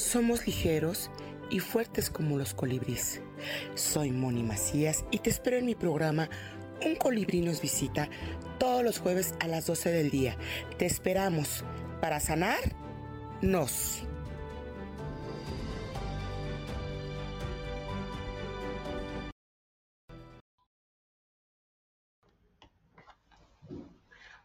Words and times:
Somos 0.00 0.46
ligeros 0.46 1.10
y 1.50 1.60
fuertes 1.60 2.08
como 2.08 2.38
los 2.38 2.54
colibríes. 2.54 3.20
Soy 3.74 4.10
Moni 4.10 4.42
Macías 4.42 5.04
y 5.10 5.18
te 5.18 5.28
espero 5.28 5.58
en 5.58 5.66
mi 5.66 5.74
programa 5.74 6.30
Un 6.84 6.96
colibrí 6.96 7.42
nos 7.42 7.60
visita 7.60 8.08
todos 8.58 8.82
los 8.82 8.98
jueves 8.98 9.34
a 9.40 9.46
las 9.46 9.66
12 9.66 9.90
del 9.92 10.10
día. 10.10 10.38
Te 10.78 10.86
esperamos 10.86 11.64
para 12.00 12.18
sanar 12.18 12.58
nos. 13.42 14.02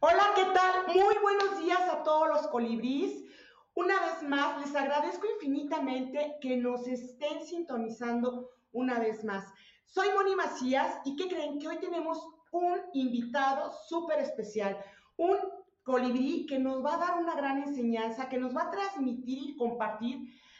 Hola, 0.01 0.33
¿qué 0.35 0.43
tal? 0.53 0.93
Muy 0.93 1.15
buenos 1.21 1.59
días 1.59 1.79
a 1.89 2.03
todos 2.03 2.27
los 2.27 2.47
colibríes. 2.47 3.25
Una 3.75 3.99
vez 3.99 4.23
más, 4.23 4.61
les 4.61 4.73
agradezco 4.73 5.27
infinitamente 5.35 6.37
que 6.39 6.55
nos 6.55 6.87
estén 6.87 7.45
sintonizando 7.45 8.49
una 8.71 8.99
vez 8.99 9.25
más. 9.25 9.43
Soy 9.83 10.07
Moni 10.15 10.33
Macías 10.33 11.01
y 11.03 11.17
¿qué 11.17 11.27
creen? 11.27 11.59
Que 11.59 11.67
hoy 11.67 11.79
tenemos 11.79 12.25
un 12.51 12.79
invitado 12.93 13.73
súper 13.89 14.19
especial, 14.19 14.77
un 15.17 15.35
colibrí 15.83 16.45
que 16.45 16.57
nos 16.57 16.85
va 16.85 16.93
a 16.93 16.99
dar 16.99 17.17
una 17.19 17.35
gran 17.35 17.63
enseñanza, 17.63 18.29
que 18.29 18.37
nos 18.37 18.55
va 18.55 18.63
a 18.63 18.71
transmitir 18.71 19.39
y 19.49 19.57
compartir 19.57 20.19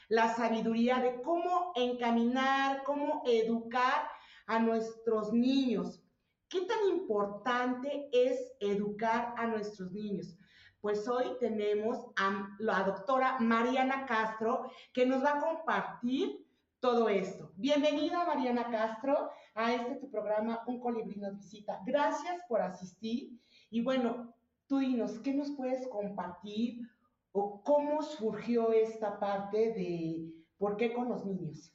la 0.09 0.35
sabiduría 0.35 0.99
de 0.99 1.21
cómo 1.21 1.71
encaminar, 1.75 2.83
cómo 2.83 3.23
educar 3.25 4.09
a 4.45 4.59
nuestros 4.59 5.31
niños. 5.31 6.03
¿Qué 6.49 6.61
tan 6.65 6.85
importante 6.89 8.09
es 8.11 8.51
educar 8.59 9.33
a 9.37 9.47
nuestros 9.47 9.93
niños? 9.93 10.37
Pues 10.85 11.07
hoy 11.07 11.25
tenemos 11.39 11.97
a 12.15 12.55
la 12.59 12.83
doctora 12.83 13.39
Mariana 13.39 14.05
Castro 14.05 14.69
que 14.93 15.07
nos 15.07 15.23
va 15.23 15.31
a 15.31 15.39
compartir 15.39 16.45
todo 16.79 17.09
esto. 17.09 17.51
Bienvenida 17.55 18.23
Mariana 18.23 18.69
Castro 18.69 19.31
a 19.55 19.73
este 19.73 19.95
tu 19.95 20.11
programa 20.11 20.61
Un 20.67 20.79
colibrí 20.79 21.19
nos 21.19 21.37
visita. 21.37 21.81
Gracias 21.87 22.39
por 22.47 22.61
asistir 22.61 23.31
y 23.71 23.81
bueno, 23.81 24.31
tú 24.67 24.77
dinos, 24.77 25.17
¿qué 25.21 25.33
nos 25.33 25.49
puedes 25.57 25.87
compartir 25.87 26.87
o 27.31 27.63
cómo 27.63 28.03
surgió 28.03 28.71
esta 28.71 29.19
parte 29.19 29.73
de 29.73 30.31
por 30.59 30.77
qué 30.77 30.93
con 30.93 31.09
los 31.09 31.25
niños? 31.25 31.73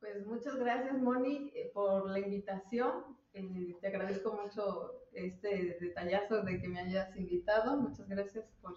Pues 0.00 0.26
muchas 0.26 0.56
gracias 0.56 0.98
Moni 0.98 1.52
eh, 1.54 1.70
por 1.72 2.10
la 2.10 2.18
invitación. 2.18 3.17
Eh, 3.38 3.76
te 3.80 3.86
agradezco 3.86 4.32
mucho 4.42 5.06
este 5.12 5.78
detallazo 5.80 6.42
de 6.42 6.60
que 6.60 6.68
me 6.68 6.80
hayas 6.80 7.16
invitado. 7.16 7.76
Muchas 7.76 8.08
gracias 8.08 8.44
por 8.60 8.74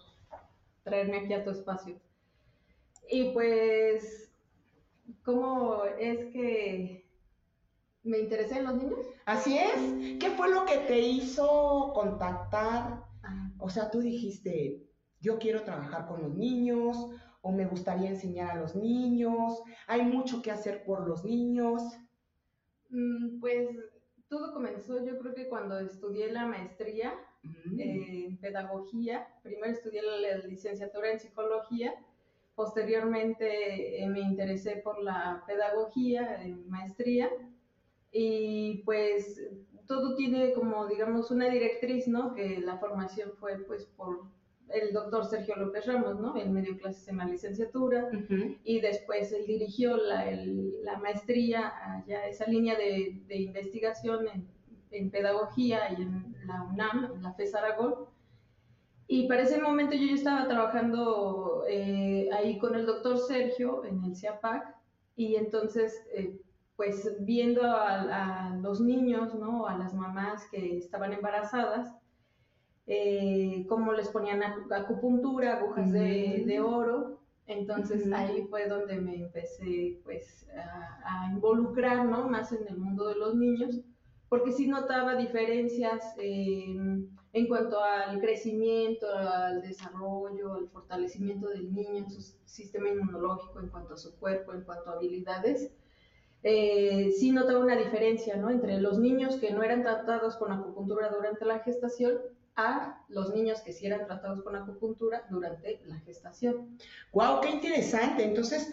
traerme 0.84 1.18
aquí 1.18 1.32
a 1.32 1.42
tu 1.42 1.50
espacio. 1.50 2.00
Y 3.10 3.32
pues, 3.32 4.32
¿cómo 5.24 5.82
es 5.98 6.18
que 6.32 7.10
me 8.04 8.20
interesé 8.20 8.58
en 8.58 8.64
los 8.64 8.76
niños? 8.76 9.06
Así 9.26 9.58
es. 9.58 10.18
¿Qué 10.20 10.30
fue 10.30 10.48
lo 10.48 10.64
que 10.64 10.78
te 10.78 11.00
hizo 11.00 11.90
contactar? 11.92 13.04
O 13.58 13.68
sea, 13.68 13.90
tú 13.90 14.00
dijiste, 14.00 14.86
yo 15.20 15.40
quiero 15.40 15.64
trabajar 15.64 16.06
con 16.06 16.22
los 16.22 16.34
niños 16.34 16.96
o 17.40 17.50
me 17.50 17.66
gustaría 17.66 18.10
enseñar 18.10 18.52
a 18.52 18.60
los 18.60 18.76
niños. 18.76 19.60
Hay 19.88 20.02
mucho 20.02 20.40
que 20.40 20.52
hacer 20.52 20.84
por 20.84 21.08
los 21.08 21.24
niños. 21.24 21.82
Mm, 22.90 23.40
pues 23.40 23.68
todo 24.32 24.52
comenzó 24.54 25.04
yo 25.04 25.18
creo 25.18 25.34
que 25.34 25.48
cuando 25.48 25.78
estudié 25.78 26.32
la 26.32 26.46
maestría 26.46 27.12
Mm. 27.42 27.80
en 27.80 28.36
pedagogía. 28.38 29.26
Primero 29.42 29.72
estudié 29.72 30.00
la 30.02 30.38
licenciatura 30.46 31.10
en 31.10 31.18
psicología, 31.18 31.92
posteriormente 32.54 34.02
eh, 34.02 34.08
me 34.08 34.20
interesé 34.20 34.76
por 34.76 35.02
la 35.02 35.42
pedagogía 35.46 36.42
en 36.44 36.68
maestría 36.68 37.30
y 38.12 38.82
pues 38.84 39.40
todo 39.86 40.14
tiene 40.14 40.52
como 40.52 40.86
digamos 40.86 41.30
una 41.30 41.48
directriz, 41.48 42.06
¿no? 42.06 42.32
Que 42.34 42.60
la 42.60 42.78
formación 42.78 43.32
fue 43.40 43.58
pues 43.66 43.86
por 43.86 44.20
el 44.68 44.92
doctor 44.92 45.24
Sergio 45.26 45.56
López 45.56 45.86
Ramos, 45.86 46.18
¿no? 46.20 46.36
Él 46.36 46.50
me 46.50 46.62
dio 46.62 46.76
clases 46.78 47.06
en 47.08 47.18
la 47.18 47.24
licenciatura 47.26 48.08
y 48.64 48.80
después 48.80 49.32
él 49.32 49.46
dirigió 49.46 49.96
la, 49.96 50.28
el- 50.30 50.82
la 50.84 50.98
maestría, 50.98 51.72
allá 51.96 52.26
esa 52.26 52.46
línea 52.46 52.76
de, 52.76 53.20
de 53.26 53.36
investigación 53.36 54.26
en, 54.28 54.48
en 54.90 55.10
pedagogía 55.10 55.92
y 55.92 56.02
en 56.02 56.34
la 56.46 56.62
UNAM, 56.62 57.12
en 57.14 57.22
la 57.22 57.32
FES 57.34 57.54
Aragón. 57.54 57.94
Y 59.06 59.28
para 59.28 59.42
ese 59.42 59.60
momento 59.60 59.94
yo 59.94 60.06
ya 60.06 60.14
estaba 60.14 60.48
trabajando 60.48 61.64
eh, 61.68 62.30
ahí 62.32 62.58
con 62.58 62.74
el 62.74 62.86
doctor 62.86 63.18
Sergio 63.18 63.84
en 63.84 64.02
el 64.04 64.16
CIAPAC 64.16 64.74
y 65.16 65.34
entonces 65.36 66.02
eh, 66.14 66.40
pues 66.76 67.14
viendo 67.20 67.62
a, 67.64 68.48
a 68.50 68.56
los 68.56 68.80
niños, 68.80 69.34
¿no? 69.34 69.66
A 69.66 69.76
las 69.76 69.92
mamás 69.94 70.46
que 70.50 70.78
estaban 70.78 71.12
embarazadas, 71.12 71.94
eh, 72.86 73.64
cómo 73.68 73.92
les 73.92 74.08
ponían 74.08 74.40
acu- 74.42 74.74
acupuntura, 74.74 75.58
agujas 75.58 75.92
de, 75.92 76.36
Ujú. 76.38 76.46
de 76.46 76.60
oro. 76.60 77.18
Entonces 77.46 78.06
Ujú. 78.06 78.14
ahí 78.14 78.46
fue 78.48 78.68
donde 78.68 78.96
me 79.00 79.16
empecé 79.16 79.98
pues 80.04 80.46
a, 80.56 81.24
a 81.26 81.32
involucrar, 81.32 82.04
¿no? 82.06 82.28
Más 82.28 82.52
en 82.52 82.66
el 82.68 82.78
mundo 82.78 83.08
de 83.08 83.16
los 83.16 83.34
niños, 83.34 83.80
porque 84.28 84.52
sí 84.52 84.66
notaba 84.66 85.16
diferencias 85.16 86.14
eh, 86.18 86.74
en 87.34 87.48
cuanto 87.48 87.82
al 87.82 88.20
crecimiento, 88.20 89.06
al 89.08 89.60
desarrollo, 89.62 90.54
al 90.54 90.68
fortalecimiento 90.68 91.48
del 91.48 91.72
niño 91.74 91.96
en 91.98 92.10
su 92.10 92.20
sistema 92.44 92.88
inmunológico, 92.88 93.60
en 93.60 93.68
cuanto 93.68 93.94
a 93.94 93.96
su 93.96 94.14
cuerpo, 94.18 94.52
en 94.52 94.62
cuanto 94.62 94.90
a 94.90 94.94
habilidades. 94.94 95.72
Eh, 96.44 97.12
sí 97.18 97.30
notaba 97.30 97.60
una 97.60 97.76
diferencia, 97.76 98.36
¿no? 98.36 98.50
Entre 98.50 98.80
los 98.80 98.98
niños 98.98 99.36
que 99.36 99.52
no 99.52 99.62
eran 99.62 99.82
tratados 99.82 100.36
con 100.36 100.50
acupuntura 100.52 101.08
durante 101.08 101.44
la 101.44 101.60
gestación 101.60 102.14
a 102.56 103.04
los 103.08 103.34
niños 103.34 103.60
que 103.62 103.72
sí 103.72 103.86
eran 103.86 104.06
tratados 104.06 104.42
con 104.42 104.56
acupuntura 104.56 105.26
durante 105.30 105.80
la 105.86 105.98
gestación. 106.00 106.76
Wow, 107.12 107.40
qué 107.40 107.50
interesante. 107.50 108.24
Entonces, 108.24 108.72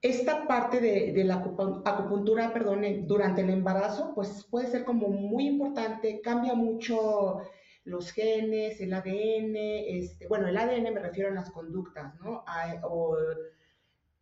esta 0.00 0.46
parte 0.46 0.80
de, 0.80 1.12
de 1.12 1.24
la 1.24 1.42
acupu- 1.44 1.82
acupuntura, 1.84 2.52
perdón, 2.52 2.84
durante 3.06 3.42
el 3.42 3.50
embarazo, 3.50 4.12
pues 4.14 4.44
puede 4.50 4.68
ser 4.68 4.84
como 4.84 5.08
muy 5.08 5.46
importante, 5.46 6.20
cambia 6.20 6.54
mucho 6.54 7.42
los 7.84 8.10
genes, 8.12 8.80
el 8.80 8.92
ADN, 8.94 9.56
este, 9.98 10.26
bueno, 10.28 10.46
el 10.48 10.56
ADN 10.56 10.92
me 10.92 11.00
refiero 11.00 11.30
a 11.30 11.34
las 11.34 11.50
conductas, 11.50 12.14
¿no? 12.20 12.44
A- 12.46 12.80
o 12.84 13.16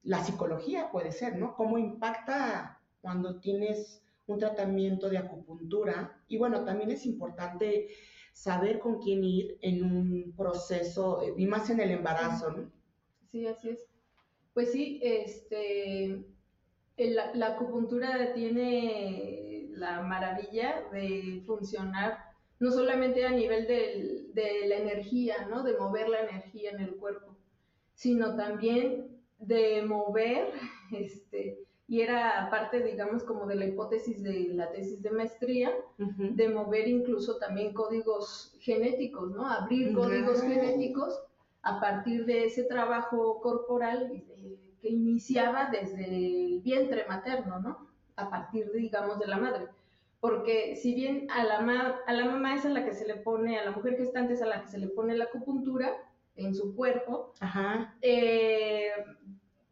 la 0.02 0.22
psicología 0.24 0.90
puede 0.90 1.12
ser, 1.12 1.36
¿no? 1.36 1.54
Cómo 1.56 1.78
impacta 1.78 2.80
cuando 3.00 3.40
tienes 3.40 4.02
un 4.26 4.38
tratamiento 4.38 5.08
de 5.08 5.18
acupuntura. 5.18 6.22
Y 6.28 6.38
bueno, 6.38 6.64
también 6.64 6.90
es 6.90 7.06
importante 7.06 7.88
saber 8.36 8.78
con 8.80 9.00
quién 9.00 9.24
ir 9.24 9.58
en 9.62 9.82
un 9.84 10.34
proceso, 10.36 11.22
y 11.36 11.46
más 11.46 11.70
en 11.70 11.80
el 11.80 11.90
embarazo, 11.90 12.50
¿no? 12.52 12.70
Sí, 13.30 13.46
así 13.46 13.70
es. 13.70 13.88
Pues 14.54 14.72
sí, 14.72 15.00
este, 15.02 16.24
la, 16.96 17.34
la 17.34 17.46
acupuntura 17.48 18.32
tiene 18.34 19.68
la 19.72 20.02
maravilla 20.02 20.84
de 20.92 21.42
funcionar 21.46 22.18
no 22.58 22.70
solamente 22.70 23.26
a 23.26 23.30
nivel 23.32 23.66
del- 23.66 24.32
de 24.34 24.66
la 24.68 24.76
energía, 24.76 25.46
¿no? 25.48 25.62
De 25.62 25.76
mover 25.78 26.08
la 26.08 26.20
energía 26.22 26.70
en 26.70 26.80
el 26.80 26.96
cuerpo, 26.96 27.36
sino 27.94 28.36
también 28.36 29.22
de 29.38 29.82
mover, 29.82 30.52
este, 30.92 31.65
y 31.88 32.00
era 32.00 32.48
parte, 32.50 32.82
digamos, 32.82 33.22
como 33.22 33.46
de 33.46 33.54
la 33.54 33.66
hipótesis 33.66 34.22
de 34.22 34.48
la 34.52 34.70
tesis 34.72 35.02
de 35.02 35.10
maestría, 35.10 35.70
de 35.98 36.48
mover 36.48 36.88
incluso 36.88 37.36
también 37.38 37.72
códigos 37.72 38.56
genéticos, 38.60 39.30
¿no? 39.30 39.46
Abrir 39.48 39.94
códigos 39.94 40.42
genéticos 40.42 41.20
a 41.62 41.80
partir 41.80 42.26
de 42.26 42.44
ese 42.46 42.64
trabajo 42.64 43.40
corporal 43.40 44.10
eh, 44.12 44.58
que 44.80 44.88
iniciaba 44.88 45.70
desde 45.70 46.04
el 46.06 46.60
vientre 46.60 47.04
materno, 47.08 47.60
¿no? 47.60 47.86
A 48.16 48.30
partir, 48.30 48.70
digamos, 48.72 49.18
de 49.20 49.26
la 49.28 49.36
madre. 49.36 49.68
Porque 50.20 50.74
si 50.76 50.94
bien 50.94 51.28
a 51.30 51.44
la, 51.44 51.60
ma- 51.60 52.00
a 52.06 52.12
la 52.12 52.24
mamá 52.24 52.54
es 52.56 52.64
a 52.64 52.70
la 52.70 52.84
que 52.84 52.94
se 52.94 53.06
le 53.06 53.16
pone, 53.16 53.58
a 53.58 53.64
la 53.64 53.70
mujer 53.70 53.96
gestante 53.96 54.32
es 54.34 54.42
a 54.42 54.46
la 54.46 54.62
que 54.62 54.68
se 54.68 54.78
le 54.78 54.88
pone 54.88 55.16
la 55.16 55.24
acupuntura 55.24 55.92
en 56.34 56.54
su 56.54 56.74
cuerpo, 56.74 57.32
Ajá. 57.40 57.94
eh, 58.02 58.90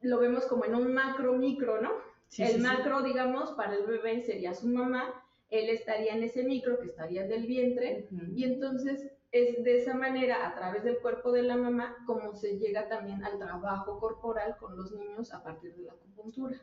lo 0.04 0.18
vemos 0.18 0.46
como 0.46 0.64
en 0.64 0.74
un 0.74 0.92
macro 0.92 1.34
micro, 1.34 1.80
¿no? 1.80 1.90
el 2.38 2.60
macro, 2.60 3.02
digamos, 3.02 3.52
para 3.52 3.76
el 3.76 3.86
bebé 3.86 4.20
sería 4.22 4.54
su 4.54 4.66
mamá, 4.66 5.22
él 5.50 5.68
estaría 5.68 6.14
en 6.14 6.24
ese 6.24 6.42
micro 6.42 6.78
que 6.78 6.86
estaría 6.86 7.26
del 7.26 7.46
vientre, 7.46 8.08
y 8.34 8.44
entonces 8.44 9.08
es 9.30 9.62
de 9.62 9.78
esa 9.78 9.94
manera, 9.94 10.46
a 10.48 10.54
través 10.54 10.84
del 10.84 10.98
cuerpo 10.98 11.32
de 11.32 11.42
la 11.42 11.56
mamá, 11.56 11.96
como 12.06 12.34
se 12.34 12.58
llega 12.58 12.88
también 12.88 13.22
al 13.24 13.38
trabajo 13.38 13.98
corporal 13.98 14.56
con 14.58 14.76
los 14.76 14.92
niños 14.92 15.32
a 15.32 15.42
partir 15.42 15.74
de 15.74 15.84
la 15.84 15.92
acupuntura. 15.92 16.56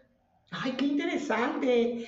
Ay, 0.51 0.73
qué 0.73 0.85
interesante. 0.85 2.07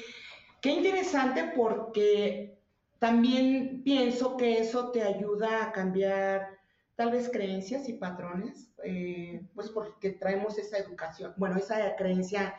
Qué 0.61 0.71
interesante 0.71 1.51
porque 1.55 2.57
también 2.99 3.81
pienso 3.83 4.37
que 4.37 4.59
eso 4.59 4.91
te 4.91 5.01
ayuda 5.01 5.65
a 5.65 5.71
cambiar 5.73 6.57
tal 6.95 7.11
vez 7.11 7.29
creencias 7.29 7.89
y 7.89 7.93
patrones, 7.93 8.71
eh, 8.83 9.45
pues 9.55 9.69
porque 9.69 10.11
traemos 10.11 10.57
esa 10.57 10.77
educación, 10.77 11.33
bueno, 11.37 11.57
esa 11.57 11.95
creencia 11.95 12.55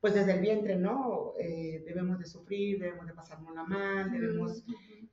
pues 0.00 0.12
desde 0.12 0.34
el 0.34 0.40
vientre, 0.40 0.76
¿no? 0.76 1.32
Eh, 1.38 1.82
debemos 1.86 2.18
de 2.18 2.26
sufrir, 2.26 2.78
debemos 2.78 3.06
de 3.06 3.14
pasárnosla 3.14 3.64
mal, 3.64 4.12
debemos, 4.12 4.62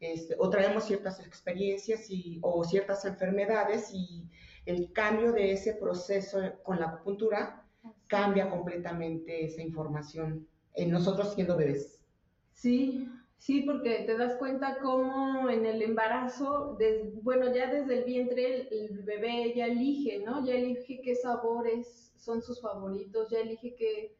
este, 0.01 0.35
o 0.37 0.49
traemos 0.49 0.83
ciertas 0.83 1.25
experiencias 1.25 2.09
y, 2.09 2.39
o 2.41 2.61
ciertas 2.65 3.05
enfermedades 3.05 3.89
y 3.93 4.27
el 4.65 4.91
cambio 4.91 5.31
de 5.31 5.53
ese 5.53 5.75
proceso 5.75 6.41
con 6.63 6.81
la 6.81 6.87
acupuntura 6.87 7.65
cambia 8.07 8.49
completamente 8.49 9.45
esa 9.45 9.61
información 9.61 10.45
en 10.73 10.91
nosotros 10.91 11.35
siendo 11.35 11.55
bebés. 11.55 12.01
Sí, 12.51 13.07
sí, 13.41 13.63
porque 13.63 14.03
te 14.05 14.15
das 14.15 14.35
cuenta 14.35 14.77
cómo 14.79 15.49
en 15.49 15.65
el 15.65 15.81
embarazo, 15.81 16.77
bueno, 17.23 17.53
ya 17.53 17.73
desde 17.73 17.97
el 17.97 18.03
vientre 18.03 18.67
el, 18.69 18.99
bebé 18.99 19.53
ya 19.55 19.65
elige, 19.65 20.19
¿no? 20.23 20.45
Ya 20.45 20.53
elige 20.53 21.01
qué 21.01 21.15
sabores 21.15 22.13
son 22.15 22.43
sus 22.43 22.61
favoritos, 22.61 23.31
ya 23.31 23.39
elige 23.39 23.73
qué 23.75 24.15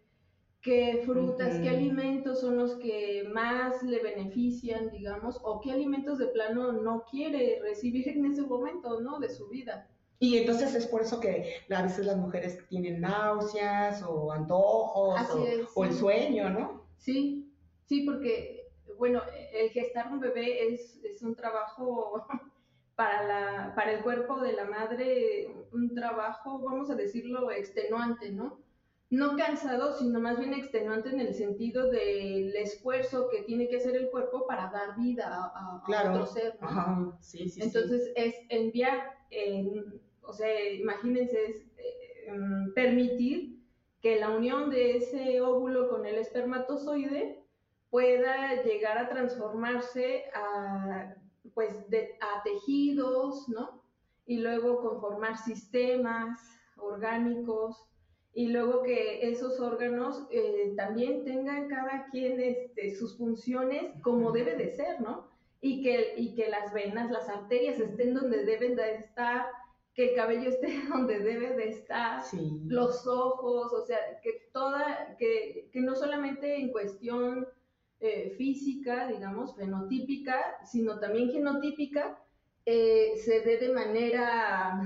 qué 0.61 1.01
frutas, 1.05 1.59
qué 1.59 1.69
alimentos 1.69 2.41
son 2.41 2.57
los 2.57 2.75
que 2.75 3.27
más 3.33 3.81
le 3.83 4.01
benefician, 4.01 4.91
digamos, 4.91 5.39
o 5.43 5.59
qué 5.59 5.71
alimentos 5.71 6.19
de 6.19 6.27
plano 6.27 6.71
no 6.71 7.03
quiere 7.09 7.59
recibir 7.61 8.07
en 8.09 8.25
ese 8.25 8.43
momento, 8.43 9.01
¿no? 9.01 9.19
De 9.19 9.29
su 9.29 9.47
vida. 9.49 9.87
Y 10.19 10.37
entonces 10.37 10.75
es 10.75 10.85
por 10.85 11.01
eso 11.01 11.19
que 11.19 11.55
a 11.71 11.81
veces 11.81 12.05
las 12.05 12.17
mujeres 12.17 12.59
tienen 12.69 13.01
náuseas 13.01 14.03
o 14.07 14.31
antojos 14.31 15.19
o, 15.73 15.83
el 15.83 15.93
sueño, 15.93 16.51
¿no? 16.51 16.85
Sí, 16.97 17.51
sí, 17.85 18.01
porque, 18.01 18.60
bueno, 19.01 19.23
el 19.51 19.71
gestar 19.71 20.11
un 20.11 20.19
bebé 20.19 20.67
es, 20.67 21.03
es 21.03 21.23
un 21.23 21.33
trabajo 21.33 22.23
para, 22.95 23.23
la, 23.23 23.75
para 23.75 23.93
el 23.93 24.03
cuerpo 24.03 24.39
de 24.39 24.53
la 24.53 24.65
madre, 24.65 25.51
un 25.71 25.95
trabajo, 25.95 26.59
vamos 26.59 26.91
a 26.91 26.95
decirlo, 26.95 27.49
extenuante, 27.49 28.31
¿no? 28.31 28.59
no 29.09 29.35
cansado, 29.35 29.97
sino 29.97 30.19
más 30.19 30.37
bien 30.37 30.53
extenuante 30.53 31.09
en 31.09 31.19
el 31.19 31.33
sentido 31.33 31.89
del 31.89 32.55
esfuerzo 32.55 33.27
que 33.31 33.41
tiene 33.41 33.67
que 33.69 33.77
hacer 33.77 33.95
el 33.95 34.11
cuerpo 34.11 34.45
para 34.45 34.69
dar 34.69 34.95
vida 34.95 35.51
a, 35.55 35.81
otro 36.11 36.27
ser. 36.27 36.59
Entonces 37.57 38.11
es 38.15 38.35
enviar, 38.49 39.17
o 40.21 40.31
sea, 40.31 40.71
imagínense, 40.73 41.43
es 41.43 41.55
eh, 41.57 42.27
em, 42.27 42.71
permitir 42.75 43.65
que 43.99 44.19
la 44.19 44.29
unión 44.29 44.69
de 44.69 44.97
ese 44.97 45.41
óvulo 45.41 45.89
con 45.89 46.05
el 46.05 46.19
espermatozoide 46.19 47.40
pueda 47.91 48.63
llegar 48.63 48.97
a 48.97 49.09
transformarse 49.09 50.23
a, 50.33 51.13
pues, 51.53 51.85
a 52.21 52.43
tejidos, 52.43 53.47
¿no? 53.47 53.83
Y 54.25 54.37
luego 54.37 54.81
conformar 54.81 55.37
sistemas 55.37 56.39
orgánicos, 56.77 57.85
y 58.33 58.47
luego 58.47 58.83
que 58.83 59.29
esos 59.29 59.59
órganos 59.59 60.25
eh, 60.31 60.73
también 60.77 61.25
tengan 61.25 61.67
cada 61.67 62.07
quien 62.11 62.39
este, 62.39 62.95
sus 62.95 63.17
funciones 63.17 63.93
como 64.01 64.31
debe 64.31 64.55
de 64.55 64.69
ser, 64.69 65.01
¿no? 65.01 65.29
Y 65.59 65.83
que, 65.83 66.13
y 66.17 66.33
que 66.33 66.49
las 66.49 66.73
venas, 66.73 67.11
las 67.11 67.27
arterias 67.27 67.79
estén 67.79 68.13
donde 68.13 68.45
deben 68.45 68.75
de 68.75 68.95
estar, 68.95 69.47
que 69.93 70.11
el 70.11 70.15
cabello 70.15 70.49
esté 70.49 70.81
donde 70.89 71.19
debe 71.19 71.55
de 71.55 71.69
estar, 71.69 72.23
los 72.65 73.05
ojos, 73.05 73.73
o 73.73 73.85
sea, 73.85 73.99
que 74.23 74.49
toda, 74.53 75.17
que, 75.19 75.69
que 75.71 75.81
no 75.81 75.95
solamente 75.95 76.55
en 76.55 76.71
cuestión 76.71 77.47
eh, 78.01 78.33
física, 78.37 79.07
digamos, 79.07 79.55
fenotípica, 79.55 80.57
sino 80.65 80.99
también 80.99 81.31
genotípica, 81.31 82.19
eh, 82.65 83.13
se 83.23 83.41
dé 83.41 83.57
de 83.57 83.73
manera, 83.73 84.81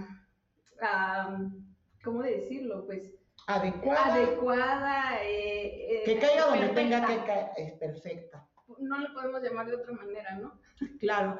¿cómo 2.03 2.21
decirlo? 2.21 2.85
Pues 2.85 3.13
adecuada. 3.47 4.13
Adecuada. 4.13 5.19
Eh, 5.23 6.03
que 6.05 6.19
caiga 6.19 6.47
donde 6.47 6.69
tenga 6.69 7.05
que 7.05 7.17
caer. 7.25 7.49
Es 7.57 7.73
perfecta. 7.73 8.47
No 8.79 8.99
le 8.99 9.09
podemos 9.09 9.41
llamar 9.41 9.67
de 9.67 9.75
otra 9.75 9.93
manera, 9.93 10.35
¿no? 10.35 10.59
Claro. 10.99 11.39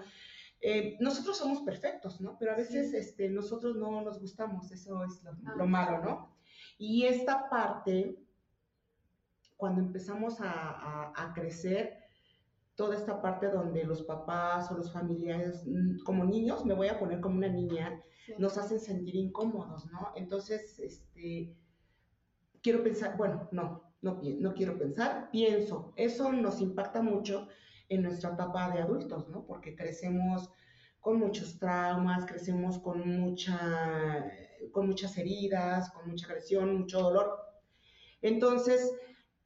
Eh, 0.62 0.98
nosotros 1.00 1.38
somos 1.38 1.62
perfectos, 1.62 2.22
¿no? 2.22 2.38
Pero 2.40 2.54
a 2.54 2.56
veces 2.56 2.94
este, 2.94 3.30
nosotros 3.30 3.76
no 3.76 4.02
nos 4.02 4.20
gustamos, 4.20 4.72
eso 4.72 5.04
es 5.04 5.22
lo, 5.24 5.32
ah. 5.64 5.66
malo, 5.68 6.04
¿no? 6.04 6.36
Y 6.78 7.06
esta 7.06 7.50
parte, 7.50 8.16
cuando 9.58 9.82
empezamos 9.82 10.38
a, 10.40 11.32
crecer, 11.34 11.98
toda 12.76 12.96
esta 12.96 13.22
parte 13.22 13.50
donde 13.50 13.86
los 13.86 14.04
papás 14.04 14.70
o 14.72 14.78
los 14.78 14.92
familiares, 14.92 15.64
mm, 15.66 16.04
como 16.04 16.26
niños, 16.26 16.66
me 16.66 16.74
voy 16.74 16.88
a 16.90 17.00
poner 17.00 17.22
como 17.22 17.38
una 17.38 17.48
niña, 17.48 18.02
nos 18.38 18.58
hacen 18.58 18.80
sentir 18.80 19.16
incómodos, 19.16 19.86
¿no? 19.92 20.12
Entonces, 20.16 20.78
este, 20.80 21.56
quiero 22.62 22.84
pensar, 22.84 23.16
bueno, 23.18 23.48
no, 23.52 23.94
no, 24.02 24.22
no 24.22 24.54
quiero 24.54 24.78
pensar, 24.78 25.30
pienso. 25.32 25.94
Eso 25.96 26.32
nos 26.34 26.60
impacta 26.62 27.02
mucho 27.02 27.48
en 27.90 28.04
nuestra 28.04 28.34
etapa 28.34 28.72
de 28.72 28.82
adultos, 28.82 29.30
¿no? 29.30 29.46
Porque 29.46 29.76
crecemos 29.76 30.50
con 31.00 31.20
muchos 31.20 31.60
traumas, 31.60 32.26
crecemos 32.26 32.80
con, 32.80 33.08
mucha, 33.20 34.26
con 34.72 34.88
muchas 34.88 35.18
heridas, 35.18 35.92
con 35.92 36.10
mucha 36.10 36.26
agresión, 36.26 36.80
mucho 36.80 37.00
dolor. 37.00 37.40
Entonces, 38.22 38.92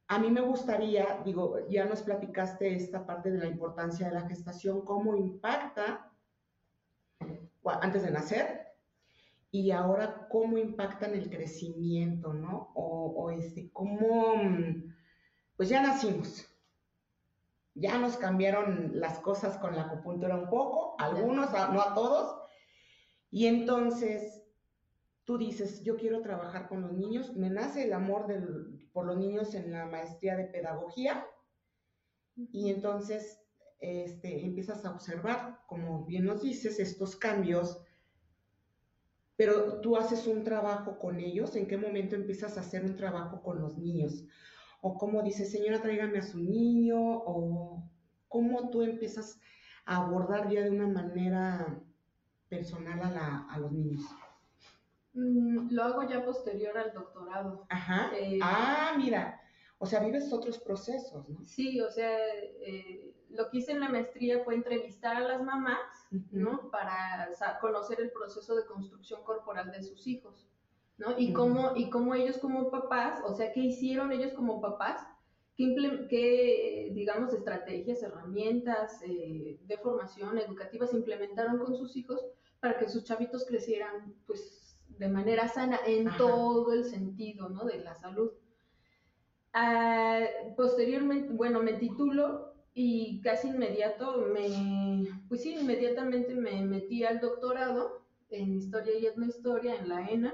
a 0.10 0.18
mí 0.18 0.32
me 0.32 0.42
gustaría, 0.42 1.22
digo, 1.24 1.68
ya 1.70 1.86
nos 1.86 2.02
platicaste 2.02 2.76
esta 2.76 3.06
parte 3.06 3.30
de 3.30 3.38
la 3.38 3.46
importancia 3.46 4.08
de 4.08 4.16
la 4.16 4.28
gestación, 4.28 4.82
cómo 4.82 5.16
impacta 5.16 6.12
antes 7.64 8.02
de 8.02 8.10
nacer, 8.10 8.70
y 9.52 9.70
ahora 9.70 10.28
cómo 10.30 10.58
impactan 10.58 11.14
el 11.14 11.30
crecimiento, 11.30 12.34
¿no? 12.34 12.72
O, 12.74 13.30
este, 13.30 13.70
cómo, 13.72 14.34
pues 15.56 15.70
ya 15.70 15.84
nacimos, 15.84 16.48
ya 17.76 18.00
nos 18.00 18.18
cambiaron 18.18 19.00
las 19.00 19.20
cosas 19.20 19.58
con 19.60 19.76
la 19.76 19.84
acupuntura 19.84 20.36
un 20.36 20.50
poco, 20.50 20.96
algunos, 20.98 21.52
no 21.52 21.82
a 21.82 21.94
todos, 21.94 22.36
y 23.30 23.46
entonces 23.46 24.39
tú 25.30 25.38
dices, 25.38 25.84
yo 25.84 25.96
quiero 25.96 26.24
trabajar 26.24 26.68
con 26.68 26.82
los 26.82 26.92
niños, 26.92 27.36
me 27.36 27.52
nace 27.52 27.84
el 27.84 27.94
amor 27.94 28.26
por 28.92 29.06
los 29.06 29.16
niños 29.16 29.54
en 29.54 29.72
la 29.72 29.86
maestría 29.86 30.36
de 30.36 30.46
pedagogía, 30.46 31.24
y 32.36 32.72
entonces 32.72 33.40
este, 33.80 34.44
empiezas 34.44 34.84
a 34.86 34.92
observar, 34.92 35.60
como 35.68 36.04
bien 36.04 36.26
nos 36.26 36.42
dices, 36.42 36.80
estos 36.80 37.16
cambios 37.16 37.80
pero 39.36 39.80
tú 39.82 39.98
haces 39.98 40.26
un 40.26 40.44
trabajo 40.44 40.98
con 40.98 41.20
ellos, 41.20 41.56
¿en 41.56 41.68
qué 41.68 41.78
momento 41.78 42.16
empiezas 42.16 42.58
a 42.58 42.62
hacer 42.62 42.84
un 42.84 42.96
trabajo 42.96 43.44
con 43.44 43.62
los 43.62 43.78
niños? 43.78 44.26
O 44.82 44.98
cómo 44.98 45.22
dices, 45.22 45.52
señora, 45.52 45.80
tráigame 45.80 46.18
a 46.18 46.24
su 46.24 46.40
niño, 46.40 46.98
o 47.00 47.88
cómo 48.28 48.72
tú 48.72 48.82
empiezas 48.82 49.40
a 49.86 49.98
abordar 49.98 50.50
ya 50.50 50.64
de 50.64 50.72
una 50.72 50.88
manera 50.88 51.80
personal 52.50 53.00
a, 53.00 53.58
los 53.60 53.72
niños. 53.72 54.02
Mm, 55.14 55.72
lo 55.72 55.84
hago 55.84 56.04
ya 56.04 56.24
posterior 56.24 56.78
al 56.78 56.94
doctorado. 56.94 57.66
Ajá. 57.70 58.12
Eh, 58.16 58.40
ah, 58.42 58.94
mira. 58.98 59.42
O 59.82 59.86
sea, 59.86 60.02
vives 60.02 60.32
otros 60.34 60.60
procesos, 60.60 61.30
¿no? 61.30 61.46
Sí, 61.46 61.80
o 61.80 61.90
sea, 61.90 62.12
eh, 62.62 63.16
lo 63.30 63.50
que 63.50 63.60
hice 63.60 63.72
en 63.72 63.80
la 63.80 63.88
maestría 63.88 64.44
fue 64.44 64.56
entrevistar 64.56 65.16
a 65.16 65.22
las 65.22 65.42
mamás, 65.42 65.80
¿no? 66.32 66.70
Para 66.70 67.30
conocer 67.62 68.02
el 68.02 68.12
proceso 68.12 68.56
de 68.56 68.66
construcción 68.66 69.24
corporal 69.24 69.72
de 69.72 69.82
sus 69.82 70.06
hijos, 70.06 70.50
¿no? 70.98 71.18
Y, 71.18 71.32
cómo, 71.32 71.78
y 71.78 71.90
cómo 71.90 72.14
ellos 72.14 72.38
como 72.40 72.70
papás, 72.70 73.22
o 73.24 73.34
sea, 73.34 73.54
qué 73.54 73.62
hicieron 73.62 74.12
ellos 74.12 74.34
como 74.34 74.60
papás, 74.60 75.02
qué, 75.56 75.74
qué 76.10 76.92
digamos, 76.94 77.34
estrategias, 77.34 78.04
herramientas 78.04 79.02
eh, 79.04 79.60
de 79.62 79.78
formación 79.78 80.38
educativa 80.38 80.88
se 80.88 80.98
implementaron 80.98 81.58
con 81.58 81.76
sus 81.76 81.96
hijos 81.96 82.20
para 82.60 82.78
que 82.78 82.90
sus 82.90 83.06
chavitos 83.06 83.46
crecieran, 83.46 84.14
pues, 84.28 84.59
de 85.00 85.08
manera 85.08 85.48
sana 85.48 85.80
en 85.88 86.16
todo 86.18 86.74
el 86.74 86.84
sentido, 86.84 87.50
¿no? 87.50 87.64
De 87.66 87.80
la 87.80 87.96
salud. 87.96 88.32
Ah, 89.54 90.20
posteriormente, 90.56 91.34
bueno, 91.34 91.64
me 91.64 91.74
titulo 91.74 92.54
y 92.74 93.22
casi 93.22 93.48
inmediato 93.48 94.18
me, 94.34 95.08
pues 95.28 95.42
sí, 95.42 95.56
inmediatamente 95.56 96.36
me 96.36 96.62
metí 96.64 97.04
al 97.04 97.20
doctorado 97.20 98.06
en 98.30 98.54
historia 98.54 99.00
y 99.00 99.08
etnohistoria 99.08 99.76
en 99.76 99.90
la 99.90 100.08
ENA. 100.08 100.34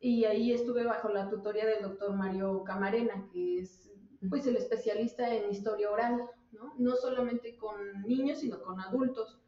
y 0.00 0.24
ahí 0.24 0.52
estuve 0.52 0.84
bajo 0.84 1.08
la 1.08 1.28
tutoría 1.28 1.66
del 1.66 1.82
doctor 1.82 2.14
Mario 2.16 2.64
Camarena, 2.64 3.28
que 3.32 3.60
es 3.60 3.90
pues 4.30 4.46
el 4.46 4.56
especialista 4.56 5.32
en 5.34 5.50
historia 5.50 5.90
oral, 5.90 6.22
¿no? 6.52 6.74
No 6.78 6.96
solamente 6.96 7.56
con 7.56 8.02
niños, 8.02 8.38
sino 8.40 8.62
con 8.62 8.80
adultos. 8.80 9.38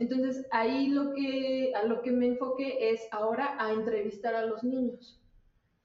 Entonces, 0.00 0.46
ahí 0.50 0.88
lo 0.88 1.12
que, 1.12 1.72
a 1.74 1.84
lo 1.84 2.02
que 2.02 2.10
me 2.10 2.26
enfoqué 2.26 2.90
es 2.90 3.02
ahora 3.12 3.56
a 3.58 3.72
entrevistar 3.72 4.34
a 4.34 4.46
los 4.46 4.64
niños. 4.64 5.20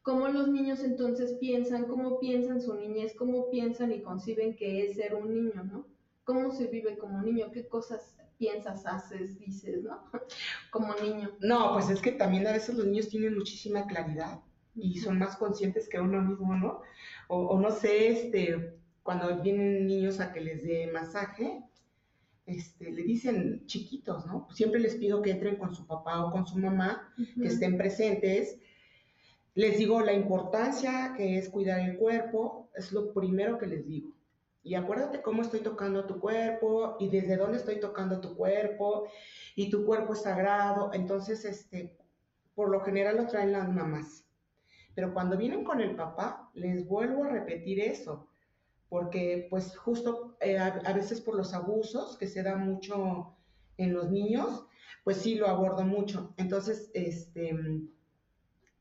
Cómo 0.02 0.28
los 0.30 0.48
niños 0.48 0.84
entonces 0.84 1.34
piensan, 1.34 1.86
cómo 1.86 2.20
piensan 2.20 2.62
su 2.62 2.74
niñez, 2.74 3.14
cómo 3.18 3.50
piensan 3.52 3.92
y 3.92 4.02
conciben 4.02 4.56
que 4.56 4.86
es 4.86 4.96
ser 4.96 5.16
un 5.16 5.34
niño, 5.34 5.64
¿no? 5.66 5.86
Cómo 6.24 6.52
se 6.52 6.68
vive 6.68 6.98
como 6.98 7.22
niño, 7.22 7.52
qué 7.52 7.68
cosas 7.68 8.16
piensas, 8.38 8.86
haces, 8.86 9.38
dices, 9.40 9.84
¿no? 9.84 10.04
Como 10.72 10.94
niño. 10.96 11.32
No, 11.40 11.74
pues 11.74 11.90
es 11.90 12.02
que 12.02 12.12
también 12.12 12.48
a 12.48 12.54
veces 12.54 12.76
los 12.76 12.86
niños 12.86 13.10
tienen 13.10 13.36
muchísima 13.36 13.86
claridad 13.86 14.42
y 14.76 14.98
son 15.00 15.20
más 15.20 15.38
conscientes 15.38 15.88
que 15.88 16.00
uno 16.00 16.22
mismo, 16.22 16.56
¿no? 16.56 16.82
O, 17.28 17.60
no 17.60 17.72
sé, 17.72 18.10
este, 18.10 18.78
cuando 19.04 19.42
vienen 19.42 19.88
niños 19.88 20.20
a 20.20 20.32
que 20.32 20.42
les 20.42 20.64
dé 20.64 20.88
masaje, 20.88 21.64
este, 22.46 22.92
le 22.92 23.04
dicen 23.04 23.66
chiquitos, 23.66 24.26
¿no? 24.28 24.48
Siempre 24.52 24.80
les 24.80 24.96
pido 24.96 25.22
que 25.22 25.32
entren 25.32 25.56
con 25.56 25.74
su 25.74 25.86
papá 25.88 26.24
o 26.24 26.32
con 26.32 26.46
su 26.46 26.58
mamá, 26.58 27.14
que 27.40 27.48
estén 27.48 27.78
presentes. 27.78 28.60
Les 29.56 29.78
digo 29.78 30.02
la 30.02 30.14
importancia 30.14 31.14
que 31.16 31.38
es 31.38 31.50
cuidar 31.50 31.80
el 31.80 31.98
cuerpo, 31.98 32.70
es 32.76 32.92
lo 32.92 33.14
primero 33.14 33.58
que 33.58 33.68
les 33.68 33.88
digo. 33.88 34.12
Y 34.64 34.76
acuérdate 34.76 35.22
cómo 35.22 35.42
estoy 35.42 35.62
tocando 35.62 36.06
tu 36.06 36.20
cuerpo 36.20 36.98
y 37.00 37.10
desde 37.10 37.38
dónde 37.38 37.58
estoy 37.58 37.80
tocando 37.80 38.20
tu 38.20 38.36
cuerpo 38.36 39.08
y 39.56 39.70
tu 39.70 39.86
cuerpo 39.86 40.14
es 40.14 40.24
sagrado. 40.24 40.92
Entonces, 40.94 41.46
este, 41.46 41.96
por 42.56 42.70
lo 42.70 42.82
general 42.82 43.18
lo 43.18 43.28
traen 43.28 43.52
las 43.52 43.72
mamás. 43.72 44.26
Pero 44.96 45.14
cuando 45.14 45.38
vienen 45.38 45.64
con 45.64 45.82
el 45.82 45.96
papá, 45.96 46.50
les 46.54 46.88
vuelvo 46.88 47.26
a 47.26 47.30
repetir 47.30 47.80
eso, 47.80 48.28
porque 48.96 49.48
pues 49.50 49.76
justo 49.76 50.38
eh, 50.40 50.58
a, 50.58 50.94
veces 50.94 51.20
por 51.20 51.36
los 51.36 51.54
abusos 51.54 52.18
que 52.18 52.28
se 52.28 52.44
da 52.44 52.56
mucho 52.56 53.36
en 53.76 53.94
los 53.94 54.10
niños, 54.10 54.66
pues 55.04 55.18
sí 55.18 55.36
lo 55.36 55.50
abordo 55.50 55.84
mucho. 55.84 56.34
Entonces, 56.38 56.92
este, 56.94 57.54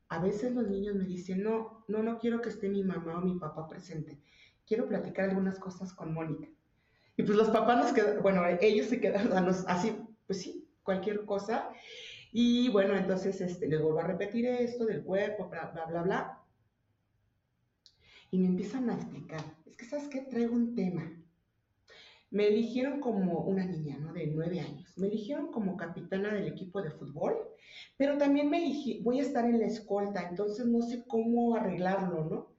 a 0.07 0.19
veces 0.19 0.53
los 0.53 0.69
niños 0.69 0.95
me 0.95 1.03
dicen, 1.03 1.43
no, 1.43 1.83
no, 1.89 2.01
no 2.01 2.17
quiero 2.17 2.39
que 2.39 2.47
esté 2.47 2.69
mi 2.69 2.81
mamá 2.81 3.17
o 3.17 3.21
mi 3.21 3.37
papá 3.37 3.67
presente 3.67 4.17
quiero 4.65 4.87
platicar 4.87 5.29
algunas 5.29 5.59
cosas 5.59 5.91
con 5.91 6.13
Mónica. 6.13 6.47
Y 7.17 7.23
pues 7.23 7.37
los 7.37 7.49
papás 7.49 7.77
nos 7.77 7.91
quedan, 7.91 8.21
bueno, 8.21 8.41
ellos 8.61 8.87
se 8.87 9.01
quedan 9.01 9.31
así, 9.67 9.97
pues 10.27 10.41
sí, 10.41 10.65
cualquier 10.81 11.25
cosa. 11.25 11.69
Y 12.31 12.69
bueno, 12.69 12.95
entonces 12.95 13.39
este, 13.41 13.67
les 13.67 13.81
vuelvo 13.81 13.99
a 13.99 14.07
repetir 14.07 14.45
esto 14.45 14.85
del 14.85 15.03
cuerpo, 15.03 15.49
bla, 15.49 15.71
bla, 15.73 15.85
bla, 15.85 16.01
bla. 16.01 16.44
Y 18.35 18.37
me 18.37 18.47
empiezan 18.47 18.89
a 18.89 18.95
explicar, 18.95 19.39
es 19.65 19.77
que, 19.77 19.85
¿sabes 19.85 20.09
qué? 20.09 20.19
Traigo 20.19 20.53
un 20.53 20.75
tema. 20.75 21.09
Me 22.31 22.49
eligieron 22.49 22.99
como 22.99 23.45
una 23.45 23.63
niña, 23.63 23.97
¿no? 23.97 24.11
De 24.11 24.27
nueve 24.27 24.59
años. 24.59 24.91
Me 24.97 25.07
eligieron 25.07 25.53
como 25.53 25.77
capitana 25.77 26.33
del 26.33 26.49
equipo 26.49 26.81
de 26.81 26.91
fútbol, 26.91 27.37
pero 27.95 28.17
también 28.17 28.49
me 28.49 28.57
eligí, 28.57 28.99
voy 29.03 29.19
a 29.19 29.21
estar 29.21 29.45
en 29.45 29.57
la 29.57 29.67
escolta, 29.67 30.27
entonces 30.27 30.65
no 30.65 30.81
sé 30.81 31.05
cómo 31.07 31.55
arreglarlo, 31.55 32.25
¿no? 32.25 32.55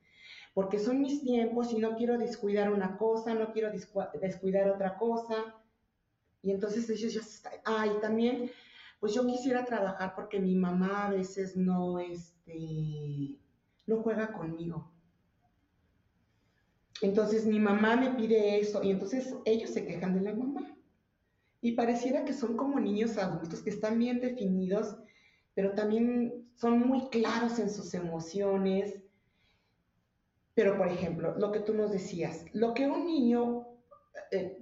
porque 0.55 0.79
son 0.79 1.03
mis 1.03 1.23
tiempos 1.23 1.71
y 1.75 1.79
no 1.79 1.95
quiero 1.95 2.17
descuidar 2.17 2.73
una 2.73 2.97
cosa, 2.97 3.35
no 3.35 3.53
quiero 3.53 3.71
descuidar 3.71 4.71
otra 4.71 4.97
cosa. 4.97 5.55
Y 6.41 6.53
entonces 6.53 6.89
ellos 6.89 7.13
ya 7.13 7.21
están, 7.21 7.53
ah, 7.67 7.87
y 7.87 8.01
también, 8.01 8.51
pues 8.99 9.13
yo 9.13 9.27
quisiera 9.27 9.67
trabajar 9.67 10.15
porque 10.15 10.41
mi 10.41 10.55
mamá 10.55 11.09
a 11.09 11.11
veces 11.11 11.55
no, 11.55 11.99
este, 11.99 13.39
no 13.87 13.99
juega 14.03 14.33
conmigo. 14.33 14.96
Entonces 17.03 17.47
mi 17.47 17.59
mamá 17.59 17.97
me 17.97 18.11
pide 18.11 18.59
eso 18.59 18.83
y 18.83 18.91
entonces 18.91 19.35
ellos 19.45 19.71
se 19.71 19.87
quejan 19.87 20.15
de 20.15 20.21
la 20.23 20.35
mamá. 20.35 20.77
Y 21.61 21.73
pareciera 21.73 22.25
que 22.25 22.33
son 22.33 22.57
como 22.57 22.81
niños 22.81 23.19
adultos 23.19 23.63
que 23.63 23.71
están 23.71 23.99
bien 23.99 24.21
definidos, 24.21 24.97
pero 25.55 25.73
también 25.73 26.51
son 26.55 26.81
muy 26.81 27.09
claros 27.09 27.59
en 27.59 27.71
sus 27.71 27.93
emociones, 27.95 29.03
pero, 30.57 30.79
por 30.79 30.89
ejemplo, 30.89 31.35
lo 31.37 31.53
que 31.53 31.61
tú 31.61 31.75
nos 31.75 31.93
decías, 31.93 32.47
lo 32.55 32.73
que 32.73 32.87
un 32.87 33.05
niño, 33.05 33.67
eh, 34.31 34.59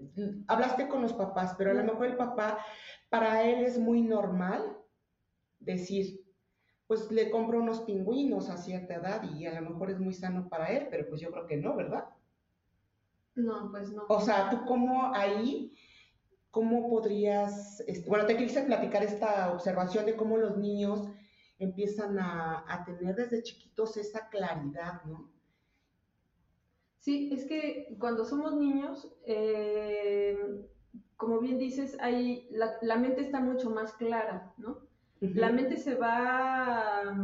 hablaste 0.48 0.88
con 0.88 1.02
los 1.02 1.12
papás, 1.12 1.54
pero 1.56 1.70
a 1.70 1.74
lo 1.74 1.84
mejor 1.84 2.06
el 2.06 2.16
papá, 2.16 2.58
para 3.10 3.44
él 3.44 3.64
es 3.64 3.78
muy 3.78 4.02
normal 4.02 4.76
decir, 5.60 6.20
pues 6.88 7.08
le 7.12 7.30
compro 7.30 7.62
unos 7.62 7.82
pingüinos 7.82 8.50
a 8.50 8.56
cierta 8.56 8.94
edad 8.94 9.22
y 9.22 9.46
a 9.46 9.60
lo 9.60 9.70
mejor 9.70 9.92
es 9.92 10.00
muy 10.00 10.12
sano 10.12 10.48
para 10.48 10.66
él, 10.66 10.88
pero 10.90 11.08
pues 11.08 11.20
yo 11.20 11.30
creo 11.30 11.46
que 11.46 11.58
no, 11.58 11.76
¿verdad? 11.76 12.06
No, 13.36 13.70
pues 13.70 13.90
no. 13.92 14.04
O 14.08 14.20
sea, 14.20 14.50
tú 14.50 14.64
cómo 14.66 15.14
ahí, 15.14 15.74
cómo 16.50 16.88
podrías, 16.88 17.80
este, 17.86 18.08
bueno, 18.08 18.26
te 18.26 18.36
quise 18.36 18.62
platicar 18.62 19.02
esta 19.02 19.52
observación 19.52 20.06
de 20.06 20.16
cómo 20.16 20.36
los 20.36 20.56
niños 20.56 21.08
empiezan 21.58 22.18
a, 22.18 22.64
a 22.68 22.84
tener 22.84 23.14
desde 23.14 23.42
chiquitos 23.42 23.96
esa 23.96 24.28
claridad, 24.28 25.02
¿no? 25.04 25.34
Sí, 27.04 27.28
es 27.34 27.44
que 27.44 27.94
cuando 27.98 28.24
somos 28.24 28.56
niños, 28.56 29.14
eh, 29.26 30.38
como 31.18 31.38
bien 31.38 31.58
dices, 31.58 31.98
hay, 32.00 32.48
la, 32.50 32.96
mente 32.96 33.20
está 33.20 33.40
mucho 33.40 33.68
más 33.68 33.92
clara, 33.92 34.54
¿no? 34.56 34.78
La 35.20 35.52
mente 35.52 35.76
se 35.76 35.96
va, 35.96 37.14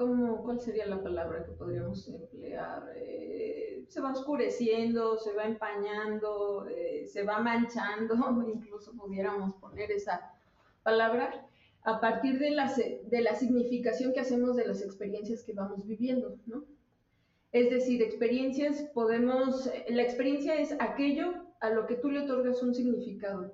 ¿cómo, 0.00 0.42
¿cuál 0.42 0.58
sería 0.58 0.86
la 0.86 1.02
palabra 1.02 1.44
que 1.44 1.52
podríamos 1.52 2.08
emplear? 2.08 2.90
Eh, 2.96 3.84
se 3.86 4.00
va 4.00 4.12
oscureciendo, 4.12 5.18
se 5.18 5.34
va 5.34 5.44
empañando, 5.44 6.66
eh, 6.70 7.06
se 7.06 7.22
va 7.22 7.38
manchando, 7.40 8.14
incluso 8.54 8.96
pudiéramos 8.96 9.52
poner 9.56 9.90
esa 9.90 10.32
palabra, 10.82 11.46
a 11.82 12.00
partir 12.00 12.38
de 12.38 12.50
la, 12.50 12.72
de 12.74 13.20
la 13.20 13.34
significación 13.34 14.14
que 14.14 14.20
hacemos 14.20 14.56
de 14.56 14.66
las 14.66 14.80
experiencias 14.80 15.42
que 15.44 15.52
vamos 15.52 15.86
viviendo, 15.86 16.38
¿no? 16.46 16.64
Es 17.52 17.68
decir, 17.68 18.02
experiencias 18.02 18.80
podemos, 18.94 19.70
la 19.86 20.02
experiencia 20.02 20.54
es 20.54 20.74
aquello 20.78 21.34
a 21.60 21.68
lo 21.68 21.86
que 21.86 21.96
tú 21.96 22.10
le 22.10 22.20
otorgas 22.20 22.62
un 22.62 22.74
significado. 22.74 23.52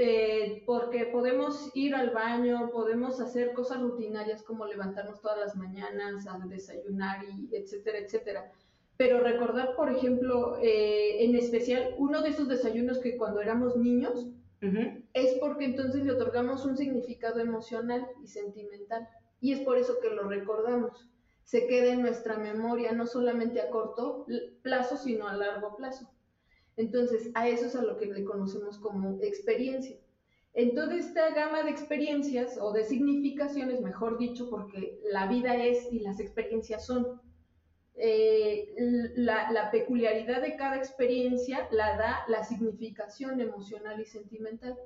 Eh, 0.00 0.62
porque 0.64 1.06
podemos 1.06 1.72
ir 1.74 1.92
al 1.96 2.10
baño, 2.10 2.70
podemos 2.70 3.20
hacer 3.20 3.52
cosas 3.52 3.80
rutinarias 3.80 4.44
como 4.44 4.64
levantarnos 4.64 5.20
todas 5.20 5.38
las 5.38 5.56
mañanas 5.56 6.24
a 6.28 6.38
desayunar 6.46 7.24
y 7.24 7.56
etcétera, 7.56 7.98
etcétera. 7.98 8.52
Pero 8.96 9.18
recordar, 9.18 9.74
por 9.74 9.90
ejemplo, 9.90 10.56
eh, 10.62 11.24
en 11.24 11.34
especial 11.34 11.96
uno 11.98 12.22
de 12.22 12.28
esos 12.28 12.46
desayunos 12.46 12.98
que 12.98 13.16
cuando 13.16 13.40
éramos 13.40 13.76
niños, 13.76 14.28
es 15.14 15.34
porque 15.40 15.64
entonces 15.64 16.04
le 16.04 16.12
otorgamos 16.12 16.64
un 16.64 16.76
significado 16.76 17.40
emocional 17.40 18.06
y 18.22 18.28
sentimental. 18.28 19.08
Y 19.40 19.52
es 19.52 19.60
por 19.60 19.78
eso 19.78 19.98
que 20.00 20.10
lo 20.10 20.28
recordamos 20.28 21.08
se 21.48 21.66
quede 21.66 21.92
en 21.92 22.02
nuestra 22.02 22.36
memoria, 22.36 22.92
no 22.92 23.06
solamente 23.06 23.62
a 23.62 23.70
corto 23.70 24.26
plazo, 24.60 24.98
sino 24.98 25.26
a 25.26 25.32
largo 25.32 25.76
plazo. 25.76 26.10
Entonces, 26.78 27.30
a 27.34 27.48
eso 27.48 27.66
es 27.66 27.76
a 27.76 27.82
lo 27.82 27.98
que 27.98 28.06
le 28.06 28.24
conocemos 28.24 28.78
como 28.78 29.18
experiencia. 29.22 29.96
En 30.54 30.74
toda 30.74 30.94
esta 30.96 31.30
gama 31.34 31.62
de 31.62 31.70
experiencias 31.70 32.58
o 32.60 32.72
de 32.72 32.84
significaciones, 32.84 33.80
mejor 33.80 34.18
dicho, 34.18 34.48
porque 34.48 34.98
la 35.10 35.26
vida 35.26 35.54
es 35.62 35.92
y 35.92 36.00
las 36.00 36.18
experiencias 36.18 36.86
son, 36.86 37.20
eh, 37.94 38.74
la, 39.16 39.52
la, 39.52 39.70
peculiaridad 39.70 40.40
de 40.40 40.56
cada 40.56 40.76
experiencia 40.76 41.68
la 41.70 41.96
da 41.98 42.24
la 42.28 42.44
significación 42.44 43.40
emocional 43.40 44.00
y 44.00 44.06
sentimental 44.06 44.78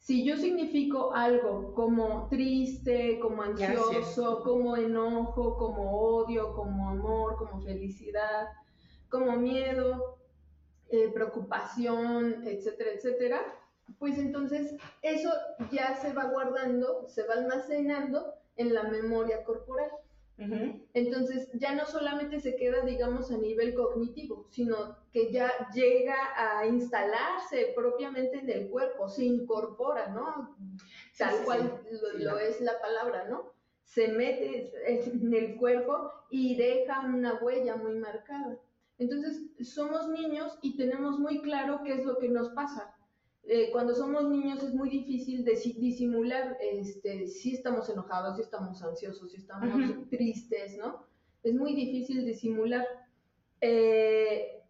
si 0.00 0.24
yo 0.24 0.36
significo 0.36 1.12
algo 1.12 1.74
como 1.74 2.26
triste, 2.28 3.18
como 3.20 3.42
ansioso, 3.42 4.42
como 4.42 4.76
enojo, 4.76 5.56
como 5.56 5.92
odio, 5.92 6.54
como 6.54 6.88
amor, 6.88 7.36
como 7.36 7.60
felicidad, 7.60 8.48
como 9.10 9.36
miedo, 9.36 10.18
eh, 10.90 11.10
preocupación, 11.12 12.46
etcétera, 12.46 12.90
etcétera, 12.92 13.54
pues 13.98 14.18
entonces 14.18 14.76
eso 15.02 15.30
ya 15.70 15.94
se 15.96 16.12
va 16.12 16.24
guardando, 16.24 17.06
se 17.08 17.24
va 17.26 17.34
almacenando 17.34 18.34
en 18.56 18.74
la 18.74 18.84
memoria 18.84 19.44
corporal. 19.44 19.90
Entonces 20.94 21.50
ya 21.52 21.74
no 21.74 21.84
solamente 21.84 22.40
se 22.40 22.56
queda, 22.56 22.80
digamos, 22.80 23.30
a 23.30 23.36
nivel 23.36 23.74
cognitivo, 23.74 24.46
sino 24.48 24.96
que 25.12 25.30
ya 25.30 25.52
llega 25.74 26.16
a 26.34 26.66
instalarse 26.66 27.72
propiamente 27.76 28.38
en 28.38 28.48
el 28.48 28.70
cuerpo, 28.70 29.06
se 29.06 29.24
incorpora, 29.24 30.08
¿no? 30.08 30.56
Tal 31.18 31.44
cual 31.44 31.82
lo, 32.18 32.38
es 32.38 32.58
la 32.62 32.80
palabra, 32.80 33.28
¿no? 33.28 33.52
Se 33.84 34.08
mete 34.08 34.72
en 34.86 35.34
el 35.34 35.56
cuerpo 35.56 36.10
y 36.30 36.56
deja 36.56 37.00
una 37.00 37.34
huella 37.34 37.76
muy 37.76 37.96
marcada. 37.96 38.58
Entonces, 39.00 39.42
somos 39.62 40.08
niños 40.10 40.58
y 40.62 40.76
tenemos 40.76 41.18
muy 41.18 41.40
claro 41.42 41.80
qué 41.84 41.94
es 41.94 42.04
lo 42.04 42.18
que 42.18 42.28
nos 42.28 42.50
pasa. 42.50 42.94
eh, 43.44 43.70
cuando 43.72 43.94
somos 43.94 44.28
niños 44.30 44.62
es 44.62 44.74
muy 44.74 44.90
difícil 44.90 45.44
disimular 45.44 46.56
este, 46.60 47.26
si 47.26 47.54
estamos 47.54 47.88
enojados, 47.88 48.36
si 48.36 48.42
estamos 48.42 48.82
ansiosos, 48.82 49.32
si 49.32 49.38
estamos 49.38 49.70
tristes, 50.10 50.76
¿no? 50.78 51.06
Es 51.42 51.54
muy 51.54 51.74
difícil 51.74 52.24
disimular. 52.26 52.86
Eh, 53.62 54.62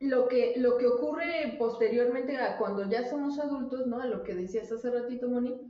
lo, 0.00 0.28
que, 0.28 0.54
lo 0.58 0.76
que 0.78 0.86
ocurre 0.86 1.56
posteriormente 1.58 2.36
a 2.36 2.58
cuando 2.58 2.88
ya 2.90 3.08
somos 3.08 3.38
adultos, 3.38 3.86
¿no? 3.86 4.00
A 4.00 4.06
lo 4.06 4.22
que 4.22 4.34
decías 4.34 4.70
hace 4.72 4.90
ratito, 4.90 5.28
Moni, 5.28 5.60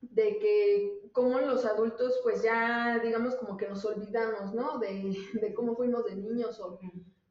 de 0.00 0.38
que 0.38 1.01
como 1.12 1.38
los 1.38 1.64
adultos 1.64 2.18
pues 2.22 2.42
ya 2.42 2.98
digamos 3.02 3.36
como 3.36 3.56
que 3.56 3.68
nos 3.68 3.84
olvidamos, 3.84 4.54
¿no? 4.54 4.78
De, 4.78 5.16
de 5.34 5.54
cómo 5.54 5.76
fuimos 5.76 6.04
de 6.04 6.16
niños 6.16 6.60
o, 6.60 6.78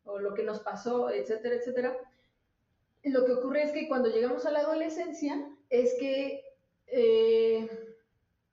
o, 0.05 0.19
lo 0.19 0.33
que 0.33 0.43
nos 0.43 0.59
pasó, 0.59 1.09
etcétera, 1.09 1.55
etcétera. 1.55 1.97
Lo 3.03 3.25
que 3.25 3.33
ocurre 3.33 3.63
es 3.63 3.71
que 3.71 3.87
cuando 3.87 4.09
llegamos 4.09 4.45
a 4.45 4.51
la 4.51 4.59
adolescencia 4.59 5.49
es 5.69 5.95
que 5.99 6.43
eh, 6.87 7.67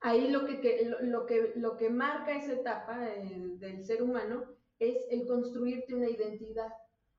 ahí 0.00 0.28
lo 0.30 0.46
que, 0.46 0.90
lo, 1.00 1.26
que, 1.26 1.52
lo 1.56 1.76
que 1.76 1.90
marca 1.90 2.36
esa 2.36 2.52
etapa 2.52 2.98
del 2.98 3.84
ser 3.84 4.02
humano 4.02 4.44
es 4.78 4.96
el 5.10 5.26
construirte 5.26 5.94
una 5.94 6.08
identidad, 6.08 6.72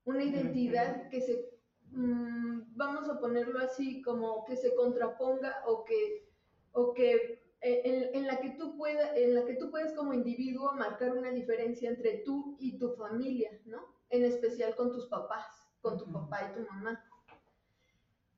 una 0.05 0.23
identidad 0.23 1.09
que 1.09 1.21
se, 1.21 1.49
mm, 1.91 2.75
vamos 2.75 3.09
a 3.09 3.19
ponerlo 3.19 3.59
así, 3.59 4.01
como 4.01 4.45
que 4.45 4.55
se 4.55 4.73
contraponga 4.75 5.61
o 5.67 5.83
que, 5.83 6.29
o 6.71 6.93
que 6.93 7.48
eh, 7.61 8.11
en, 8.13 8.25
la 8.25 8.39
que 8.39 8.51
tú 8.51 8.77
puedas, 8.77 9.11
en 9.17 9.35
la 9.35 9.43
que 9.43 9.55
tú 9.55 9.69
puedes 9.69 9.93
como 9.93 10.13
individuo 10.13 10.73
marcar 10.75 11.11
una 11.11 11.31
diferencia 11.31 11.89
entre 11.89 12.19
tú 12.19 12.55
y 12.57 12.77
tu 12.77 12.93
familia, 12.95 13.51
¿no? 13.65 13.85
En 14.09 14.23
especial 14.23 14.75
con 14.75 14.91
tus 14.91 15.07
papás, 15.07 15.45
con 15.81 15.97
tu 15.97 16.09
papá 16.09 16.49
y 16.49 16.57
tu 16.57 16.65
mamá. 16.65 17.03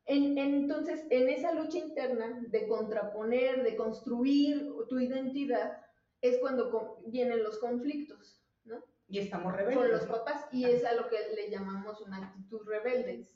entonces, 0.07 1.05
en 1.11 1.29
esa 1.29 1.53
lucha 1.53 1.77
interna 1.77 2.41
de 2.47 2.67
contraponer, 2.67 3.63
de 3.63 3.75
construir 3.75 4.73
tu 4.89 4.99
identidad, 4.99 5.77
es 6.21 6.39
cuando 6.39 6.99
vienen 7.05 7.43
los 7.43 7.59
conflictos, 7.59 8.41
¿no? 8.65 8.83
Y 9.07 9.19
estamos 9.19 9.55
rebeldes. 9.55 9.77
Con 9.77 9.91
los 9.91 10.05
papás, 10.05 10.47
y 10.51 10.65
es 10.65 10.83
a 10.83 10.93
lo 10.93 11.09
que 11.09 11.17
le 11.35 11.51
llamamos 11.51 12.01
una 12.01 12.17
actitud 12.17 12.61
rebelde. 12.65 13.29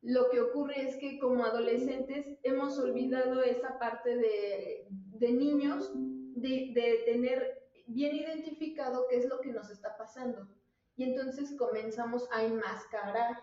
Lo 0.00 0.30
que 0.30 0.40
ocurre 0.40 0.88
es 0.88 0.96
que 0.96 1.18
como 1.18 1.44
adolescentes 1.44 2.38
hemos 2.44 2.78
olvidado 2.78 3.42
esa 3.42 3.78
parte 3.78 4.16
de, 4.16 4.86
de 5.18 5.32
niños, 5.32 5.90
de, 5.94 6.72
de, 6.74 7.02
tener 7.04 7.68
bien 7.86 8.14
identificado 8.14 9.06
qué 9.08 9.16
es 9.16 9.26
lo 9.26 9.40
que 9.40 9.52
nos 9.52 9.70
está 9.70 9.96
pasando. 9.96 10.48
Y 10.96 11.04
entonces 11.04 11.54
comenzamos 11.56 12.28
a 12.32 12.44
enmascarar 12.44 13.42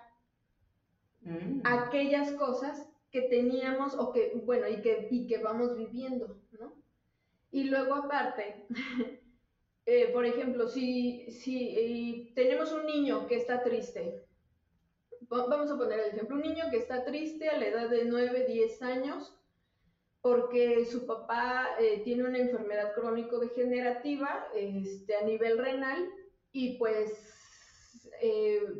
mm. 1.22 1.62
aquellas 1.64 2.32
cosas 2.34 2.88
que 3.12 3.22
teníamos 3.24 3.96
o 3.96 4.12
que, 4.12 4.42
bueno, 4.46 4.68
y 4.68 4.82
que, 4.82 5.08
y 5.10 5.28
que 5.28 5.38
vamos 5.38 5.78
viviendo, 5.78 6.42
¿no? 6.60 6.74
Y 7.52 7.64
luego 7.66 7.96
aparte, 7.96 8.66
eh, 9.86 10.10
por 10.12 10.26
ejemplo, 10.26 10.68
si, 10.68 11.32
si 11.32 11.70
eh, 11.78 12.32
tenemos 12.36 12.74
un 12.74 12.86
niño 12.86 13.28
que 13.28 13.38
está 13.38 13.64
triste, 13.64 14.26
vamos 15.30 15.72
a 15.72 15.78
poner 15.78 16.00
el 16.00 16.10
ejemplo, 16.12 16.36
un 16.36 16.42
niño 16.42 16.66
que 16.70 16.78
está 16.78 17.06
triste 17.06 17.50
a 17.50 17.58
la 17.58 17.68
edad 17.68 17.90
de 17.90 18.06
9, 18.06 18.46
10 18.48 18.82
años, 18.82 19.34
porque 20.26 20.84
su 20.86 21.06
papá 21.06 21.76
eh, 21.78 22.02
tiene 22.04 22.24
una 22.24 22.40
enfermedad 22.40 22.96
crónico-degenerativa 22.96 24.48
este, 24.56 25.16
a 25.16 25.22
nivel 25.22 25.60
renal 25.60 26.10
y 26.52 26.80
pues 26.80 27.14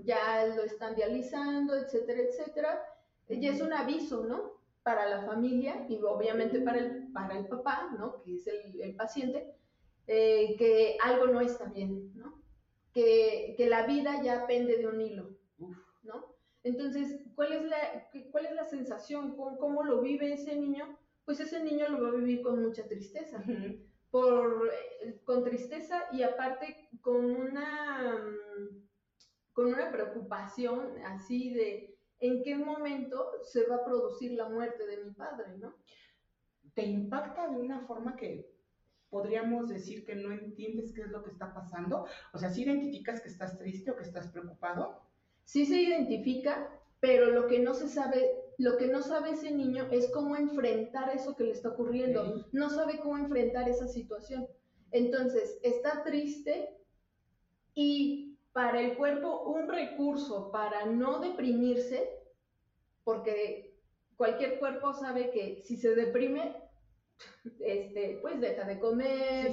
ya 0.06 0.48
lo 0.48 0.64
están 0.64 0.96
dializando, 0.96 1.76
etcétera, 1.76 2.22
etcétera. 2.24 2.84
Y 3.30 3.46
es 3.48 3.62
un 3.62 3.74
aviso, 3.74 4.26
¿no? 4.26 4.54
Para 4.82 5.08
la 5.08 5.22
familia 5.22 5.86
y 5.88 6.02
obviamente 6.02 6.62
para 6.62 6.80
el, 6.80 7.12
para 7.14 7.38
el 7.38 7.46
papá, 7.46 7.92
¿no? 7.96 8.24
Que 8.24 8.38
es 8.38 8.48
el, 8.48 8.82
el 8.82 8.96
paciente, 8.96 9.54
eh, 10.08 10.56
que 10.58 10.98
algo 11.04 11.28
no 11.28 11.42
está 11.42 11.66
bien, 11.66 12.12
¿no? 12.16 12.42
Que, 12.92 13.54
que, 13.56 13.70
la 13.70 13.86
vida 13.86 14.20
ya 14.24 14.48
pende 14.48 14.78
de 14.78 14.88
un 14.88 15.00
hilo, 15.00 15.38
¿no? 16.02 16.26
Entonces, 16.64 17.20
¿cuál 17.36 17.54
es 17.54 17.66
la, 17.66 18.10
cuál 18.32 18.48
es 18.48 18.56
la 18.56 18.64
sensación? 18.64 19.36
¿Cómo, 19.36 19.60
¿Cómo, 19.60 19.84
lo 19.84 20.02
vive 20.02 20.34
ese 20.34 20.56
niño? 20.56 20.98
Pues 21.26 21.40
ese 21.40 21.64
niño 21.64 21.90
lo 21.90 22.02
va 22.04 22.10
a 22.10 22.16
vivir 22.16 22.42
con 22.42 22.62
mucha 22.62 22.88
tristeza, 22.88 23.44
por, 24.12 24.72
con 25.24 25.44
tristeza 25.44 26.04
y 26.12 26.24
aparte 26.24 26.90
con 27.02 27.26
una, 27.26 28.24
con 29.52 29.68
una 29.68 29.92
preocupación 29.92 30.98
así 31.06 31.54
de 31.54 31.98
en 32.20 32.44
qué 32.44 32.56
momento 32.56 33.32
se 33.44 33.66
va 33.66 33.78
a 33.78 33.86
producir 33.86 34.34
la 34.34 34.48
muerte 34.50 34.86
de 34.86 35.04
mi 35.04 35.12
padre, 35.12 35.58
¿no? 35.58 35.76
Te 36.74 36.86
impacta 36.86 37.50
de 37.50 37.58
una 37.58 37.82
forma 37.82 38.16
que 38.16 38.56
podríamos 39.10 39.70
decir 39.70 40.04
que 40.06 40.16
no 40.16 40.32
entiendes 40.32 40.92
qué 40.94 41.04
es 41.04 41.10
lo 41.10 41.24
que 41.24 41.30
está 41.30 41.54
pasando? 41.54 42.06
O 42.34 42.38
sea, 42.38 42.50
¿sí 42.50 42.64
identificas 42.64 43.22
que 43.22 43.30
estás 43.30 43.58
triste 43.58 43.92
o 43.92 43.96
que 43.96 44.04
estás 44.04 44.28
preocupado? 44.28 45.02
Sí 45.46 45.66
se 45.66 45.82
identifica, 45.82 46.70
pero 47.00 47.28
lo 47.32 47.48
que 47.48 47.60
no 47.60 47.74
se 47.74 47.88
sabe, 47.88 48.45
lo 48.58 48.78
que 48.78 48.88
no 48.88 49.02
sabe 49.02 49.32
ese 49.32 49.52
niño 49.52 49.88
es 49.92 50.10
cómo 50.12 50.36
enfrentar 50.36 51.14
eso 51.14 51.36
que 51.36 51.46
le 51.46 51.52
está 51.52 51.70
ocurriendo. 51.70 52.46
No 52.52 52.70
sabe 52.70 53.00
cómo 53.00 53.18
enfrentar 53.18 53.68
esa 53.68 53.88
situación. 53.88 54.48
Entonces, 54.92 55.60
está 55.62 56.04
triste 56.04 56.78
y 57.74 58.38
para 58.54 58.80
el 58.80 58.96
cuerpo 58.96 59.44
un 59.44 59.68
recurso 59.68 60.52
para 60.52 60.86
no 60.86 61.20
deprimirse, 61.20 62.10
porque 63.04 63.78
cualquier 64.16 64.60
cuerpo 64.60 64.94
sabe 64.94 65.32
que 65.32 65.62
si 65.62 65.76
se 65.76 65.94
deprime 65.94 66.56
este, 67.60 68.20
pues 68.22 68.40
deja 68.40 68.66
de 68.66 68.80
comer, 68.80 69.48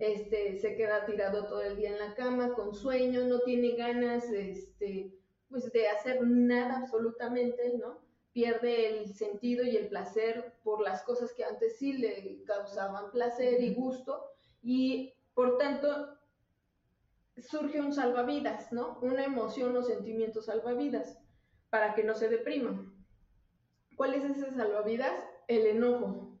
este, 0.00 0.58
se 0.58 0.76
queda 0.76 1.06
tirado 1.06 1.46
todo 1.46 1.62
el 1.62 1.76
día 1.76 1.90
en 1.90 1.98
la 1.98 2.14
cama 2.14 2.54
con 2.54 2.74
sueño, 2.74 3.24
no 3.26 3.40
tiene 3.40 3.76
ganas, 3.76 4.24
este, 4.32 5.14
pues 5.48 5.70
de 5.72 5.88
hacer 5.88 6.20
nada 6.26 6.78
absolutamente, 6.78 7.74
¿no? 7.78 8.07
Pierde 8.32 9.00
el 9.00 9.14
sentido 9.14 9.64
y 9.64 9.76
el 9.76 9.88
placer 9.88 10.54
por 10.62 10.80
las 10.80 11.02
cosas 11.02 11.32
que 11.32 11.44
antes 11.44 11.78
sí 11.78 11.94
le 11.94 12.42
causaban 12.44 13.10
placer 13.10 13.62
y 13.62 13.74
gusto 13.74 14.30
y 14.62 15.14
por 15.34 15.58
tanto 15.58 16.16
surge 17.38 17.80
un 17.80 17.92
salvavidas, 17.92 18.72
¿no? 18.72 18.98
Una 19.02 19.24
emoción 19.24 19.76
o 19.76 19.82
sentimiento 19.82 20.42
salvavidas 20.42 21.18
para 21.70 21.94
que 21.94 22.04
no 22.04 22.14
se 22.14 22.28
deprima. 22.28 22.92
¿Cuál 23.96 24.14
es 24.14 24.24
ese 24.24 24.52
salvavidas? 24.52 25.24
El 25.46 25.66
enojo 25.66 26.38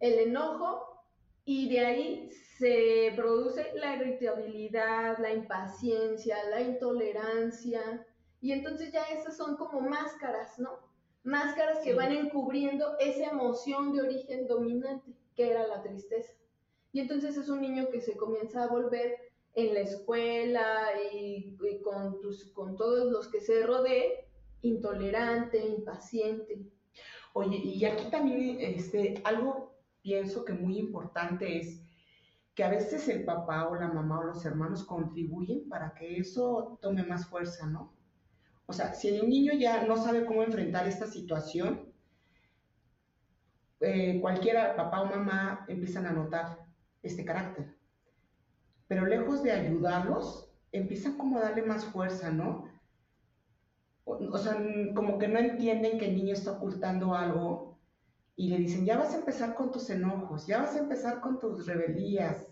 el 0.00 0.18
enojo 0.18 1.04
y 1.44 1.68
de 1.68 1.80
ahí 1.80 2.30
se 2.58 3.12
produce 3.14 3.72
la 3.74 3.96
irritabilidad, 3.96 5.18
la 5.18 5.32
impaciencia, 5.32 6.36
la 6.50 6.60
intolerancia 6.60 8.06
y 8.46 8.52
entonces 8.52 8.92
ya 8.92 9.02
esas 9.06 9.36
son 9.36 9.56
como 9.56 9.80
máscaras, 9.80 10.56
¿no? 10.60 10.78
Máscaras 11.24 11.80
que 11.80 11.94
van 11.94 12.12
encubriendo 12.12 12.96
esa 13.00 13.30
emoción 13.30 13.92
de 13.92 14.02
origen 14.02 14.46
dominante 14.46 15.16
que 15.34 15.50
era 15.50 15.66
la 15.66 15.82
tristeza. 15.82 16.32
Y 16.92 17.00
entonces 17.00 17.36
es 17.36 17.48
un 17.48 17.60
niño 17.60 17.90
que 17.90 18.00
se 18.00 18.16
comienza 18.16 18.62
a 18.62 18.68
volver 18.68 19.16
en 19.54 19.74
la 19.74 19.80
escuela 19.80 20.90
y, 21.12 21.56
con, 21.82 22.20
con 22.54 22.76
todos 22.76 23.10
los 23.10 23.26
que 23.26 23.40
se 23.40 23.66
rodee, 23.66 24.28
intolerante, 24.62 25.66
impaciente. 25.66 26.70
Oye, 27.32 27.56
y 27.56 27.84
aquí 27.84 28.08
también 28.12 28.58
este, 28.60 29.20
algo 29.24 29.74
pienso 30.02 30.44
que 30.44 30.52
muy 30.52 30.78
importante 30.78 31.58
es 31.58 31.82
que 32.54 32.62
a 32.62 32.70
veces 32.70 33.08
el 33.08 33.24
papá 33.24 33.66
o 33.68 33.74
la 33.74 33.88
mamá 33.88 34.20
o 34.20 34.24
los 34.26 34.46
hermanos 34.46 34.84
contribuyen 34.84 35.68
para 35.68 35.94
que 35.94 36.18
eso 36.18 36.78
tome 36.80 37.02
más 37.02 37.26
fuerza, 37.26 37.66
¿no? 37.66 37.95
O 38.66 38.72
sea, 38.72 38.92
si 38.94 39.08
el 39.08 39.28
niño 39.28 39.52
ya 39.54 39.84
no 39.84 39.96
sabe 39.96 40.24
cómo 40.24 40.42
enfrentar 40.42 40.86
esta 40.86 41.06
situación, 41.06 41.92
eh, 43.80 44.18
cualquiera, 44.20 44.74
papá 44.76 45.02
o 45.02 45.06
mamá, 45.06 45.64
empiezan 45.68 46.06
a 46.06 46.12
notar 46.12 46.66
este 47.02 47.24
carácter. 47.24 47.76
Pero 48.88 49.06
lejos 49.06 49.42
de 49.42 49.52
ayudarlos, 49.52 50.50
empiezan 50.72 51.16
como 51.16 51.38
a 51.38 51.42
darle 51.42 51.62
más 51.62 51.84
fuerza, 51.84 52.30
¿no? 52.30 52.76
o, 54.06 54.38
sea, 54.38 54.56
como 54.94 55.18
que 55.18 55.26
no 55.28 55.38
entienden 55.38 55.98
que 55.98 56.06
el 56.06 56.16
niño 56.16 56.32
está 56.32 56.52
ocultando 56.52 57.14
algo 57.14 57.76
y 58.36 58.48
le 58.48 58.58
dicen, 58.58 58.84
ya 58.84 58.96
vas 58.96 59.12
a 59.12 59.18
empezar 59.18 59.54
con 59.54 59.72
tus 59.72 59.90
enojos, 59.90 60.46
ya 60.46 60.58
vas 60.58 60.76
a 60.76 60.78
empezar 60.78 61.20
con 61.20 61.40
tus 61.40 61.66
rebelías. 61.66 62.46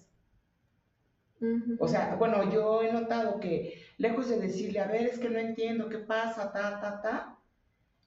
O 1.79 1.89
sea, 1.89 2.17
bueno, 2.17 2.51
yo 2.51 2.83
he 2.83 2.93
notado 2.93 3.39
que 3.39 3.83
lejos 3.99 4.29
de 4.29 4.41
decirle, 4.41 4.81
a 4.81 4.87
ver, 4.87 5.07
es 5.07 5.19
que 5.19 5.29
no 5.29 5.39
entiendo 5.39 5.89
qué 5.89 5.99
pasa, 5.99 6.53
ta, 6.53 6.81
ta, 6.81 7.03
ta, 7.03 7.39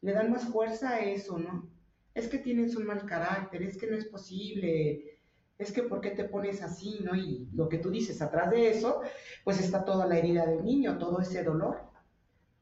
le 0.01 0.13
dan 0.13 0.31
más 0.31 0.45
fuerza 0.45 0.89
a 0.91 0.99
eso, 1.01 1.37
¿no? 1.37 1.69
Es 2.15 2.27
que 2.27 2.39
tienes 2.39 2.75
un 2.75 2.85
mal 2.85 3.05
carácter, 3.05 3.61
es 3.61 3.77
que 3.77 3.87
no 3.87 3.95
es 3.95 4.05
posible, 4.05 5.19
es 5.59 5.71
que 5.71 5.83
¿por 5.83 6.01
qué 6.01 6.11
te 6.11 6.23
pones 6.23 6.61
así, 6.61 6.99
no? 7.03 7.15
Y 7.15 7.47
lo 7.53 7.69
que 7.69 7.77
tú 7.77 7.89
dices, 7.89 8.21
atrás 8.21 8.49
de 8.49 8.69
eso, 8.69 9.01
pues 9.43 9.59
está 9.59 9.85
toda 9.85 10.07
la 10.07 10.17
herida 10.17 10.45
del 10.45 10.63
niño, 10.63 10.97
todo 10.97 11.19
ese 11.19 11.43
dolor. 11.43 11.79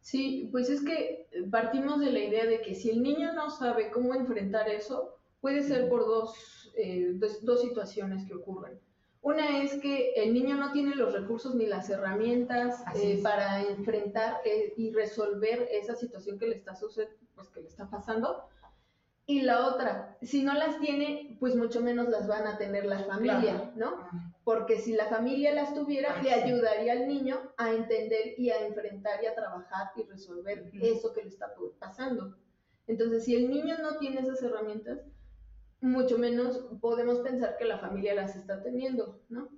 Sí, 0.01 0.49
pues 0.51 0.69
es 0.69 0.81
que 0.81 1.27
partimos 1.49 1.99
de 1.99 2.11
la 2.11 2.19
idea 2.19 2.45
de 2.45 2.61
que 2.61 2.75
si 2.75 2.91
el 2.91 3.01
niño 3.01 3.33
no 3.33 3.49
sabe 3.49 3.89
cómo 3.91 4.13
enfrentar 4.13 4.69
eso, 4.69 5.17
puede 5.41 5.63
ser 5.63 5.89
por 5.89 6.05
dos, 6.05 6.71
eh, 6.77 7.13
dos, 7.41 7.61
situaciones 7.61 8.25
que 8.25 8.35
ocurren. 8.35 8.79
Una 9.25 9.63
es 9.63 9.81
que 9.81 10.11
el 10.17 10.35
niño 10.35 10.55
no 10.55 10.71
tiene 10.71 10.93
los 10.93 11.11
recursos 11.11 11.55
ni 11.55 11.65
las 11.65 11.89
herramientas 11.89 12.83
eh, 12.93 13.19
para 13.23 13.59
enfrentar 13.63 14.39
eh, 14.45 14.75
y 14.77 14.93
resolver 14.93 15.67
esa 15.71 15.95
situación 15.95 16.37
que 16.37 16.45
le 16.45 16.55
está 16.57 16.75
pues 17.33 17.49
que 17.49 17.61
le 17.61 17.67
está 17.67 17.89
pasando. 17.89 18.47
Y 19.25 19.41
la 19.41 19.65
otra, 19.65 20.15
si 20.21 20.43
no 20.43 20.53
las 20.53 20.79
tiene, 20.79 21.37
pues 21.39 21.55
mucho 21.55 21.81
menos 21.81 22.07
las 22.09 22.27
van 22.27 22.45
a 22.45 22.59
tener 22.59 22.85
la 22.85 22.99
familia, 22.99 23.73
¿no? 23.75 24.07
Porque 24.43 24.77
si 24.77 24.93
la 24.93 25.07
familia 25.07 25.55
las 25.55 25.73
tuviera, 25.73 26.21
le 26.21 26.31
ayudaría 26.31 26.91
al 26.91 27.07
niño 27.07 27.51
a 27.57 27.71
entender 27.71 28.35
y 28.37 28.51
a 28.51 28.67
enfrentar 28.67 29.23
y 29.23 29.25
a 29.25 29.33
trabajar 29.33 29.87
y 29.95 30.03
resolver 30.03 30.69
eso 30.79 31.13
que 31.13 31.23
le 31.23 31.29
está 31.29 31.51
pasando. 31.79 32.37
Entonces, 32.85 33.25
si 33.25 33.35
el 33.35 33.49
niño 33.49 33.75
no 33.81 33.97
tiene 33.97 34.21
esas 34.21 34.43
herramientas, 34.43 34.99
mucho 35.81 36.17
menos 36.17 36.65
podemos 36.81 37.19
pensar 37.19 37.57
que 37.57 37.65
la 37.65 37.79
familia 37.79 38.15
las 38.15 38.35
está 38.35 38.61
teniendo, 38.61 39.21
¿no? 39.29 39.49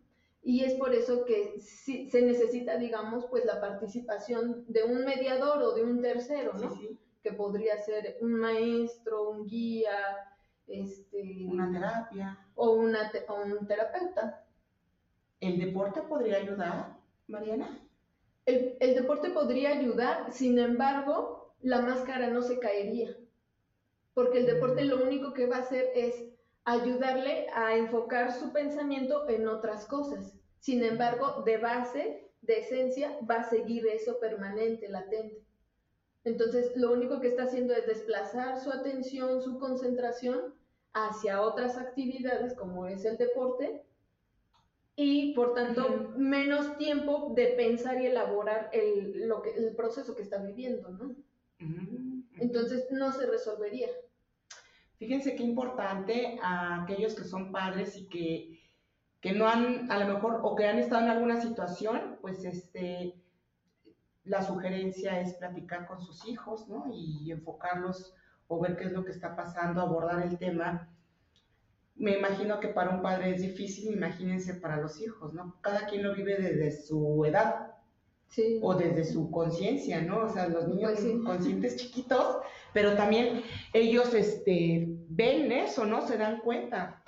Y 0.44 0.64
es 0.64 0.76
por 0.76 0.94
eso 0.94 1.26
que 1.26 1.60
se 1.60 2.22
necesita, 2.22 2.78
digamos, 2.78 3.26
pues 3.26 3.44
la 3.44 3.60
participación 3.60 4.64
de 4.68 4.84
un 4.84 5.04
mediador 5.04 5.62
o 5.62 5.74
de 5.74 5.84
un 5.84 6.02
tercero, 6.02 6.54
¿no? 6.54 6.74
Sí, 6.76 6.98
Que 7.22 7.34
podría 7.34 7.78
ser 7.78 8.18
un 8.22 8.34
maestro, 8.36 9.30
un 9.30 9.46
guía, 9.46 9.98
este, 10.68 11.46
una 11.46 11.72
terapia. 11.72 12.40
O, 12.56 12.72
una 12.72 13.12
o 13.28 13.42
un 13.42 13.68
terapeuta. 13.68 14.46
¿El 15.42 15.60
deporte 15.60 16.02
podría 16.04 16.38
ayudar, 16.38 16.98
Mariana? 17.28 17.80
El, 18.46 18.78
el 18.80 18.96
deporte 18.96 19.32
podría 19.32 19.72
ayudar, 19.72 20.32
sin 20.32 20.58
embargo, 20.60 21.54
la 21.62 21.82
máscara 21.82 22.30
no 22.30 22.42
se 22.42 22.60
caería 22.60 23.18
porque 24.18 24.40
el 24.40 24.48
deporte 24.48 24.84
lo 24.84 25.04
único 25.04 25.32
que 25.32 25.46
va 25.46 25.58
a 25.58 25.60
hacer 25.60 25.92
es 25.94 26.26
ayudarle 26.64 27.46
a 27.54 27.78
enfocar 27.78 28.34
su 28.34 28.52
pensamiento 28.52 29.30
en 29.30 29.48
otras 29.48 29.86
cosas. 29.86 30.34
Sin 30.58 30.82
embargo, 30.82 31.44
de 31.46 31.58
base, 31.58 32.28
de 32.42 32.62
esencia, 32.62 33.16
va 33.30 33.36
a 33.36 33.44
seguir 33.48 33.86
eso 33.86 34.20
permanente, 34.20 34.90
latente. 34.90 35.44
Entonces, 36.24 36.76
lo 36.76 36.94
único 36.94 37.20
que 37.20 37.28
está 37.28 37.44
haciendo 37.44 37.76
es 37.76 37.86
desplazar 37.86 38.60
su 38.60 38.72
atención, 38.72 39.40
su 39.40 39.60
concentración 39.60 40.56
hacia 40.94 41.40
otras 41.44 41.78
actividades 41.78 42.56
como 42.56 42.88
es 42.88 43.06
el 43.06 43.18
deporte 43.18 43.86
y 44.96 45.36
por 45.36 45.54
tanto 45.54 46.12
menos 46.18 46.76
tiempo 46.80 47.34
de 47.36 47.50
pensar 47.50 48.02
y 48.02 48.08
elaborar 48.08 48.72
el, 48.74 49.28
lo 49.28 49.44
que, 49.44 49.52
el 49.52 49.76
proceso 49.76 50.16
que 50.16 50.24
está 50.24 50.40
viviendo, 50.40 50.90
¿no? 50.90 51.16
Entonces 52.40 52.88
no 52.90 53.12
se 53.12 53.28
resolvería. 53.28 53.90
Fíjense 54.98 55.36
qué 55.36 55.44
importante 55.44 56.40
a 56.42 56.84
aquellos 56.84 57.16
que 57.16 57.24
son 57.24 57.52
padres 57.52 57.96
y 57.98 58.08
que, 58.08 58.60
que 59.22 59.32
no 59.32 59.48
han, 59.48 59.92
a 59.92 60.00
lo 60.00 60.14
mejor, 60.14 60.40
o 60.44 60.56
que 60.56 60.66
han 60.66 60.80
estado 60.80 61.04
en 61.04 61.12
alguna 61.12 61.40
situación, 61.40 62.18
pues 62.22 62.44
este, 62.44 63.16
la 64.24 64.44
sugerencia 64.44 65.22
es 65.22 65.34
platicar 65.36 65.88
con 65.88 66.02
sus 66.02 66.28
hijos, 66.28 66.68
¿no? 66.68 66.86
Y 66.92 67.32
enfocarlos 67.32 68.16
o 68.48 68.60
ver 68.60 68.76
qué 68.76 68.86
es 68.86 68.92
lo 68.92 69.04
que 69.04 69.12
está 69.12 69.36
pasando, 69.36 69.82
abordar 69.82 70.24
el 70.24 70.38
tema. 70.38 70.90
Me 71.96 72.18
imagino 72.18 72.60
que 72.60 72.70
para 72.70 72.92
un 72.92 73.02
padre 73.02 73.36
es 73.36 73.42
difícil, 73.42 73.94
imagínense 73.94 74.56
para 74.56 74.78
los 74.78 75.00
hijos, 75.02 75.34
¿no? 75.34 75.58
Cada 75.62 75.86
quien 75.88 76.04
lo 76.04 76.14
vive 76.14 76.38
desde 76.38 76.72
su 76.72 77.24
edad. 77.26 77.74
Sí. 78.30 78.60
O 78.62 78.76
desde 78.76 79.06
su 79.06 79.32
conciencia, 79.32 80.02
¿no? 80.02 80.26
O 80.26 80.30
sea, 80.30 80.50
los 80.50 80.68
niños 80.68 81.00
pues 81.00 81.24
conscientes 81.24 81.78
chiquitos 81.78 82.38
pero 82.74 82.96
también 82.96 83.44
ellos 83.74 84.14
este, 84.14 84.86
ven 85.10 85.52
eso, 85.52 85.86
¿no? 85.86 86.06
Se 86.06 86.18
dan 86.18 86.40
cuenta. 86.42 87.04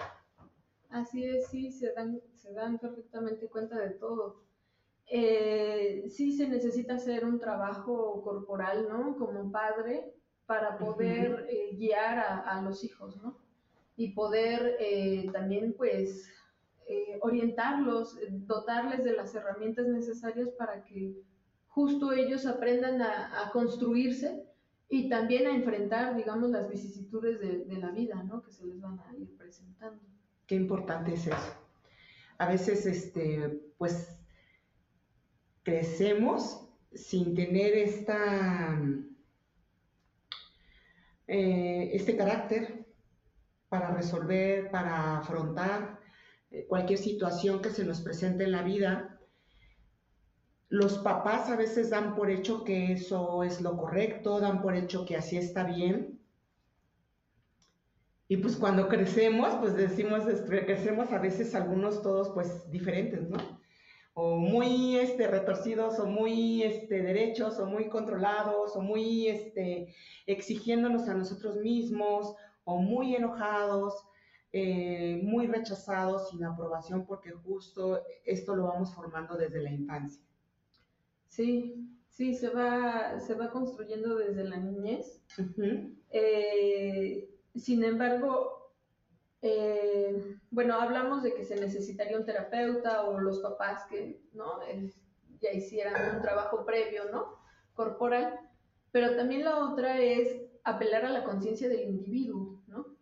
Así 0.90 1.24
es, 1.24 1.48
sí, 1.48 1.72
se 1.72 1.94
dan, 1.94 2.20
se 2.36 2.54
dan 2.54 2.80
perfectamente 2.80 3.48
cuenta 3.48 3.78
de 3.78 3.92
todo. 3.92 4.44
Eh, 5.12 6.06
sí 6.10 6.36
se 6.36 6.48
necesita 6.48 6.96
hacer 6.96 7.26
un 7.26 7.40
trabajo 7.40 8.22
corporal, 8.24 8.88
¿no? 8.90 9.18
Como 9.18 9.52
padre, 9.52 10.14
para 10.46 10.78
poder 10.78 11.48
eh, 11.50 11.76
guiar 11.76 12.44
a, 12.46 12.62
los 12.62 12.84
hijos, 12.84 13.18
¿no? 13.18 13.38
Y 13.96 14.14
poder 14.14 14.78
eh, 14.80 15.28
también, 15.32 15.74
pues, 15.74 16.28
orientarlos, 17.22 18.18
dotarles 18.48 19.04
de 19.04 19.14
las 19.14 19.36
herramientas 19.36 19.86
necesarias 19.86 20.50
para 20.58 20.84
que 20.86 21.22
justo 21.68 22.12
ellos 22.12 22.48
aprendan 22.48 23.00
a, 23.04 23.46
a 23.46 23.52
construirse 23.52 24.49
y 24.90 25.08
también 25.08 25.46
a 25.46 25.56
enfrentar, 25.56 26.16
digamos, 26.16 26.50
las 26.50 26.68
vicisitudes 26.68 27.40
de, 27.40 27.78
la 27.78 27.92
vida, 27.92 28.24
¿no? 28.24 28.42
Que 28.42 28.52
se 28.52 28.66
les 28.66 28.82
van 28.82 29.00
a 29.00 29.16
ir 29.16 29.38
presentando. 29.38 30.02
Qué 30.48 30.56
importante 30.56 31.14
es 31.14 31.28
eso. 31.28 31.54
A 32.40 32.50
veces, 32.50 32.88
este, 32.88 33.62
pues, 33.78 34.18
crecemos 35.62 36.68
sin 36.92 37.36
tener 37.36 37.78
esta, 37.78 38.82
eh, 41.28 41.92
este 41.94 42.18
carácter 42.18 42.88
para 43.70 43.92
resolver, 43.92 44.72
para 44.72 45.20
afrontar 45.20 46.00
eh, 46.50 46.66
cualquier 46.68 46.98
situación 46.98 47.62
que 47.62 47.70
se 47.70 47.86
nos 47.86 48.02
presente 48.02 48.46
en 48.46 48.54
la 48.54 48.64
vida 48.64 49.09
los 50.70 51.00
papás 51.00 51.50
a 51.50 51.56
veces 51.56 51.90
dan 51.90 52.16
por 52.16 52.30
hecho 52.30 52.64
que 52.64 52.94
eso 52.94 53.44
es 53.44 53.60
lo 53.60 53.76
correcto, 53.76 54.40
dan 54.40 54.62
por 54.62 54.76
hecho 54.76 55.04
que 55.04 55.18
así 55.18 55.36
está 55.36 55.64
bien. 55.64 56.20
Y 58.28 58.38
pues 58.38 58.56
cuando 58.56 58.88
crecemos, 58.88 59.56
pues 59.56 59.76
decimos, 59.76 60.24
crecemos 60.48 61.12
a 61.12 61.18
veces 61.18 61.56
algunos 61.56 62.04
todos 62.04 62.30
pues 62.30 62.70
diferentes, 62.70 63.28
¿no? 63.28 63.38
O 64.14 64.38
muy 64.38 64.98
este, 64.98 65.28
retorcidos, 65.28 65.98
o 65.98 66.06
muy 66.06 66.62
este, 66.62 67.02
derechos, 67.02 67.58
o 67.58 67.66
muy 67.66 67.90
controlados, 67.90 68.76
o 68.76 68.82
muy 68.82 69.28
este, 69.28 69.96
exigiéndonos 70.28 71.08
a 71.10 71.16
nosotros 71.16 71.58
mismos, 71.58 72.36
o 72.64 72.78
muy 72.78 73.16
enojados, 73.16 73.96
eh, 74.52 75.20
muy 75.24 75.48
rechazados, 75.48 76.30
sin 76.30 76.44
aprobación, 76.44 77.08
porque 77.08 77.32
justo 77.32 78.04
esto 78.26 78.56
lo 78.56 78.68
vamos 78.68 78.94
formando 78.94 79.36
desde 79.36 79.64
la 79.64 79.72
infancia. 79.72 80.29
Sí, 81.30 81.88
sí, 82.10 82.36
se 82.36 82.50
va, 82.50 83.20
se 83.20 83.36
va 83.36 83.52
construyendo 83.52 84.18
desde 84.18 84.44
la 84.44 84.58
niñez. 84.58 85.24
Eh, 86.12 87.30
sin 87.56 87.84
embargo, 87.84 88.74
eh, 89.42 90.38
bueno, 90.50 90.74
hablamos 90.74 91.24
de 91.24 91.34
que 91.34 91.46
se 91.46 91.56
necesitaría 91.56 92.18
un 92.18 92.26
terapeuta 92.26 93.04
o 93.04 93.20
los 93.20 93.40
papás 93.40 93.86
que 93.90 94.22
¿no? 94.34 94.60
ya 95.40 95.52
hicieran 95.52 96.16
un 96.16 96.22
trabajo 96.22 96.66
previo, 96.66 97.12
¿no? 97.12 97.38
Corporal. 97.74 98.40
Pero 98.92 99.16
también 99.16 99.46
la 99.46 99.60
otra 99.60 100.02
es 100.02 100.42
apelar 100.64 101.06
a 101.06 101.12
la 101.12 101.24
conciencia 101.24 101.70
del 101.70 101.88
individuo, 101.90 102.62
¿no? 102.68 102.98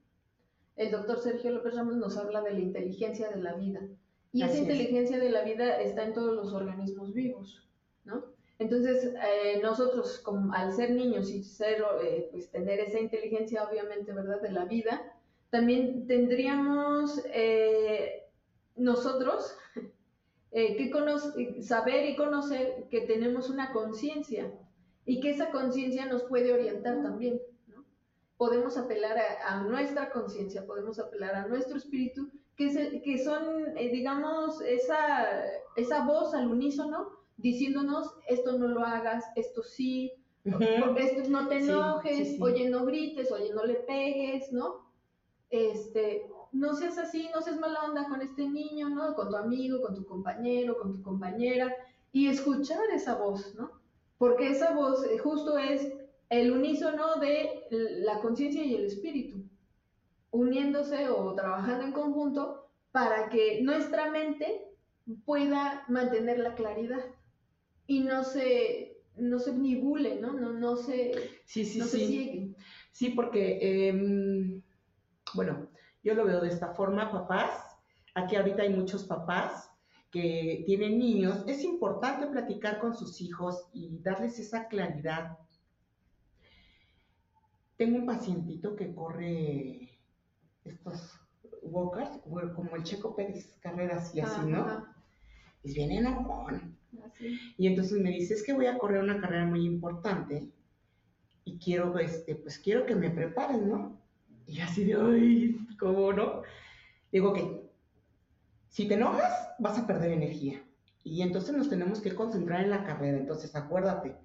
El 0.75 0.91
doctor 0.91 1.19
Sergio 1.19 1.51
López 1.51 1.73
Ramos 1.73 1.95
nos 1.95 2.17
habla 2.17 2.41
de 2.41 2.53
la 2.53 2.59
inteligencia 2.59 3.29
de 3.29 3.41
la 3.41 3.53
vida. 3.53 3.81
Y 4.31 4.43
esa 4.43 4.57
inteligencia 4.57 5.17
de 5.17 5.31
la 5.31 5.43
vida 5.43 5.79
está 5.81 6.03
en 6.03 6.13
todos 6.13 6.35
los 6.35 6.53
organismos 6.53 7.13
vivos. 7.13 7.66
Entonces, 8.59 9.13
eh, 9.23 9.59
nosotros, 9.61 10.19
como, 10.19 10.51
al 10.53 10.73
ser 10.73 10.91
niños 10.91 11.29
y 11.29 11.43
ser, 11.43 11.83
eh, 12.01 12.27
pues 12.31 12.49
tener 12.49 12.79
esa 12.79 12.99
inteligencia, 12.99 13.63
obviamente, 13.63 14.13
¿verdad?, 14.13 14.41
de 14.41 14.51
la 14.51 14.65
vida, 14.65 15.13
también 15.51 16.07
tendríamos 16.07 17.21
eh, 17.33 18.23
nosotros 18.75 19.55
que 20.51 21.61
saber 21.61 22.09
y 22.09 22.15
conocer 22.15 22.85
que 22.89 23.01
tenemos 23.01 23.49
una 23.49 23.71
conciencia 23.71 24.51
y 25.05 25.19
que 25.19 25.29
esa 25.29 25.51
conciencia 25.51 26.07
nos 26.07 26.23
puede 26.23 26.51
orientar 26.51 27.03
también. 27.03 27.39
¿no? 27.67 27.85
Podemos 28.37 28.75
apelar 28.75 29.17
a, 29.45 29.61
nuestra 29.61 30.09
conciencia, 30.09 30.65
podemos 30.65 30.97
apelar 30.97 31.35
a 31.35 31.47
nuestro 31.47 31.77
espíritu, 31.77 32.31
que, 32.55 32.65
es 32.65 33.03
que 33.03 33.23
son, 33.23 33.75
digamos, 33.75 34.61
esa, 34.61 35.45
esa 35.75 36.05
voz 36.05 36.33
al 36.33 36.47
unísono 36.47 37.16
diciéndonos, 37.37 38.15
esto 38.27 38.57
no 38.57 38.67
lo 38.67 38.83
hagas, 38.83 39.25
esto 39.35 39.63
sí, 39.63 40.11
esto 40.43 41.29
no 41.29 41.47
te 41.47 41.57
enojes, 41.57 42.41
oye, 42.41 42.69
no 42.69 42.85
grites, 42.85 43.31
oye, 43.31 43.53
no 43.53 43.65
le 43.65 43.75
pegues, 43.75 44.51
¿no? 44.51 44.87
Este, 45.49 46.27
no 46.51 46.73
seas 46.75 46.97
así, 46.97 47.29
no 47.33 47.41
seas 47.41 47.59
mala 47.59 47.83
onda 47.83 48.07
con 48.07 48.21
este 48.21 48.47
niño, 48.47 48.89
¿no? 48.89 49.13
Con 49.13 49.29
tu 49.29 49.35
amigo, 49.35 49.81
con 49.81 49.95
tu 49.95 50.05
compañero, 50.05 50.77
con 50.77 50.93
tu 50.93 51.01
compañera, 51.01 51.73
y 52.11 52.27
escuchar 52.27 52.79
esa 52.93 53.15
voz, 53.15 53.55
¿no? 53.55 53.71
Porque 54.17 54.49
esa 54.49 54.73
voz 54.73 55.05
eh, 55.05 55.17
justo 55.19 55.57
es 55.57 55.93
el 56.29 56.51
unísono 56.51 57.17
de 57.19 57.63
la 57.69 58.19
conciencia 58.19 58.63
y 58.63 58.75
el 58.75 58.85
espíritu, 58.85 59.43
uniéndose 60.31 61.09
o 61.09 61.33
trabajando 61.35 61.85
en 61.85 61.91
conjunto 61.91 62.69
para 62.91 63.29
que 63.29 63.61
nuestra 63.61 64.11
mente 64.11 64.67
pueda 65.25 65.85
mantener 65.87 66.39
la 66.39 66.55
claridad 66.55 67.03
y 67.87 68.01
no 68.01 68.23
se, 68.23 68.97
no 69.15 69.39
se 69.39 69.53
nibule, 69.53 70.19
¿no? 70.19 70.33
No, 70.33 70.51
no 70.53 70.75
se, 70.75 71.13
Sí, 71.45 71.65
sí, 71.65 71.79
no 71.79 71.85
se 71.85 71.97
sí. 71.97 72.07
ciegue. 72.07 72.55
Sí, 72.91 73.09
porque, 73.11 73.87
em, 73.89 74.61
bueno, 75.33 75.69
yo 76.03 76.13
lo 76.13 76.25
veo 76.25 76.41
de 76.41 76.49
esta 76.49 76.73
forma, 76.73 77.11
papás. 77.11 77.77
Aquí 78.13 78.35
ahorita 78.35 78.63
hay 78.63 78.69
muchos 78.73 79.05
papás 79.05 79.71
que 80.11 80.63
tienen 80.65 80.99
niños. 80.99 81.43
Es 81.47 81.63
importante 81.63 82.27
platicar 82.27 82.79
con 82.79 82.95
sus 82.95 83.21
hijos 83.21 83.67
y 83.73 83.99
darles 83.99 84.39
esa 84.39 84.67
claridad. 84.67 85.37
Tengo 87.77 87.97
un 87.97 88.05
pacientito 88.05 88.75
que 88.75 88.93
corre 88.93 89.99
estos 90.65 91.19
walkers, 91.61 92.19
como 92.55 92.75
el 92.75 92.83
Checo 92.83 93.15
Pérez, 93.15 93.55
carreras 93.61 94.15
y 94.15 94.21
así, 94.21 94.41
¿no? 94.45 94.61
Ajá, 94.61 94.96
Es 95.63 95.73
bien 95.73 95.91
enojón. 95.91 96.77
así. 97.05 97.39
Y 97.57 97.67
entonces 97.67 98.01
me 98.01 98.11
dice, 98.11 98.33
es 98.33 98.43
que 98.43 98.53
voy 98.53 98.67
a 98.67 98.77
correr 98.77 99.03
una 99.03 99.19
carrera 99.19 99.45
muy 99.45 99.65
importante 99.65 100.49
y 101.43 101.57
quiero, 101.59 101.97
este, 101.97 102.35
pues 102.35 102.59
quiero 102.59 102.85
que 102.85 102.95
me 102.95 103.09
preparen, 103.09 103.69
¿no? 103.69 104.01
Y 104.45 104.59
así 104.59 104.83
de, 104.83 104.95
ay, 104.95 105.57
¿cómo 105.79 106.13
no? 106.13 106.41
Digo 107.11 107.33
que 107.33 107.67
si 108.69 108.87
te 108.87 108.93
enojas, 108.93 109.49
vas 109.59 109.79
a 109.79 109.87
perder 109.87 110.11
energía. 110.11 110.63
Y 111.03 111.21
entonces 111.21 111.55
nos 111.55 111.69
tenemos 111.69 112.01
que 112.01 112.13
concentrar 112.13 112.63
en 112.63 112.69
la 112.69 112.83
carrera, 112.83 113.17
entonces 113.17 113.55
acuérdate. 113.55 114.15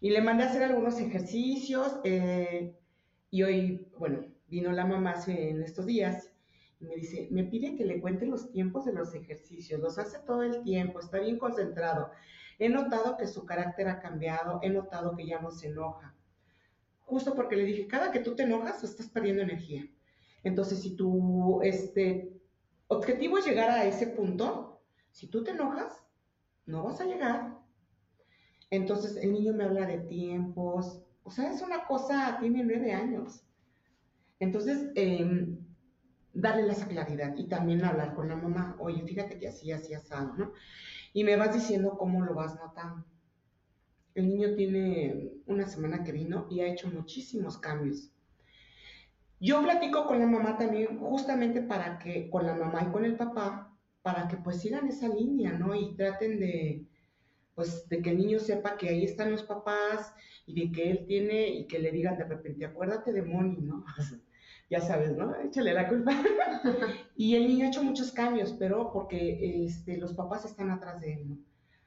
Y 0.00 0.10
le 0.10 0.22
mandé 0.22 0.44
a 0.44 0.48
hacer 0.48 0.62
algunos 0.62 0.98
ejercicios 0.98 2.00
eh, 2.04 2.74
y 3.30 3.42
hoy, 3.42 3.86
bueno, 3.98 4.24
vino 4.48 4.72
la 4.72 4.86
mamá 4.86 5.14
en 5.26 5.62
estos 5.62 5.86
días 5.86 6.31
me 6.82 6.96
dice, 6.96 7.28
me 7.30 7.44
pide 7.44 7.76
que 7.76 7.84
le 7.84 8.00
cuente 8.00 8.26
los 8.26 8.50
tiempos 8.50 8.84
de 8.84 8.92
los 8.92 9.14
ejercicios, 9.14 9.80
los 9.80 9.98
hace 9.98 10.18
todo 10.20 10.42
el 10.42 10.62
tiempo, 10.62 11.00
está 11.00 11.18
bien 11.18 11.38
concentrado. 11.38 12.10
He 12.58 12.68
notado 12.68 13.16
que 13.16 13.26
su 13.26 13.44
carácter 13.44 13.88
ha 13.88 14.00
cambiado, 14.00 14.60
he 14.62 14.70
notado 14.70 15.16
que 15.16 15.26
ya 15.26 15.40
no 15.40 15.50
se 15.50 15.68
enoja. 15.68 16.14
Justo 17.00 17.34
porque 17.34 17.56
le 17.56 17.64
dije, 17.64 17.86
cada 17.86 18.12
que 18.12 18.20
tú 18.20 18.34
te 18.34 18.44
enojas, 18.44 18.84
estás 18.84 19.08
perdiendo 19.08 19.42
energía. 19.42 19.88
Entonces, 20.44 20.80
si 20.82 20.96
tu 20.96 21.60
este, 21.62 22.32
objetivo 22.88 23.38
es 23.38 23.46
llegar 23.46 23.70
a 23.70 23.84
ese 23.84 24.06
punto, 24.08 24.82
si 25.10 25.26
tú 25.26 25.44
te 25.44 25.52
enojas, 25.52 26.02
no 26.66 26.84
vas 26.84 27.00
a 27.00 27.06
llegar. 27.06 27.58
Entonces, 28.70 29.16
el 29.16 29.32
niño 29.32 29.52
me 29.52 29.64
habla 29.64 29.86
de 29.86 29.98
tiempos, 29.98 31.02
o 31.24 31.30
sea, 31.30 31.52
es 31.52 31.62
una 31.62 31.86
cosa, 31.86 32.38
tiene 32.40 32.64
nueve 32.64 32.92
años. 32.92 33.44
Entonces, 34.40 34.90
em, 34.96 35.61
darle 36.34 36.72
esa 36.72 36.88
claridad 36.88 37.34
y 37.36 37.48
también 37.48 37.84
hablar 37.84 38.14
con 38.14 38.28
la 38.28 38.36
mamá, 38.36 38.76
oye, 38.78 39.02
fíjate 39.02 39.38
que 39.38 39.48
así, 39.48 39.72
así, 39.72 39.94
asado, 39.94 40.34
¿no? 40.36 40.52
Y 41.12 41.24
me 41.24 41.36
vas 41.36 41.54
diciendo 41.54 41.96
cómo 41.98 42.24
lo 42.24 42.34
vas 42.34 42.54
notando. 42.56 43.04
El 44.14 44.28
niño 44.28 44.54
tiene 44.54 45.32
una 45.46 45.66
semana 45.66 46.04
que 46.04 46.12
vino 46.12 46.46
y 46.50 46.60
ha 46.60 46.66
hecho 46.66 46.90
muchísimos 46.90 47.58
cambios. 47.58 48.10
Yo 49.40 49.62
platico 49.62 50.06
con 50.06 50.20
la 50.20 50.26
mamá 50.26 50.56
también, 50.56 50.98
justamente 50.98 51.62
para 51.62 51.98
que, 51.98 52.30
con 52.30 52.46
la 52.46 52.54
mamá 52.54 52.84
y 52.88 52.92
con 52.92 53.04
el 53.04 53.16
papá, 53.16 53.76
para 54.02 54.28
que 54.28 54.36
pues 54.36 54.60
sigan 54.60 54.86
esa 54.86 55.08
línea, 55.08 55.52
¿no? 55.52 55.74
Y 55.74 55.94
traten 55.96 56.38
de, 56.38 56.86
pues, 57.54 57.88
de 57.88 58.00
que 58.02 58.10
el 58.10 58.18
niño 58.18 58.38
sepa 58.38 58.76
que 58.76 58.88
ahí 58.88 59.04
están 59.04 59.30
los 59.32 59.42
papás 59.42 60.14
y 60.46 60.54
de 60.54 60.72
que 60.72 60.90
él 60.90 61.04
tiene, 61.06 61.48
y 61.48 61.66
que 61.66 61.78
le 61.78 61.90
digan 61.90 62.18
de 62.18 62.24
repente, 62.24 62.64
acuérdate 62.64 63.12
de 63.12 63.22
Moni, 63.22 63.60
¿no? 63.60 63.84
ya 64.72 64.80
sabes, 64.80 65.14
¿no? 65.14 65.36
Échale 65.36 65.74
la 65.74 65.86
culpa. 65.86 66.12
y 67.16 67.36
el 67.36 67.46
niño 67.46 67.66
ha 67.66 67.68
hecho 67.68 67.84
muchos 67.84 68.10
cambios, 68.10 68.54
pero 68.58 68.90
porque 68.90 69.66
este, 69.66 69.98
los 69.98 70.14
papás 70.14 70.46
están 70.46 70.70
atrás 70.70 71.02
de 71.02 71.12
él, 71.12 71.28
¿no? 71.28 71.36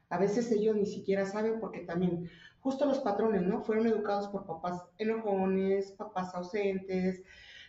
A 0.10 0.20
veces 0.20 0.52
ellos 0.52 0.76
ni 0.76 0.86
siquiera 0.86 1.26
saben 1.26 1.60
porque 1.60 1.80
también, 1.80 2.30
justo 2.60 2.86
los 2.86 3.00
patrones, 3.00 3.42
¿no? 3.42 3.64
Fueron 3.64 3.88
educados 3.88 4.28
por 4.28 4.46
papás 4.46 4.84
enojones, 5.00 5.94
papás 5.94 6.36
ausentes, 6.36 7.24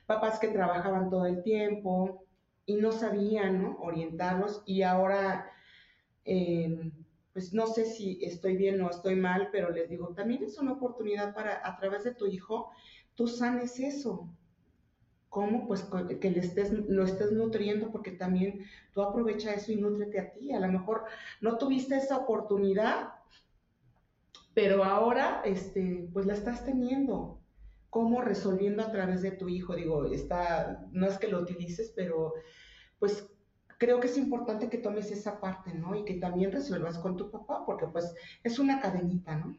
papás 0.05 0.38
que 0.38 0.48
trabajaban 0.48 1.09
todo 1.09 1.24
el 1.24 1.42
tiempo 1.42 2.26
y 2.66 2.74
no 2.74 2.92
sabían, 2.92 3.62
¿no? 3.62 3.79
Orientarlos 3.79 4.62
y 4.66 4.83
ahora, 4.83 5.50
eh, 6.26 6.92
pues 7.33 7.55
no 7.55 7.66
sé 7.68 7.87
si 7.87 8.22
estoy 8.22 8.59
bien 8.59 8.83
o 8.83 8.90
estoy 8.90 9.16
mal, 9.16 9.48
pero 9.50 9.70
les 9.70 9.88
digo, 9.88 10.09
también 10.09 10.42
es 10.44 10.59
una 10.59 10.72
oportunidad 10.72 11.35
para, 11.35 11.66
a 11.66 11.79
través 11.79 12.05
de 12.05 12.14
tu 12.14 12.26
hijo, 12.26 12.70
tú 13.14 13.26
sanes 13.26 13.81
eso. 13.81 14.29
¿Cómo? 15.37 15.66
Pues 15.66 15.87
que 16.18 16.31
le 16.31 16.40
estés, 16.40 16.72
lo 16.72 17.05
estés 17.05 17.31
nutriendo 17.31 17.92
porque 17.92 18.11
también 18.11 18.64
tú 18.94 19.03
aprovecha 19.03 19.53
eso 19.53 19.70
y 19.70 19.77
nútrete 19.77 20.18
a 20.18 20.33
ti. 20.33 20.55
A 20.55 20.61
lo 20.61 20.68
mejor 20.68 21.05
no 21.42 21.59
tuviste 21.59 21.94
esa 21.94 22.16
oportunidad, 22.16 23.12
pero 24.55 24.83
ahora, 24.83 25.42
este, 25.44 26.09
pues 26.11 26.25
la 26.25 26.33
estás 26.33 26.64
teniendo. 26.64 27.38
¿Cómo 27.90 28.22
resolviendo 28.22 28.83
a 28.83 28.90
través 28.90 29.20
de 29.20 29.33
tu 29.33 29.51
hijo? 29.51 29.77
Digo, 29.77 30.07
está, 30.07 30.87
no 30.92 31.07
es 31.07 31.18
que 31.18 31.29
lo 31.29 31.42
utilices, 31.42 31.92
pero 31.94 32.33
pues 32.99 33.29
creo 33.77 34.01
que 34.01 34.07
es 34.07 34.16
importante 34.16 34.70
que 34.70 34.79
tomes 34.79 35.11
esa 35.11 35.38
parte, 35.38 35.75
¿no? 35.75 35.94
Y 35.94 36.07
que 36.07 36.14
también 36.14 36.51
resuelvas 36.51 36.99
con 36.99 37.18
tu 37.18 37.31
papá, 37.31 37.66
porque 37.66 37.88
pues 37.88 38.14
es 38.42 38.59
una 38.59 38.81
cadenita, 38.81 39.37
¿no? 39.37 39.55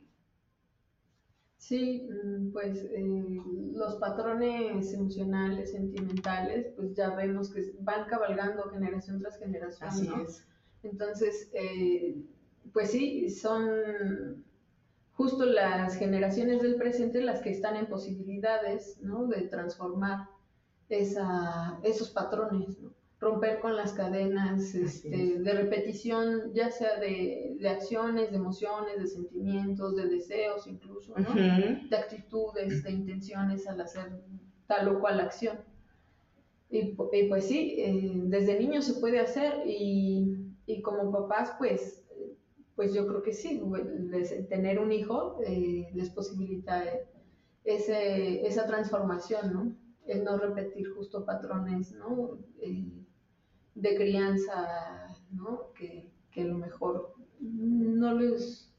Sí, 1.57 2.07
mm, 2.09 2.51
pues 2.51 2.85
eh, 2.91 3.41
los 3.73 3.95
patrones 3.95 4.93
emocionales, 4.93 5.71
sentimentales, 5.71 6.67
pues 6.75 6.93
ya 6.93 7.15
vemos 7.15 7.51
que 7.51 7.73
van 7.79 8.07
cabalgando 8.07 8.69
generación 8.69 9.19
tras 9.19 9.39
generación, 9.39 9.89
Así 9.89 10.07
¿no? 10.07 10.21
es. 10.21 10.43
Entonces, 10.83 11.49
eh, 11.53 12.15
pues 12.71 12.91
sí, 12.91 13.29
son 13.29 14.45
justo 15.13 15.45
las 15.45 15.97
generaciones 15.97 16.61
del 16.61 16.75
presente 16.75 17.21
las 17.21 17.41
que 17.41 17.49
están 17.49 17.75
en 17.75 17.87
posibilidades, 17.87 18.99
¿no? 19.01 19.25
De 19.25 19.41
transformar 19.47 20.29
esa, 20.89 21.79
esos 21.83 22.11
patrones, 22.11 22.79
¿no? 22.79 22.87
Romper 23.19 23.60
con 23.60 23.75
las 23.75 23.93
cadenas 23.93 24.75
este, 24.75 25.34
es. 25.36 25.43
de 25.43 25.53
repetición, 25.53 26.53
ya 26.53 26.69
sea 26.69 26.99
de, 26.99 27.58
de 27.60 27.69
acciones, 27.69 28.30
de 28.32 28.38
emociones, 28.38 28.99
de 28.99 29.08
sentimientos, 29.08 29.95
de 29.95 30.08
deseos 30.08 30.67
incluso, 30.67 31.17
¿no? 31.17 31.34
De 31.89 31.97
actitudes, 31.97 32.84
de 32.84 32.91
intenciones 32.91 33.65
al 33.67 33.82
hacer 33.82 34.21
tal 34.67 34.88
o 34.89 34.99
cual 34.99 35.19
acción. 35.19 35.58
Y, 36.69 36.95
pu- 36.95 37.10
y 37.13 37.30
pues 37.30 37.45
sí, 37.47 37.75
eh, 37.80 38.21
desde 38.25 38.60
niño 38.60 38.82
se 38.82 38.95
puede 38.95 39.19
hacer 39.19 39.63
y, 39.65 40.36
y 40.65 40.82
como 40.82 41.12
papás, 41.12 41.53
pues, 41.58 42.03
pues 42.75 42.93
yo 42.93 43.08
creo 43.08 43.21
que 43.23 43.34
sí, 43.34 43.62
les- 44.12 44.47
tener 44.49 44.80
un 44.80 44.91
hijo 44.91 45.39
eh, 45.45 45.89
les 45.93 46.10
posibilita 46.10 46.84
ese, 47.63 48.45
esa 48.47 48.65
transformación, 48.67 49.53
¿no? 49.53 49.75
El 50.06 50.23
no 50.23 50.38
repetir 50.38 50.89
justo 50.91 51.25
patrones, 51.25 51.91
¿no? 51.93 52.38
Eh, 52.62 53.06
de 53.81 53.95
crianza, 53.95 55.07
¿no? 55.31 55.71
Que, 55.73 56.09
que 56.31 56.41
a 56.41 56.45
lo 56.45 56.57
mejor 56.57 57.13
no 57.39 58.13
les 58.13 58.73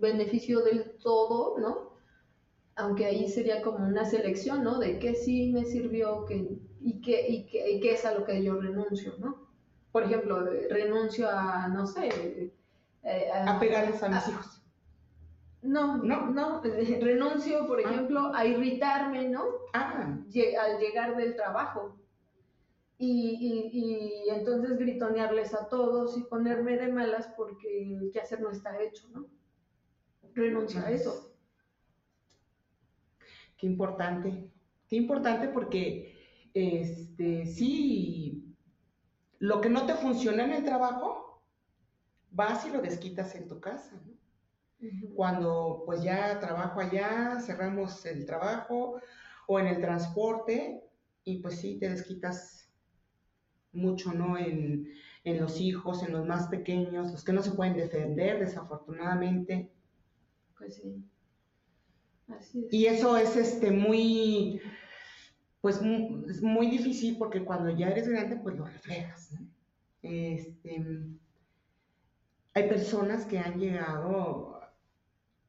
beneficio 0.00 0.62
del 0.62 0.96
todo, 1.02 1.58
¿no? 1.58 1.94
Aunque 2.76 3.06
ahí 3.06 3.28
sería 3.28 3.62
como 3.62 3.86
una 3.86 4.04
selección, 4.04 4.64
¿no? 4.64 4.78
De 4.78 4.98
qué 4.98 5.14
sí 5.14 5.52
me 5.52 5.64
sirvió 5.64 6.24
que, 6.24 6.58
y, 6.80 7.00
qué, 7.00 7.26
y, 7.28 7.46
qué, 7.46 7.70
y 7.72 7.80
qué 7.80 7.92
es 7.92 8.04
a 8.04 8.14
lo 8.14 8.24
que 8.24 8.42
yo 8.42 8.60
renuncio, 8.60 9.14
¿no? 9.18 9.48
Por 9.92 10.02
ejemplo, 10.04 10.50
eh, 10.50 10.66
renuncio 10.70 11.28
a, 11.30 11.68
no 11.68 11.86
sé, 11.86 12.52
eh, 13.04 13.30
A 13.32 13.58
pegarles 13.60 14.02
a 14.02 14.08
mis 14.08 14.28
hijos. 14.28 14.60
No, 15.62 15.98
No. 15.98 16.30
no, 16.30 16.60
renuncio, 17.00 17.66
por 17.66 17.78
Ah. 17.78 17.82
ejemplo, 17.90 18.32
a 18.34 18.44
irritarme, 18.44 19.28
¿no? 19.28 19.44
Ah, 19.72 20.18
al 20.60 20.78
llegar 20.78 21.16
del 21.16 21.36
trabajo. 21.36 21.96
Y, 22.96 23.70
y- 23.72 24.24
y 24.26 24.30
entonces 24.30 24.78
gritonearles 24.78 25.52
a 25.54 25.68
todos 25.68 26.16
y 26.16 26.22
ponerme 26.24 26.76
de 26.76 26.92
malas 26.92 27.28
porque 27.36 27.82
el 27.82 28.10
quehacer 28.12 28.40
no 28.40 28.50
está 28.50 28.80
hecho, 28.80 29.08
¿no? 29.08 29.26
Renuncio 30.34 30.80
a 30.80 30.90
eso. 30.90 31.36
Qué 33.56 33.66
importante, 33.66 34.52
qué 34.88 34.96
importante 34.96 35.48
porque 35.48 36.48
este, 36.54 37.46
sí, 37.46 38.56
lo 39.38 39.60
que 39.60 39.70
no 39.70 39.86
te 39.86 39.94
funciona 39.94 40.44
en 40.44 40.52
el 40.52 40.64
trabajo, 40.64 41.42
vas 42.30 42.66
y 42.66 42.70
lo 42.70 42.80
desquitas 42.80 43.34
en 43.34 43.48
tu 43.48 43.60
casa, 43.60 44.00
¿no? 44.06 44.14
Cuando 45.14 45.82
pues 45.86 46.02
ya 46.02 46.38
trabajo 46.40 46.80
allá, 46.80 47.40
cerramos 47.40 48.04
el 48.06 48.26
trabajo 48.26 49.00
o 49.46 49.58
en 49.60 49.66
el 49.68 49.80
transporte 49.80 50.82
y 51.24 51.40
pues 51.40 51.58
sí, 51.60 51.78
te 51.78 51.88
desquitas 51.88 52.63
mucho, 53.74 54.12
¿no? 54.12 54.38
En, 54.38 54.88
en 55.24 55.40
los 55.40 55.60
hijos, 55.60 56.02
en 56.02 56.12
los 56.12 56.26
más 56.26 56.48
pequeños, 56.48 57.12
los 57.12 57.24
que 57.24 57.32
no 57.32 57.42
se 57.42 57.52
pueden 57.52 57.76
defender, 57.76 58.40
desafortunadamente. 58.40 59.70
Pues 60.58 60.76
sí. 60.76 61.04
Así 62.28 62.64
es. 62.66 62.72
Y 62.72 62.86
eso 62.86 63.16
es 63.16 63.36
este 63.36 63.70
muy, 63.70 64.60
pues 65.60 65.80
mu- 65.82 66.26
es 66.28 66.42
muy 66.42 66.68
difícil 66.68 67.16
porque 67.18 67.44
cuando 67.44 67.70
ya 67.70 67.88
eres 67.90 68.08
grande, 68.08 68.36
pues 68.36 68.56
lo 68.56 68.66
reflejas, 68.66 69.32
¿no? 69.32 69.46
Este, 70.02 70.84
hay 72.54 72.68
personas 72.68 73.26
que 73.26 73.38
han 73.38 73.58
llegado 73.58 74.60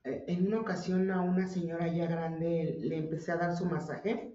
eh, 0.06 0.26
en 0.28 0.48
una 0.48 0.62
ocasión 0.62 1.12
a 1.12 1.22
una 1.22 1.48
señora 1.48 1.88
ya 1.88 2.08
grande 2.08 2.78
le 2.82 2.98
empecé 2.98 3.34
a 3.34 3.38
dar 3.38 3.56
su 3.58 3.66
masaje 3.66 4.35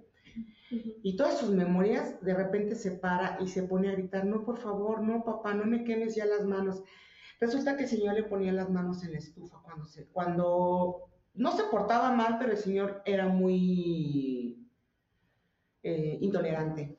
y 0.71 1.17
todas 1.17 1.39
sus 1.39 1.51
memorias 1.51 2.21
de 2.23 2.35
repente 2.35 2.75
se 2.75 2.93
para 2.93 3.39
y 3.41 3.49
se 3.49 3.65
pone 3.65 3.89
a 3.89 3.93
gritar, 3.93 4.25
no, 4.25 4.45
por 4.45 4.59
favor, 4.59 5.03
no, 5.03 5.25
papá, 5.25 5.55
no 5.55 5.65
me 5.65 5.85
quemes 5.85 6.15
ya 6.15 6.27
las 6.27 6.45
manos. 6.45 6.83
Resulta 7.41 7.77
que 7.77 7.85
el 7.85 7.89
señor 7.89 8.15
le 8.15 8.25
ponía 8.25 8.53
las 8.53 8.71
manos 8.71 9.03
en 9.03 9.13
la 9.13 9.19
estufa 9.19 9.61
cuando, 9.65 9.85
se, 9.87 10.07
cuando 10.07 11.09
no 11.35 11.57
se 11.57 11.65
portaba 11.65 12.13
mal, 12.13 12.37
pero 12.39 12.53
el 12.53 12.59
señor 12.59 13.03
era 13.05 13.27
muy 13.29 14.69
eh, 15.83 16.19
intolerante. 16.21 16.99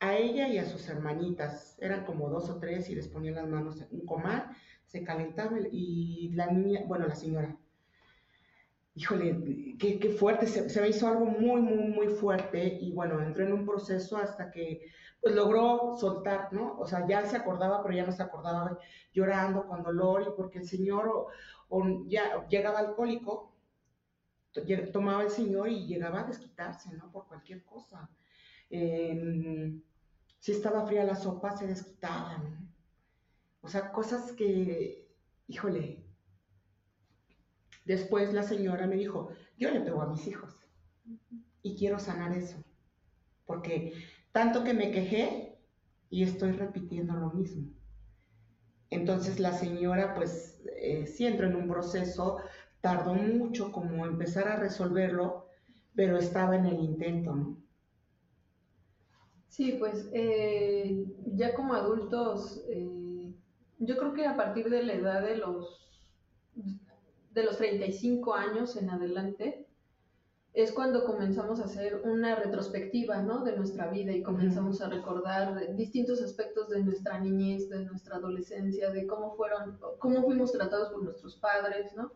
A 0.00 0.16
ella 0.16 0.48
y 0.48 0.58
a 0.58 0.64
sus 0.64 0.88
hermanitas, 0.88 1.76
eran 1.80 2.04
como 2.04 2.28
dos 2.28 2.50
o 2.50 2.58
tres 2.58 2.90
y 2.90 2.94
les 2.96 3.06
ponía 3.06 3.32
las 3.32 3.46
manos 3.46 3.80
en 3.80 3.88
un 3.92 4.06
comal, 4.06 4.50
se 4.84 5.04
calentaba 5.04 5.58
y 5.70 6.32
la 6.34 6.50
niña, 6.50 6.80
bueno, 6.86 7.06
la 7.06 7.14
señora, 7.14 7.56
híjole, 8.94 9.76
qué, 9.78 10.16
fuerte, 10.18 10.46
se, 10.46 10.80
me 10.80 10.88
hizo 10.88 11.08
algo 11.08 11.26
muy, 11.26 11.62
muy, 11.62 11.88
muy 11.88 12.08
fuerte 12.08 12.78
y 12.80 12.92
bueno, 12.92 13.20
entró 13.22 13.44
en 13.44 13.52
un 13.52 13.64
proceso 13.66 14.16
hasta 14.18 14.50
que 14.50 14.90
pues 15.20 15.34
logró 15.34 15.96
soltar, 15.98 16.52
¿no? 16.52 16.76
O 16.78 16.86
sea, 16.86 17.06
ya 17.06 17.24
se 17.24 17.36
acordaba, 17.36 17.82
pero 17.82 17.94
ya 17.94 18.04
no 18.04 18.12
se 18.12 18.22
acordaba 18.22 18.78
llorando 19.12 19.66
con 19.66 19.82
dolor 19.82 20.22
y 20.22 20.36
porque 20.36 20.58
el 20.58 20.66
señor 20.66 21.28
ya 22.06 22.46
llegaba 22.48 22.80
alcohólico, 22.80 23.54
tomaba 24.92 25.22
el 25.22 25.30
señor 25.30 25.68
y 25.68 25.86
llegaba 25.86 26.20
a 26.20 26.24
desquitarse, 26.24 26.92
¿no? 26.94 27.10
Por 27.10 27.26
cualquier 27.28 27.64
cosa. 27.64 28.10
Em, 28.68 29.80
si 30.38 30.52
estaba 30.52 30.86
fría 30.86 31.04
la 31.04 31.14
sopa, 31.14 31.56
se 31.56 31.66
desquitaba, 31.66 32.38
¿no? 32.38 32.68
O 33.62 33.68
sea, 33.68 33.92
cosas 33.92 34.32
que, 34.32 35.08
híjole, 35.46 36.04
Después 37.84 38.32
la 38.32 38.42
señora 38.42 38.86
me 38.86 38.96
dijo, 38.96 39.30
yo 39.58 39.70
le 39.70 39.80
pego 39.80 40.02
a 40.02 40.08
mis 40.08 40.26
hijos 40.26 40.54
y 41.62 41.76
quiero 41.76 41.98
sanar 41.98 42.36
eso, 42.36 42.62
porque 43.46 43.92
tanto 44.32 44.64
que 44.64 44.74
me 44.74 44.90
quejé 44.90 45.58
y 46.10 46.22
estoy 46.22 46.52
repitiendo 46.52 47.14
lo 47.14 47.30
mismo. 47.30 47.70
Entonces 48.90 49.40
la 49.40 49.52
señora 49.52 50.14
pues 50.14 50.62
eh, 50.76 51.06
sí 51.06 51.26
entró 51.26 51.48
en 51.48 51.56
un 51.56 51.68
proceso, 51.68 52.38
tardó 52.80 53.14
mucho 53.14 53.72
como 53.72 54.04
empezar 54.06 54.48
a 54.48 54.56
resolverlo, 54.56 55.46
pero 55.94 56.18
estaba 56.18 56.56
en 56.56 56.66
el 56.66 56.80
intento. 56.80 57.56
Sí, 59.48 59.76
pues 59.78 60.08
eh, 60.12 61.04
ya 61.26 61.54
como 61.54 61.74
adultos, 61.74 62.64
eh, 62.68 63.32
yo 63.78 63.96
creo 63.96 64.12
que 64.14 64.26
a 64.26 64.36
partir 64.36 64.70
de 64.70 64.82
la 64.82 64.94
edad 64.94 65.22
de 65.22 65.36
los 65.36 65.90
de 67.34 67.44
los 67.44 67.56
35 67.56 68.34
años 68.34 68.76
en 68.76 68.90
adelante, 68.90 69.66
es 70.54 70.70
cuando 70.72 71.04
comenzamos 71.04 71.60
a 71.60 71.64
hacer 71.64 72.02
una 72.04 72.36
retrospectiva, 72.36 73.22
¿no? 73.22 73.42
De 73.42 73.56
nuestra 73.56 73.90
vida 73.90 74.12
y 74.12 74.22
comenzamos 74.22 74.82
a 74.82 74.88
recordar 74.90 75.74
distintos 75.76 76.20
aspectos 76.20 76.68
de 76.68 76.84
nuestra 76.84 77.18
niñez, 77.18 77.70
de 77.70 77.84
nuestra 77.86 78.16
adolescencia, 78.16 78.90
de 78.90 79.06
cómo 79.06 79.34
fueron, 79.34 79.78
cómo 79.98 80.22
fuimos 80.22 80.52
tratados 80.52 80.90
por 80.90 81.04
nuestros 81.04 81.36
padres, 81.36 81.94
¿no? 81.96 82.12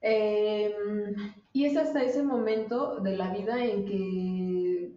Em, 0.00 1.14
y 1.52 1.66
es 1.66 1.76
hasta 1.76 2.02
ese 2.02 2.22
momento 2.22 3.00
de 3.00 3.16
la 3.16 3.32
vida 3.32 3.62
en 3.64 3.84
que 3.84 4.92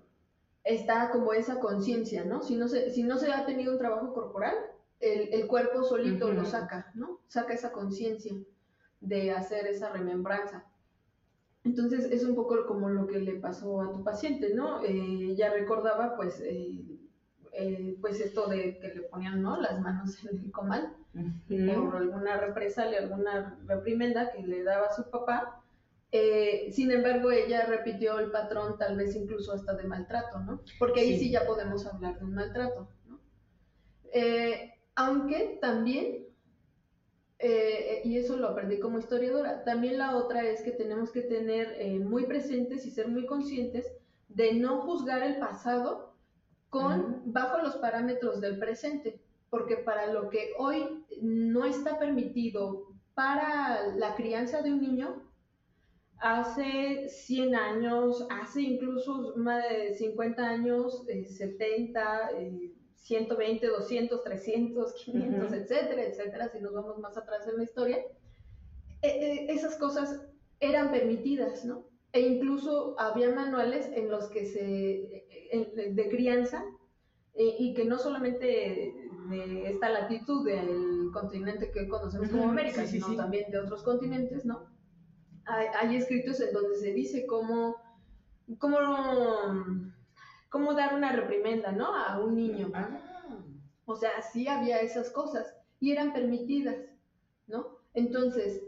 está 0.64 1.12
como 1.12 1.34
esa 1.34 1.60
conciencia, 1.60 2.24
¿no? 2.24 2.42
Si 2.42 2.56
no, 2.56 2.70
se, 2.70 2.92
si 2.92 3.04
no 3.04 3.18
se 3.18 3.32
ha 3.34 3.46
tenido 3.46 3.74
un 3.74 3.80
trabajo 3.80 4.14
corporal, 4.14 4.56
el, 5.02 5.34
el 5.34 5.48
cuerpo 5.48 5.84
solito 5.84 6.32
lo 6.32 6.46
saca, 6.46 6.92
¿no? 6.96 7.20
Saca 7.28 7.54
esa 7.54 7.74
conciencia 7.74 8.34
de 9.02 9.32
hacer 9.32 9.68
esa 9.68 9.90
remembranza. 9.92 10.66
Entonces 11.68 12.06
es 12.06 12.24
un 12.24 12.36
poco 12.36 12.66
como 12.66 12.90
lo 12.90 13.08
que 13.08 13.20
le 13.20 13.34
pasó 13.34 13.82
a 13.82 13.92
tu 13.92 14.04
paciente, 14.04 14.54
¿no? 14.54 14.84
Eh, 14.84 15.36
ya 15.36 15.52
recordaba 15.52 16.16
pues, 16.16 16.40
eh, 16.40 16.82
eh, 17.52 17.98
pues 18.00 18.22
esto 18.22 18.48
de 18.48 18.80
que 18.80 18.88
le 18.88 19.02
ponían 19.02 19.42
¿no? 19.42 19.60
las 19.60 19.80
manos 19.82 20.24
en 20.24 20.38
el 20.38 20.52
comal 20.52 20.94
por 21.14 21.96
alguna 21.98 22.38
represalia, 22.38 23.00
alguna 23.00 23.60
reprimenda 23.66 24.32
que 24.32 24.44
le 24.44 24.64
daba 24.64 24.88
a 24.88 24.96
su 24.96 25.10
papá. 25.10 25.64
sin 26.72 26.92
embargo, 26.92 27.32
ella 27.32 27.66
repitió 27.66 28.20
el 28.20 28.32
patrón 28.32 28.78
tal 28.78 28.96
vez 28.96 29.16
incluso 29.16 29.52
hasta 29.52 29.74
de 29.74 29.84
maltrato, 29.84 30.40
¿no? 30.40 30.62
Porque 30.80 31.02
ahí 31.02 31.18
sí, 31.18 31.32
ya 31.32 31.46
podemos 31.46 31.86
hablar 31.88 32.20
de 32.20 32.26
un 32.26 32.36
maltrato, 32.36 32.88
¿no? 33.08 33.20
aunque 34.96 35.58
también 35.60 36.27
eh, 37.40 38.02
y 38.04 38.18
eso 38.18 38.38
lo 38.38 38.48
aprendí 38.48 38.80
como 38.80 39.00
historiadora. 39.00 39.64
También 39.64 39.98
la 39.98 40.18
otra 40.18 40.44
es 40.44 40.62
que 40.62 40.72
tenemos 40.72 41.12
que 41.12 41.22
tener 41.22 41.76
eh, 41.80 42.00
muy 42.00 42.26
presentes 42.26 42.86
y 42.86 42.92
ser 42.92 43.08
muy 43.08 43.26
conscientes 43.26 43.92
de 44.30 44.54
no 44.54 44.82
juzgar 44.82 45.24
el 45.24 45.38
pasado 45.38 46.16
con 46.70 47.22
bajo 47.26 47.60
los 47.60 47.76
parámetros 47.76 48.42
del 48.42 48.60
presente, 48.60 49.22
porque 49.50 49.78
para 49.78 50.12
lo 50.12 50.30
que 50.30 50.52
hoy 50.58 51.06
no 51.22 51.66
está 51.66 51.98
permitido 51.98 52.88
para 53.14 53.96
la 53.96 54.16
crianza 54.16 54.62
de 54.62 54.74
un 54.74 54.82
niño, 54.82 55.24
hace 56.20 57.08
100 57.08 57.56
años, 57.56 58.28
hace 58.30 58.62
incluso 58.62 59.34
más 59.38 59.64
de 59.70 59.94
50 59.94 60.44
años, 60.44 61.06
70, 61.08 62.32
eh, 62.38 62.72
120, 63.08 63.68
200, 63.68 64.22
300, 64.22 64.94
500, 64.94 65.54
etcétera, 65.54 66.04
etcétera, 66.04 66.50
si 66.50 66.60
nos 66.60 66.74
vamos 66.74 67.00
más 67.00 67.16
atrás 67.16 67.48
en 67.48 67.58
la 67.58 67.64
historia, 67.64 67.98
eh, 69.02 69.08
eh, 69.08 69.46
esas 69.50 69.78
cosas 69.78 70.26
eran 70.60 70.92
permitidas, 70.92 71.64
¿no? 71.64 71.86
E 72.12 72.20
incluso 72.20 73.00
había 73.00 73.34
manuales 73.34 73.90
en 73.94 74.10
los 74.10 74.30
que 74.30 74.46
se, 74.46 75.24
eh, 75.52 75.92
de 75.94 76.10
crianza, 76.10 76.64
y 77.40 77.76
que 77.76 77.86
no 77.86 78.00
solamente 78.00 78.96
de 79.30 79.70
esta 79.70 79.90
latitud 79.90 80.44
del 80.44 81.12
continente 81.14 81.70
que 81.70 81.88
conocemos 81.88 82.30
como 82.30 82.50
América, 82.50 82.88
sino 82.88 83.16
también 83.16 83.52
de 83.52 83.60
otros 83.60 83.84
continentes, 83.84 84.44
¿no? 84.44 84.66
Hay, 85.46 85.68
hay, 85.80 85.98
escritos 85.98 86.42
en 86.42 86.52
donde 86.52 86.76
se 86.78 86.94
dice 86.94 87.28
cómo, 87.28 87.76
cómo 88.58 88.80
cómo 90.50 90.74
dar 90.74 90.96
una 90.96 91.12
reprimenda, 91.12 91.72
¿no? 91.72 91.94
A 91.94 92.20
un 92.20 92.36
niño. 92.36 92.72
Ah. 92.74 92.90
O 93.86 93.96
sea, 93.96 94.22
sí 94.22 94.48
había 94.48 94.82
esas 94.82 95.10
cosas 95.10 95.56
y 95.80 95.92
eran 95.92 96.14
permitidas, 96.14 96.78
¿no? 97.48 97.80
Entonces, 97.94 98.64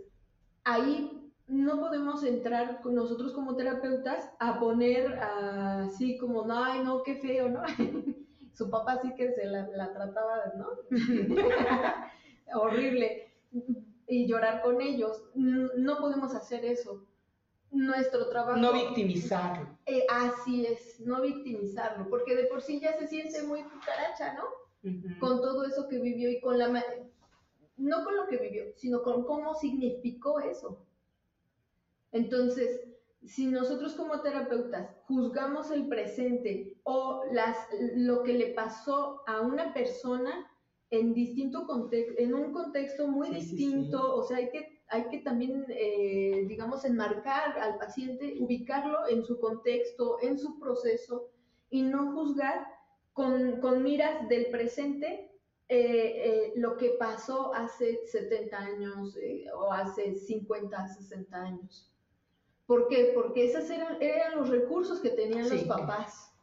ahí 0.64 1.32
no 1.48 1.80
podemos 1.80 2.24
entrar 2.24 2.86
nosotros 2.86 3.34
como 3.34 3.56
terapeutas 3.56 4.30
a 4.40 4.60
poner 4.60 5.14
así 5.20 6.18
como, 6.18 6.46
no, 6.46 6.64
ay, 6.64 6.84
no, 6.84 7.04
qué 7.04 7.16
feo, 7.16 7.50
¿no? 7.50 7.64
Su 8.54 8.70
papá 8.70 9.00
sí 9.02 9.14
que 9.16 9.32
se 9.32 9.46
la, 9.46 9.68
la 9.68 9.94
trataba, 9.94 10.54
¿no? 10.58 10.68
Horrible. 12.54 13.34
Y 14.08 14.28
llorar 14.28 14.62
con 14.62 14.82
ellos. 14.82 15.24
No 15.36 15.98
podemos 15.98 16.34
hacer 16.36 16.66
eso 16.66 17.06
nuestro 17.72 18.30
trabajo. 18.30 18.60
No 18.60 18.74
victimizarlo. 18.74 19.78
Eh, 19.86 20.06
así 20.10 20.66
es, 20.66 21.00
no 21.00 21.22
victimizarlo, 21.22 22.10
porque 22.10 22.36
de 22.36 22.46
por 22.46 22.62
sí 22.62 22.80
ya 22.80 22.98
se 22.98 23.08
siente 23.08 23.44
muy 23.44 23.64
cucaracha, 23.64 24.34
¿no? 24.34 24.44
Con 25.20 25.42
todo 25.42 25.66
eso 25.66 25.88
que 25.88 26.00
vivió 26.00 26.30
y 26.30 26.40
con 26.40 26.58
la... 26.58 26.68
No 27.78 28.04
con 28.04 28.16
lo 28.16 28.28
que 28.28 28.38
vivió, 28.38 28.66
sino 28.76 29.02
con 29.04 29.24
cómo 29.24 29.56
significó 29.56 30.40
eso. 30.40 30.86
Entonces, 32.12 32.82
si 33.26 33.48
nosotros 33.48 33.96
como 33.96 34.22
terapeutas 34.22 34.90
juzgamos 35.08 35.72
el 35.72 35.88
presente 35.88 36.78
o 36.84 37.24
las, 37.32 37.58
lo 37.96 38.24
que 38.24 38.34
le 38.34 38.54
pasó 38.54 39.22
a 39.28 39.42
una 39.42 39.74
persona 39.74 40.50
en 40.90 41.14
distinto 41.14 41.68
contexto, 41.68 42.14
en 42.18 42.34
un 42.34 42.52
contexto 42.52 43.08
muy 43.08 43.30
distinto, 43.30 44.16
o 44.16 44.24
sea, 44.24 44.38
hay 44.38 44.50
que 44.50 44.79
hay 44.90 45.08
que 45.10 45.20
también, 45.20 45.66
eh, 45.70 46.46
digamos, 46.48 46.84
enmarcar 46.84 47.58
al 47.60 47.78
paciente, 47.78 48.36
ubicarlo 48.40 49.08
en 49.08 49.24
su 49.24 49.40
contexto, 49.40 50.18
en 50.22 50.38
su 50.38 50.60
proceso 50.60 51.30
y 51.70 51.84
no 51.84 52.14
juzgar 52.14 52.66
con, 53.14 53.84
miras 53.84 54.28
del 54.30 54.48
presente 54.48 55.32
eh, 55.68 55.78
eh, 55.78 56.54
lo 56.56 56.78
que 56.78 56.96
pasó 56.98 57.54
hace 57.54 58.00
70 58.08 58.58
años 58.58 59.16
o 59.56 59.72
hace 59.72 60.16
50, 60.16 60.88
60 60.88 61.38
años. 61.38 61.94
¿Por 62.66 62.88
qué? 62.88 63.12
Porque 63.14 63.46
esos 63.46 63.70
eran, 63.70 64.02
eran 64.02 64.38
los 64.38 64.50
recursos 64.50 65.00
que 65.02 65.10
tenían 65.10 65.50
los 65.50 65.64
papás. 65.66 66.34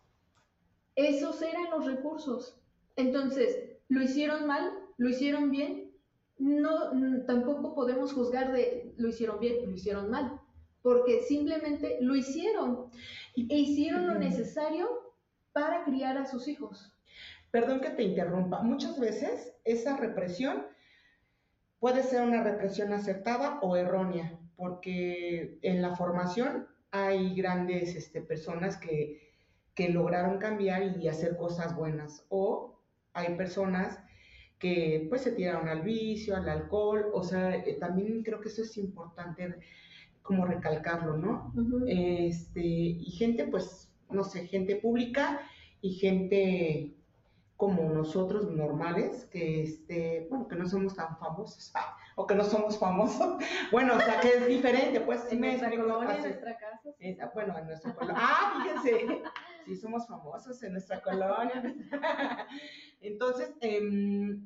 Esos 0.94 1.42
eran 1.42 1.70
los 1.70 1.86
recursos. 1.86 2.60
Entonces, 2.94 3.76
¿lo 3.88 4.02
hicieron 4.02 4.46
mal? 4.46 4.72
¿Lo 4.96 5.08
hicieron 5.08 5.50
bien? 5.50 5.85
No, 6.38 7.24
tampoco 7.26 7.74
podemos 7.74 8.12
juzgar 8.12 8.52
de 8.52 8.94
lo 8.96 9.08
hicieron 9.08 9.40
bien, 9.40 9.66
lo 9.66 9.72
hicieron 9.72 10.10
mal, 10.10 10.40
porque 10.82 11.22
simplemente 11.22 11.98
lo 12.00 12.14
hicieron 12.14 12.90
e 13.36 13.58
hicieron 13.58 14.06
lo 14.06 14.18
necesario 14.18 14.88
para 15.52 15.84
criar 15.84 16.18
a 16.18 16.26
sus 16.26 16.48
hijos. 16.48 16.92
Perdón 17.50 17.80
que 17.80 17.90
te 17.90 18.02
interrumpa, 18.02 18.62
muchas 18.62 18.98
veces 19.00 19.54
esa 19.64 19.96
represión 19.96 20.66
puede 21.78 22.02
ser 22.02 22.22
una 22.22 22.42
represión 22.42 22.92
acertada 22.92 23.58
o 23.62 23.76
errónea. 23.76 24.38
porque 24.56 25.58
en 25.60 25.82
la 25.82 25.94
formación 25.96 26.66
hay 26.90 27.34
grandes 27.34 27.94
este, 27.94 28.22
personas 28.22 28.78
que, 28.78 29.34
que 29.74 29.90
lograron 29.90 30.38
cambiar 30.38 30.96
y 30.96 31.08
hacer 31.08 31.36
cosas 31.36 31.76
buenas, 31.76 32.24
o 32.30 32.80
hay 33.12 33.36
personas 33.36 33.98
que 34.58 35.06
pues 35.08 35.22
se 35.22 35.32
tiraron 35.32 35.68
al 35.68 35.82
vicio, 35.82 36.36
al 36.36 36.48
alcohol, 36.48 37.10
o 37.12 37.22
sea, 37.22 37.56
eh, 37.56 37.76
también 37.78 38.22
creo 38.22 38.40
que 38.40 38.48
eso 38.48 38.62
es 38.62 38.76
importante 38.78 39.56
como 40.22 40.44
recalcarlo, 40.44 41.16
¿no? 41.16 41.52
Este, 41.86 42.60
y 42.60 43.10
gente 43.12 43.46
pues, 43.46 43.92
no 44.10 44.24
sé, 44.24 44.46
gente 44.46 44.76
pública 44.76 45.40
y 45.80 45.94
gente 45.94 46.96
como 47.56 47.88
nosotros 47.90 48.50
normales, 48.50 49.26
que 49.30 49.62
este, 49.62 50.26
bueno, 50.28 50.46
que 50.48 50.56
no 50.56 50.66
somos 50.66 50.94
tan 50.94 51.16
famosos, 51.18 51.70
ah, 51.74 51.96
o 52.16 52.26
que 52.26 52.34
no 52.34 52.44
somos 52.44 52.78
famosos, 52.78 53.36
bueno, 53.72 53.94
o 53.96 54.00
sea, 54.00 54.20
que 54.20 54.28
es 54.28 54.46
diferente, 54.46 55.00
pues. 55.00 55.30
En 55.32 55.40
nuestra 55.40 55.70
colonia, 55.70 56.16
en 56.16 56.22
nuestra 56.22 56.58
casa. 56.58 57.30
bueno, 57.34 57.58
en 57.58 57.66
nuestra 57.66 57.94
colonia. 57.94 58.16
Ah, 58.18 58.62
fíjense, 58.62 59.22
sí 59.66 59.76
somos 59.76 60.06
famosos 60.06 60.62
en 60.62 60.72
nuestra 60.72 61.02
colonia. 61.02 61.76
Entonces, 63.00 63.52
eh, 63.60 64.40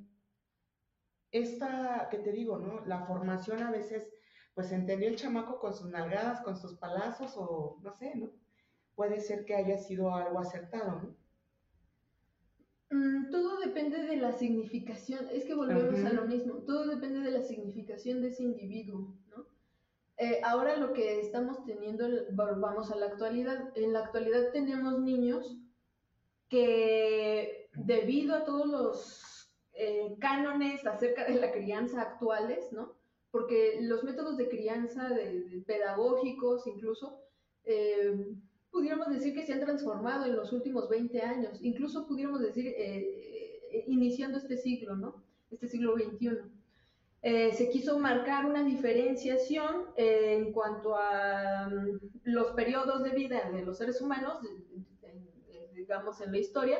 esta, 1.31 2.09
que 2.11 2.19
te 2.19 2.33
digo, 2.33 2.59
¿no? 2.59 2.85
La 2.87 3.07
formación 3.07 3.63
a 3.63 3.71
veces, 3.71 4.11
pues 4.55 4.73
entendió 4.73 5.09
el 5.09 5.17
chamaco 5.17 5.61
con 5.61 5.75
sus 5.75 5.91
nalgadas, 5.91 6.41
con 6.41 6.57
sus 6.57 6.75
palazos, 6.75 7.35
o 7.37 7.79
no 7.83 7.95
sé, 7.95 8.17
¿no? 8.17 8.31
Puede 8.95 9.21
ser 9.21 9.45
que 9.45 9.55
haya 9.55 9.79
sido 9.79 10.15
algo 10.15 10.41
acertado, 10.41 11.03
¿no? 11.03 11.21
Mm, 12.91 13.31
todo 13.31 13.61
depende 13.61 14.03
de 14.03 14.17
la 14.17 14.33
significación, 14.33 15.29
es 15.31 15.45
que 15.45 15.55
volvemos 15.55 16.05
a 16.05 16.13
lo 16.13 16.27
mismo, 16.27 16.55
todo 16.55 16.89
depende 16.89 17.21
de 17.21 17.31
la 17.31 17.43
significación 17.43 18.21
de 18.21 18.29
ese 18.29 18.43
individuo. 18.43 19.15
Eh, 20.21 20.41
ahora 20.45 20.77
lo 20.77 20.93
que 20.93 21.21
estamos 21.21 21.65
teniendo, 21.65 22.07
vamos 22.33 22.91
a 22.93 22.97
la 22.97 23.07
actualidad, 23.07 23.73
en 23.75 23.93
la 23.95 24.01
actualidad 24.01 24.53
tenemos 24.53 25.01
niños 25.01 25.57
que 26.49 27.69
debido 27.75 28.35
a 28.35 28.45
todos 28.45 28.67
los 28.67 29.51
eh, 29.73 30.17
cánones 30.21 30.87
acerca 30.87 31.25
de 31.25 31.41
la 31.41 31.53
crianza 31.53 32.03
actuales, 32.03 32.71
¿no? 32.71 32.97
Porque 33.31 33.79
los 33.81 34.05
métodos 34.05 34.37
de 34.37 34.49
crianza, 34.49 35.09
de, 35.09 35.63
pedagógicos 35.67 36.67
incluso, 36.67 37.23
eh, 37.65 38.37
pudiéramos 38.71 39.09
decir 39.09 39.35
que 39.35 39.45
se 39.45 39.53
han 39.53 39.61
transformado 39.61 40.27
en 40.27 40.37
los 40.37 40.53
últimos 40.53 40.89
20 40.89 41.23
años, 41.23 41.59
incluso 41.63 42.07
pudiéramos 42.07 42.41
decir 42.41 42.67
eh, 42.67 43.63
eh, 43.73 43.85
iniciando 43.87 44.39
este 44.39 44.57
siglo, 44.57 44.97
¿no? 44.97 45.23
Este 45.51 45.67
siglo 45.67 45.95
XXI. 45.95 46.60
Eh, 47.23 47.53
se 47.53 47.69
quiso 47.69 47.99
marcar 47.99 48.47
una 48.47 48.65
diferenciación 48.65 49.89
en 49.97 50.53
cuanto 50.53 50.97
a 50.97 51.69
mm, 51.69 52.01
los 52.25 52.53
periodos 52.53 53.03
de 53.03 53.11
vida 53.11 53.51
de 53.51 53.63
los 53.63 53.79
seres 53.79 54.01
humanos, 54.01 54.39
digamos 55.75 56.21
en 56.21 56.33
la 56.33 56.39
historia, 56.39 56.79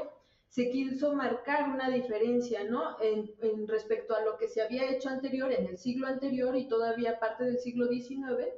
se 0.49 0.71
quiso 0.71 1.15
marcar 1.15 1.71
una 1.71 1.89
diferencia, 1.91 2.65
¿no? 2.65 2.97
En, 3.01 3.31
en, 3.41 3.69
respecto 3.69 4.15
a 4.17 4.23
lo 4.23 4.37
que 4.37 4.49
se 4.49 4.63
había 4.63 4.91
hecho 4.91 5.09
anterior, 5.09 5.53
en 5.53 5.67
el 5.67 5.79
siglo 5.79 6.07
anterior 6.07 6.57
y 6.57 6.69
todavía 6.69 7.21
parte 7.21 7.45
del 7.45 7.59
siglo 7.59 7.87
XIX, 7.89 8.49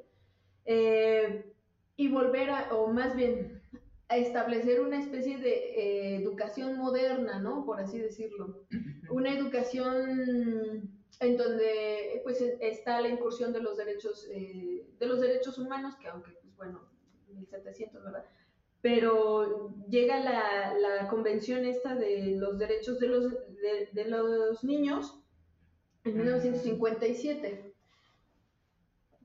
eh, 0.64 1.53
y 1.97 2.09
volver 2.09 2.51
a, 2.51 2.74
o 2.74 2.87
más 2.89 3.14
bien, 3.14 3.62
a 4.09 4.16
establecer 4.16 4.80
una 4.80 5.01
especie 5.01 5.39
de 5.39 5.53
eh, 5.53 6.16
educación 6.16 6.78
moderna, 6.78 7.41
¿no? 7.41 7.64
Por 7.64 7.80
así 7.80 7.99
decirlo. 7.99 8.64
Una 9.11 9.35
educación 9.35 11.01
en 11.21 11.37
donde 11.37 12.21
pues 12.25 12.41
está 12.61 13.01
la 13.01 13.09
incursión 13.09 13.53
de 13.53 13.61
los 13.61 13.77
derechos 13.77 14.29
eh, 14.31 14.87
de 14.99 15.07
los 15.07 15.21
derechos 15.21 15.59
humanos 15.59 15.95
que 15.97 16.09
aunque 16.09 16.33
pues 16.33 16.57
bueno 16.57 16.89
1700 17.29 18.03
verdad 18.03 18.25
pero 18.81 19.75
llega 19.89 20.19
la, 20.19 20.75
la 20.75 21.09
convención 21.09 21.65
esta 21.65 21.95
de 21.95 22.37
los 22.37 22.59
derechos 22.59 22.99
de 22.99 23.07
los 23.09 23.31
de, 23.31 23.89
de 23.93 24.05
los 24.07 24.65
niños 24.65 25.23
en 26.05 26.17
1957 26.17 27.73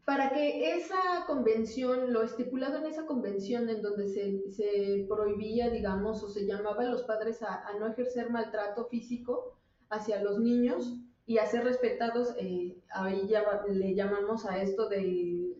para 0.07 0.29
que 0.29 0.73
esa 0.77 1.25
convención, 1.27 2.13
lo 2.13 2.23
estipulado 2.23 2.77
en 2.77 2.85
esa 2.85 3.05
convención 3.05 3.69
en 3.69 3.81
donde 3.81 4.07
se, 4.07 5.05
prohibía, 5.09 5.69
digamos, 5.69 6.23
o 6.23 6.29
se 6.29 6.45
llamaba 6.45 6.83
a 6.83 6.89
los 6.89 7.03
padres 7.03 7.43
a, 7.43 7.73
no 7.77 7.87
ejercer 7.87 8.29
maltrato 8.29 8.85
físico 8.85 9.59
hacia 9.89 10.23
los 10.23 10.39
niños 10.39 10.93
y 11.27 11.39
a 11.39 11.45
ser 11.45 11.65
respetados, 11.65 12.33
eh, 12.39 12.77
ahí 12.89 13.27
ya 13.27 13.43
le 13.69 13.93
llamamos 13.93 14.45
a 14.45 14.61
esto 14.61 14.87
de, 14.87 15.57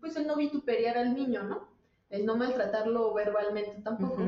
pues 0.00 0.16
el 0.16 0.26
no 0.26 0.36
vituperiar 0.36 0.98
al 0.98 1.14
niño, 1.14 1.44
¿no? 1.44 1.68
El 2.10 2.26
no 2.26 2.36
maltratarlo 2.36 3.14
verbalmente 3.14 3.80
tampoco. 3.82 4.20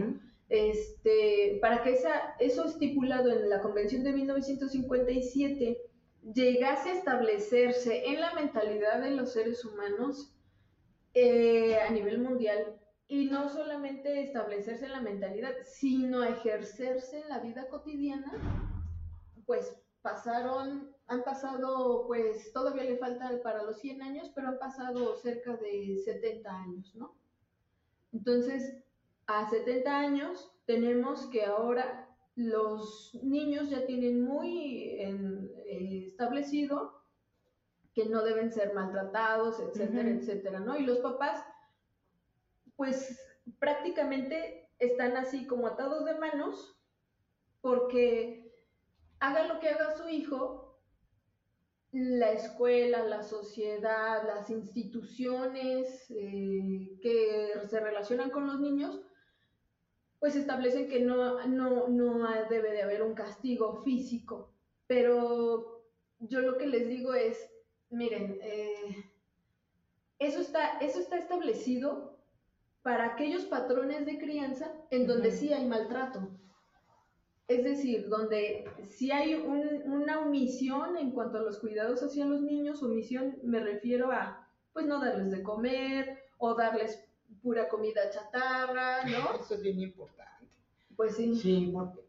Este, 0.48 1.58
para 1.60 1.82
que 1.82 1.94
esa, 1.94 2.36
eso 2.38 2.64
estipulado 2.64 3.30
en 3.30 3.50
la 3.50 3.60
Convención 3.60 4.04
de 4.04 4.12
1957 4.12 5.78
llegase 6.32 6.90
a 6.90 6.94
establecerse 6.94 8.06
en 8.06 8.20
la 8.20 8.32
mentalidad 8.34 9.00
de 9.00 9.10
los 9.10 9.32
seres 9.32 9.64
humanos 9.64 10.32
eh, 11.12 11.76
a 11.76 11.90
nivel 11.90 12.20
mundial 12.20 12.78
y 13.08 13.26
no 13.26 13.48
solamente 13.48 14.22
establecerse 14.22 14.84
en 14.84 14.92
la 14.92 15.00
mentalidad, 15.00 15.54
sino 15.64 16.22
ejercerse 16.22 17.20
en 17.20 17.28
la 17.28 17.40
vida 17.40 17.66
cotidiana, 17.68 18.32
pues 19.44 19.76
pasaron, 20.09 20.94
han 21.06 21.22
pasado, 21.22 22.06
pues 22.06 22.52
todavía 22.52 22.84
le 22.84 22.96
falta 22.96 23.30
para 23.42 23.62
los 23.62 23.78
100 23.80 24.02
años, 24.02 24.30
pero 24.34 24.48
han 24.48 24.59
pasado 24.59 25.16
cerca 25.16 25.56
de 25.56 25.98
70 26.02 26.50
años, 26.50 26.94
¿no? 26.94 27.14
Entonces, 28.12 28.76
a 29.26 29.48
70 29.48 29.98
años 29.98 30.50
tenemos 30.64 31.26
que 31.26 31.44
ahora 31.44 32.09
los 32.36 33.14
niños 33.22 33.68
ya 33.68 33.84
tienen 33.84 34.24
muy 34.24 34.96
eh, 34.98 36.04
establecido 36.06 37.02
que 37.94 38.06
no 38.06 38.22
deben 38.22 38.52
ser 38.52 38.72
maltratados, 38.74 39.61
etcétera, 39.61 40.09
etcétera, 40.09 40.61
¿no? 40.61 40.78
Y 40.78 40.84
los 40.84 40.98
papás, 40.98 41.44
pues 42.76 43.20
prácticamente 43.59 44.70
están 44.78 45.16
así 45.16 45.46
como 45.46 45.66
atados 45.66 46.04
de 46.04 46.14
manos 46.14 46.78
porque 47.61 48.47
haga 49.20 49.46
lo 49.46 49.60
que 49.60 49.68
haga 49.68 49.96
su 49.96 50.08
hijo, 50.08 50.68
la 51.92 52.32
escuela, 52.32 53.02
la 53.04 53.22
sociedad, 53.22 54.26
las 54.26 54.50
instituciones 54.50 56.10
eh, 56.10 56.98
que 57.00 57.52
se 57.68 57.80
relacionan 57.80 58.30
con 58.30 58.46
los 58.46 58.60
niños, 58.60 59.00
pues 60.18 60.36
establecen 60.36 60.88
que 60.88 61.00
no, 61.00 61.46
no, 61.46 61.88
no 61.88 62.28
debe 62.50 62.72
de 62.72 62.82
haber 62.82 63.02
un 63.02 63.14
castigo 63.14 63.82
físico. 63.84 64.52
Pero 64.86 65.84
yo 66.18 66.40
lo 66.40 66.58
que 66.58 66.66
les 66.66 66.88
digo 66.88 67.14
es, 67.14 67.50
miren, 67.90 68.38
eh, 68.42 69.10
eso, 70.18 70.40
está, 70.40 70.78
eso 70.78 70.98
está 71.00 71.16
establecido 71.16 72.18
para 72.82 73.06
aquellos 73.06 73.44
patrones 73.44 74.04
de 74.06 74.18
crianza 74.18 74.72
en 74.90 75.06
donde 75.06 75.30
sí 75.30 75.52
hay 75.52 75.66
maltrato. 75.66 76.28
Es 77.49 77.64
decir, 77.64 78.09
donde 78.11 78.68
sí 78.86 79.11
hay 79.11 79.34
una 79.34 80.20
omisión 80.20 80.99
en 80.99 81.12
cuanto 81.12 81.38
a 81.38 81.42
los 81.42 81.59
cuidados 81.59 82.03
hacia 82.03 82.26
los 82.26 82.42
niños, 82.42 82.82
omisión 82.82 83.38
me 83.42 83.59
refiero 83.59 84.12
a, 84.12 84.46
pues 84.74 84.84
no 84.86 85.01
darles 85.01 85.30
de 85.30 85.42
comer 85.42 86.18
o 86.36 86.55
darles 86.55 87.03
pura 87.42 87.68
comida 87.70 88.11
chatarra, 88.11 89.03
¿no? 89.05 89.38
Eso 89.40 89.55
es 89.55 89.62
bien 89.62 89.80
importante. 89.80 90.46
Pues 90.94 91.16
sí. 91.16 91.34
Sí, 91.36 91.70
porque... 91.72 92.07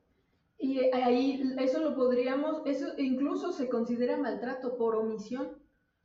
Y 0.61 0.79
ahí 0.91 1.41
eso 1.59 1.79
lo 1.79 1.95
podríamos, 1.95 2.63
eso 2.65 2.87
incluso 2.97 3.53
se 3.53 3.69
considera 3.69 4.17
maltrato 4.17 4.75
por 4.75 4.97
omisión. 4.97 5.57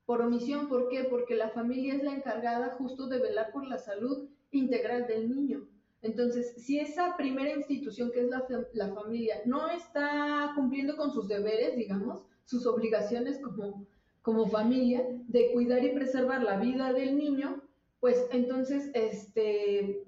Por 0.06 0.22
omisión, 0.22 0.68
¿por 0.68 0.88
qué? 0.88 1.02
Porque 1.02 1.34
la 1.34 1.48
familia 1.48 1.94
es 1.94 2.04
la 2.04 2.12
encargada 2.12 2.70
justo 2.78 3.08
de 3.08 3.18
velar 3.18 3.50
por 3.50 3.66
la 3.66 3.78
salud 3.78 4.28
integral 4.52 5.08
del 5.08 5.28
niño. 5.28 5.66
Entonces, 6.04 6.52
si 6.58 6.78
esa 6.78 7.16
primera 7.16 7.50
institución 7.50 8.12
que 8.12 8.20
es 8.20 8.28
la, 8.74 8.94
familia 8.94 9.40
no 9.46 9.68
está 9.68 10.52
cumpliendo 10.54 10.98
con 10.98 11.10
sus 11.10 11.28
deberes, 11.28 11.76
digamos, 11.76 12.22
sus 12.44 12.66
obligaciones 12.66 13.40
como, 13.40 13.86
como 14.20 14.46
familia, 14.46 15.02
de 15.28 15.50
cuidar 15.52 15.82
y 15.82 15.94
preservar 15.94 16.42
la 16.42 16.58
vida 16.58 16.92
del 16.92 17.16
niño, 17.16 17.62
pues 18.00 18.26
entonces, 18.32 18.90
este, 18.92 20.04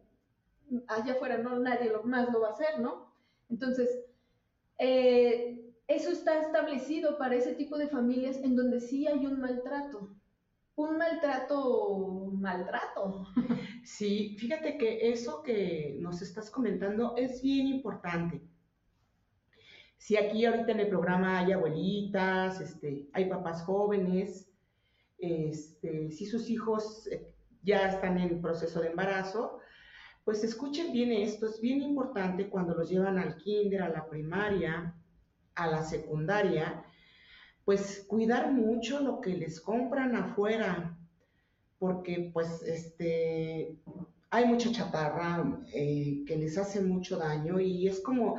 allá 0.86 1.14
afuera 1.14 1.38
no, 1.38 1.58
nadie 1.60 1.90
más 2.04 2.30
lo 2.30 2.42
va 2.42 2.48
a 2.48 2.52
hacer, 2.52 2.78
¿no? 2.78 3.10
Entonces, 3.48 3.88
eh, 4.78 5.72
eso 5.88 6.10
está 6.10 6.42
establecido 6.42 7.16
para 7.16 7.36
ese 7.36 7.54
tipo 7.54 7.78
de 7.78 7.88
familias 7.88 8.36
en 8.36 8.54
donde 8.54 8.80
sí 8.80 9.06
hay 9.06 9.24
un 9.24 9.40
maltrato. 9.40 10.10
Un 10.76 10.98
maltrato, 10.98 12.30
maltrato. 12.32 13.26
Sí, 13.82 14.36
fíjate 14.38 14.76
que 14.78 15.10
eso 15.10 15.42
que 15.42 15.96
nos 16.00 16.20
estás 16.20 16.50
comentando 16.50 17.14
es 17.16 17.40
bien 17.40 17.68
importante. 17.68 18.42
Si 19.96 20.16
aquí 20.16 20.44
ahorita 20.44 20.72
en 20.72 20.80
el 20.80 20.88
programa 20.88 21.38
hay 21.38 21.52
abuelitas, 21.52 22.60
este, 22.60 23.08
hay 23.12 23.30
papás 23.30 23.62
jóvenes, 23.62 24.52
este, 25.18 26.10
si 26.10 26.26
sus 26.26 26.50
hijos 26.50 27.06
eh, 27.12 27.32
ya 27.62 27.88
están 27.88 28.18
en 28.18 28.42
proceso 28.42 28.80
de 28.80 28.88
embarazo, 28.88 29.60
pues 30.24 30.42
escuchen 30.44 30.92
bien 30.92 31.12
esto, 31.12 31.46
es 31.46 31.60
bien 31.60 31.80
importante 31.80 32.50
cuando 32.50 32.74
los 32.74 32.90
llevan 32.90 33.18
al 33.18 33.36
kinder, 33.36 33.82
a 33.82 33.88
la 33.88 34.08
primaria, 34.08 34.94
a 35.54 35.66
la 35.68 35.82
secundaria, 35.82 36.84
pues 37.66 38.06
cuidar 38.06 38.52
mucho 38.52 39.00
lo 39.00 39.20
que 39.20 39.34
les 39.34 39.60
compran 39.60 40.14
afuera, 40.14 40.96
porque 41.80 42.30
pues 42.32 42.62
este, 42.62 43.76
hay 44.30 44.46
mucha 44.46 44.70
chatarra 44.70 45.44
eh, 45.74 46.22
que 46.26 46.36
les 46.36 46.56
hace 46.58 46.80
mucho 46.80 47.18
daño 47.18 47.58
y 47.58 47.88
es 47.88 48.00
como 48.00 48.36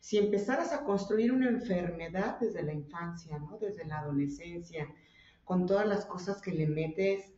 si 0.00 0.16
empezaras 0.16 0.72
a 0.72 0.82
construir 0.82 1.30
una 1.30 1.50
enfermedad 1.50 2.40
desde 2.40 2.62
la 2.62 2.72
infancia, 2.72 3.38
¿no? 3.38 3.58
Desde 3.58 3.84
la 3.84 3.98
adolescencia, 3.98 4.88
con 5.44 5.66
todas 5.66 5.86
las 5.86 6.06
cosas 6.06 6.40
que 6.40 6.52
le 6.52 6.66
metes. 6.66 7.34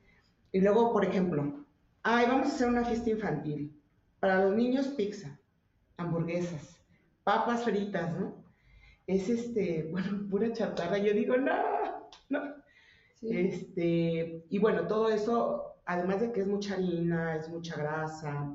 Y 0.53 0.61
luego, 0.61 0.93
por 0.93 1.05
ejemplo, 1.05 1.67
ay, 2.05 2.27
vamos 2.29 2.47
a 2.47 2.55
hacer 2.55 2.69
una 2.69 2.85
fiesta 2.85 3.11
infantil. 3.11 3.77
Para 4.21 4.45
los 4.45 4.55
niños, 4.55 4.87
pizza, 4.87 5.41
hamburguesas, 5.97 6.81
papas 7.25 7.65
fritas, 7.65 8.17
¿no? 8.17 8.42
Es 9.07 9.29
este, 9.29 9.89
bueno, 9.91 10.29
pura 10.31 10.53
chatarra. 10.53 10.99
Yo 10.99 11.13
digo, 11.13 11.37
no, 11.37 12.11
no. 12.29 12.63
Este, 13.23 14.45
y 14.49 14.59
bueno, 14.59 14.87
todo 14.87 15.09
eso, 15.09 15.77
además 15.85 16.21
de 16.21 16.33
que 16.33 16.41
es 16.41 16.47
mucha 16.47 16.75
harina, 16.75 17.37
es 17.37 17.49
mucha 17.49 17.77
grasa, 17.77 18.53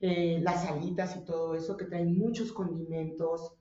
eh, 0.00 0.38
las 0.42 0.64
salitas 0.64 1.16
y 1.16 1.24
todo 1.24 1.56
eso 1.56 1.76
que 1.76 1.86
traen 1.86 2.16
muchos 2.16 2.52
condimentos, 2.52 3.54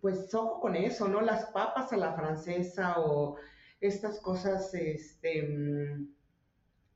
pues 0.00 0.34
ojo 0.34 0.60
con 0.60 0.74
eso, 0.74 1.08
¿no? 1.08 1.20
Las 1.20 1.46
papas 1.46 1.92
a 1.92 1.96
la 1.96 2.14
francesa 2.14 2.98
o 2.98 3.36
estas 3.80 4.18
cosas, 4.20 4.74
este, 4.74 5.42
mm, 5.42 6.08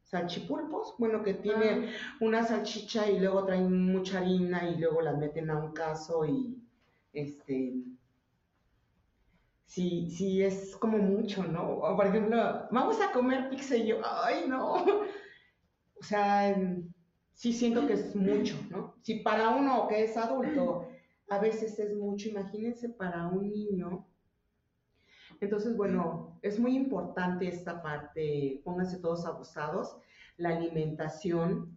salchipulpos, 0.02 0.94
bueno, 0.98 1.22
que 1.22 1.34
tiene 1.34 1.90
ah. 1.90 2.16
una 2.20 2.42
salchicha 2.44 3.08
y 3.10 3.20
luego 3.20 3.44
traen 3.44 3.92
mucha 3.92 4.18
harina 4.18 4.68
y 4.68 4.78
luego 4.78 5.02
las 5.02 5.18
meten 5.18 5.50
a 5.50 5.58
un 5.58 5.72
caso 5.72 6.24
y, 6.24 6.56
este, 7.12 7.74
sí, 9.68 10.08
sí 10.10 10.42
es 10.42 10.76
como 10.76 10.98
mucho, 10.98 11.44
¿no? 11.44 11.78
O 11.78 11.94
por 11.94 12.06
ejemplo, 12.06 12.36
vamos 12.70 13.00
a 13.00 13.12
comer 13.12 13.48
pizza 13.50 13.76
y 13.76 13.86
yo, 13.88 14.00
ay, 14.02 14.46
no. 14.48 14.84
O 16.00 16.04
sea, 16.04 16.56
sí 17.32 17.52
siento 17.52 17.86
que 17.86 17.94
es 17.94 18.16
mucho, 18.16 18.56
¿no? 18.70 18.94
Si 19.02 19.16
para 19.16 19.50
uno 19.50 19.86
que 19.88 20.04
es 20.04 20.16
adulto 20.16 20.88
a 21.28 21.38
veces 21.38 21.78
es 21.78 21.94
mucho, 21.94 22.28
imagínense 22.28 22.88
para 22.88 23.26
un 23.26 23.50
niño. 23.50 24.06
Entonces, 25.40 25.76
bueno, 25.76 26.38
es 26.42 26.58
muy 26.58 26.74
importante 26.74 27.46
esta 27.48 27.82
parte, 27.82 28.62
pónganse 28.64 28.98
todos 28.98 29.26
abusados, 29.26 29.96
la 30.36 30.50
alimentación, 30.50 31.76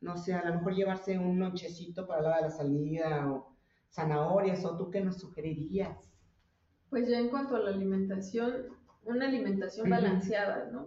no 0.00 0.16
sé, 0.16 0.34
a 0.34 0.44
lo 0.44 0.54
mejor 0.54 0.74
llevarse 0.74 1.18
un 1.18 1.38
nochecito 1.38 2.06
para 2.06 2.22
la 2.22 2.28
hora 2.28 2.36
de 2.36 2.42
la 2.42 2.50
salida 2.50 3.32
o 3.32 3.56
zanahorias, 3.90 4.64
o 4.64 4.76
tú 4.76 4.90
qué 4.90 5.00
nos 5.00 5.16
sugerirías. 5.18 6.11
Pues 6.92 7.08
ya 7.08 7.18
en 7.18 7.30
cuanto 7.30 7.56
a 7.56 7.58
la 7.58 7.70
alimentación, 7.70 8.66
una 9.06 9.26
alimentación 9.26 9.88
balanceada, 9.88 10.68
¿no? 10.70 10.86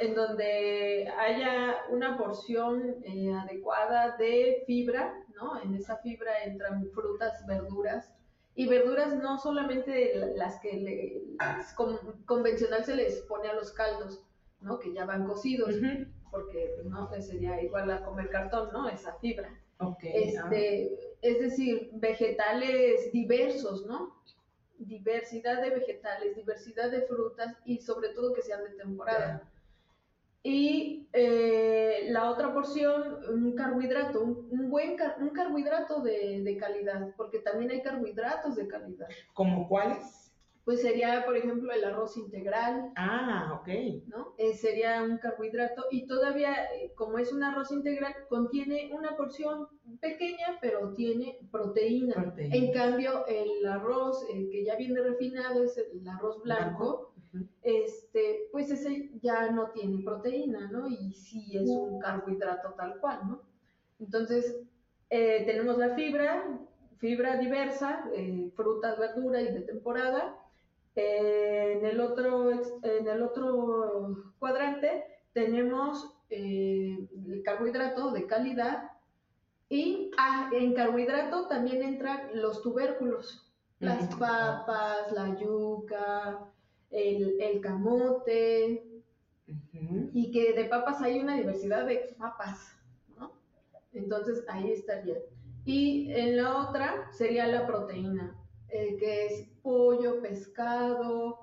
en 0.00 0.14
donde 0.14 1.06
haya 1.18 1.76
una 1.90 2.16
porción 2.16 2.96
eh, 3.04 3.34
adecuada 3.34 4.16
de 4.16 4.62
fibra, 4.66 5.12
¿no? 5.36 5.62
En 5.62 5.74
esa 5.74 5.98
fibra 5.98 6.42
entran 6.44 6.88
frutas, 6.92 7.46
verduras, 7.46 8.10
y 8.54 8.66
verduras 8.66 9.14
no 9.16 9.38
solamente 9.38 10.34
las 10.36 10.58
que 10.60 11.22
convencional 12.24 12.84
se 12.84 12.96
les 12.96 13.20
pone 13.28 13.50
a 13.50 13.54
los 13.54 13.72
caldos, 13.72 14.24
¿no? 14.62 14.78
Que 14.78 14.94
ya 14.94 15.04
van 15.04 15.26
cocidos, 15.26 15.74
porque 16.30 16.72
pues, 16.76 16.86
no 16.86 17.10
sería 17.20 17.60
igual 17.62 17.90
a 17.90 18.02
comer 18.02 18.30
cartón, 18.30 18.70
¿no? 18.72 18.88
Esa 18.88 19.16
fibra. 19.16 19.50
este, 20.02 21.09
Es 21.22 21.40
decir, 21.40 21.90
vegetales 21.92 23.12
diversos, 23.12 23.86
¿no? 23.86 24.16
Diversidad 24.78 25.60
de 25.62 25.70
vegetales, 25.70 26.36
diversidad 26.36 26.90
de 26.90 27.02
frutas 27.02 27.56
y 27.64 27.78
sobre 27.78 28.10
todo 28.10 28.32
que 28.32 28.42
sean 28.42 28.64
de 28.64 28.70
temporada. 28.70 29.50
Y 30.42 31.06
eh, 31.12 32.06
la 32.08 32.30
otra 32.30 32.54
porción, 32.54 33.18
un 33.28 33.54
carbohidrato, 33.54 34.22
un, 34.22 34.70
buen 34.70 34.96
un 35.20 35.30
carbohidrato 35.30 36.00
de, 36.00 36.42
de, 36.42 36.56
calidad, 36.56 37.14
porque 37.18 37.40
también 37.40 37.70
hay 37.70 37.82
carbohidratos 37.82 38.56
de 38.56 38.66
calidad. 38.66 39.08
¿Como 39.34 39.68
cuáles? 39.68 40.19
Pues 40.64 40.82
sería, 40.82 41.24
por 41.24 41.36
ejemplo, 41.36 41.72
el 41.72 41.84
arroz 41.84 42.16
integral. 42.16 42.92
Ah, 42.96 43.58
ok. 43.60 43.68
¿no? 44.06 44.34
Eh, 44.38 44.54
sería 44.54 45.02
un 45.02 45.18
carbohidrato 45.18 45.86
y 45.90 46.06
todavía, 46.06 46.52
eh, 46.74 46.92
como 46.94 47.18
es 47.18 47.32
un 47.32 47.42
arroz 47.42 47.72
integral, 47.72 48.14
contiene 48.28 48.90
una 48.92 49.16
porción 49.16 49.68
pequeña, 50.00 50.58
pero 50.60 50.92
tiene 50.92 51.38
proteína. 51.50 52.34
En 52.36 52.72
cambio, 52.72 53.26
el 53.26 53.66
arroz 53.66 54.24
que 54.28 54.64
ya 54.64 54.76
viene 54.76 55.00
refinado 55.00 55.64
es 55.64 55.76
el 55.78 56.06
arroz 56.06 56.42
blanco 56.42 57.10
este, 57.62 58.48
pues 58.50 58.70
ese 58.70 59.10
ya 59.22 59.50
no 59.50 59.70
tiene 59.70 60.02
proteína, 60.02 60.70
¿no? 60.70 60.88
Y 60.88 61.12
sí 61.12 61.56
es 61.56 61.68
un 61.68 62.00
carbohidrato 62.00 62.74
tal 62.74 62.98
cual, 62.98 63.20
¿no? 63.28 63.42
Entonces, 63.98 64.58
eh, 65.10 65.44
tenemos 65.46 65.78
la 65.78 65.94
fibra, 65.94 66.58
fibra 66.98 67.36
diversa, 67.36 68.04
eh, 68.14 68.50
frutas, 68.56 68.98
verduras 68.98 69.42
y 69.42 69.52
de 69.52 69.60
temporada. 69.60 70.36
Eh, 70.96 71.74
en, 71.76 71.84
el 71.86 72.00
otro, 72.00 72.50
en 72.50 73.08
el 73.08 73.22
otro 73.22 74.32
cuadrante 74.38 75.04
tenemos 75.32 76.16
el 76.28 77.42
carbohidrato 77.44 78.10
de 78.10 78.26
calidad 78.26 78.90
y 79.68 80.10
ah, 80.18 80.50
en 80.52 80.74
carbohidrato 80.74 81.46
también 81.46 81.82
entran 81.82 82.30
los 82.34 82.60
tubérculos, 82.60 83.48
las 83.78 84.12
papas, 84.16 85.12
la 85.12 85.38
yuca, 85.38 86.40
el, 86.90 87.60
camote, 87.62 88.84
y 90.12 90.30
que 90.32 90.52
de 90.54 90.64
papas 90.64 91.00
hay 91.02 91.20
una 91.20 91.36
diversidad 91.36 91.86
de 91.86 92.14
papas, 92.18 92.76
¿no? 93.16 93.32
Entonces 93.92 94.44
ahí 94.48 94.72
estaría. 94.72 95.18
Y 95.64 96.12
en 96.12 96.36
la 96.36 96.68
otra 96.68 97.08
sería 97.12 97.46
la 97.46 97.66
proteína, 97.66 98.36
eh, 98.70 98.96
que 98.98 99.26
es 99.26 99.49
pollo, 99.62 100.20
pescado, 100.20 101.38